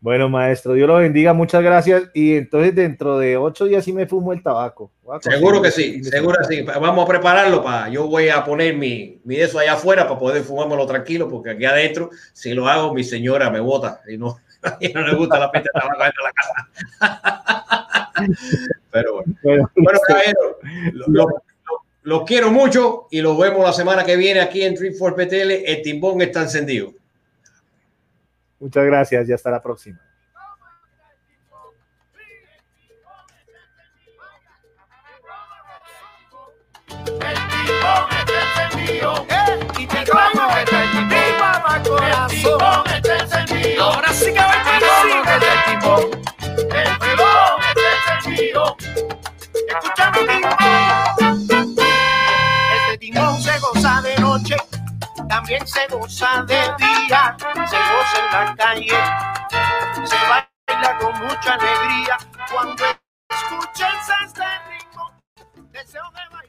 Bueno, 0.00 0.28
maestro, 0.28 0.72
Dios 0.72 0.88
lo 0.88 0.96
bendiga, 0.96 1.32
muchas 1.32 1.62
gracias. 1.62 2.10
Y 2.12 2.34
entonces 2.34 2.74
dentro 2.74 3.18
de 3.18 3.36
ocho 3.36 3.66
días 3.66 3.84
sí 3.84 3.92
me 3.92 4.08
fumo 4.08 4.32
el 4.32 4.42
tabaco. 4.42 4.90
Seguro 5.20 5.62
que 5.62 5.70
sí, 5.70 6.02
seguro 6.02 6.38
que 6.40 6.56
sí. 6.56 6.62
Vamos 6.62 7.04
a 7.04 7.08
prepararlo 7.08 7.62
para. 7.62 7.88
Yo 7.88 8.08
voy 8.08 8.28
a 8.28 8.44
poner 8.44 8.76
mi, 8.76 9.20
mi 9.22 9.36
eso 9.36 9.60
allá 9.60 9.74
afuera 9.74 10.08
para 10.08 10.18
poder 10.18 10.42
fumármelo 10.42 10.86
tranquilo, 10.86 11.28
porque 11.28 11.50
aquí 11.50 11.66
adentro, 11.66 12.10
si 12.32 12.52
lo 12.52 12.66
hago, 12.66 12.92
mi 12.92 13.04
señora 13.04 13.48
me 13.48 13.60
bota 13.60 14.00
y 14.08 14.18
no, 14.18 14.38
y 14.80 14.92
no 14.92 15.00
le 15.06 15.14
gusta 15.14 15.38
la 15.38 15.50
peste 15.50 15.68
de 15.72 15.80
tabaco 15.80 16.02
dentro 16.02 16.24
de 16.24 16.28
la 16.28 16.32
casa. 16.32 18.10
Pero 18.90 19.14
bueno, 19.14 19.34
bueno, 19.42 19.70
bueno 19.76 20.00
caballero, 20.06 20.58
lo, 20.92 21.06
lo, 21.08 21.24
lo, 21.24 21.42
lo, 22.02 22.24
quiero 22.24 22.50
mucho 22.50 23.08
y 23.10 23.20
lo 23.20 23.36
vemos 23.36 23.64
la 23.64 23.72
semana 23.72 24.04
que 24.04 24.16
viene 24.16 24.40
aquí 24.40 24.62
en 24.62 24.74
Trip 24.74 24.96
for 24.96 25.14
PTL. 25.14 25.50
El 25.66 25.82
timbón 25.82 26.20
está 26.22 26.42
encendido. 26.42 26.92
Muchas 28.60 28.84
gracias 28.84 29.28
y 29.28 29.32
hasta 29.32 29.50
la 29.50 29.60
próxima. 29.62 30.00
El 36.88 37.08
timbón 37.08 38.06
está 38.12 38.64
encendido. 38.64 39.26
Y 39.78 39.86
te 39.86 40.04
traigo 40.04 40.42
el 40.58 40.64
timbón. 40.92 41.22
El 42.04 42.28
timbón 42.30 42.82
está 42.86 42.94
encendido. 42.94 43.11
Escúchame, 49.72 50.18
timbón. 50.26 51.48
Este 52.76 52.98
timbón 52.98 53.42
se 53.42 53.58
goza 53.58 54.02
de 54.02 54.16
noche. 54.18 54.56
También 55.28 55.66
se 55.66 55.86
goza 55.86 56.42
de 56.42 56.60
día. 56.76 57.36
Se 57.38 57.78
goza 57.78 58.18
en 58.18 58.32
la 58.32 58.54
calle. 58.54 58.98
Se 60.04 60.16
baila 60.28 60.98
con 60.98 61.18
mucha 61.20 61.54
alegría. 61.54 62.18
Cuando 62.52 62.84
escuchas 63.30 64.10
este 64.26 64.44
ritmo, 64.68 65.10
deseo 65.70 66.04
de. 66.12 66.41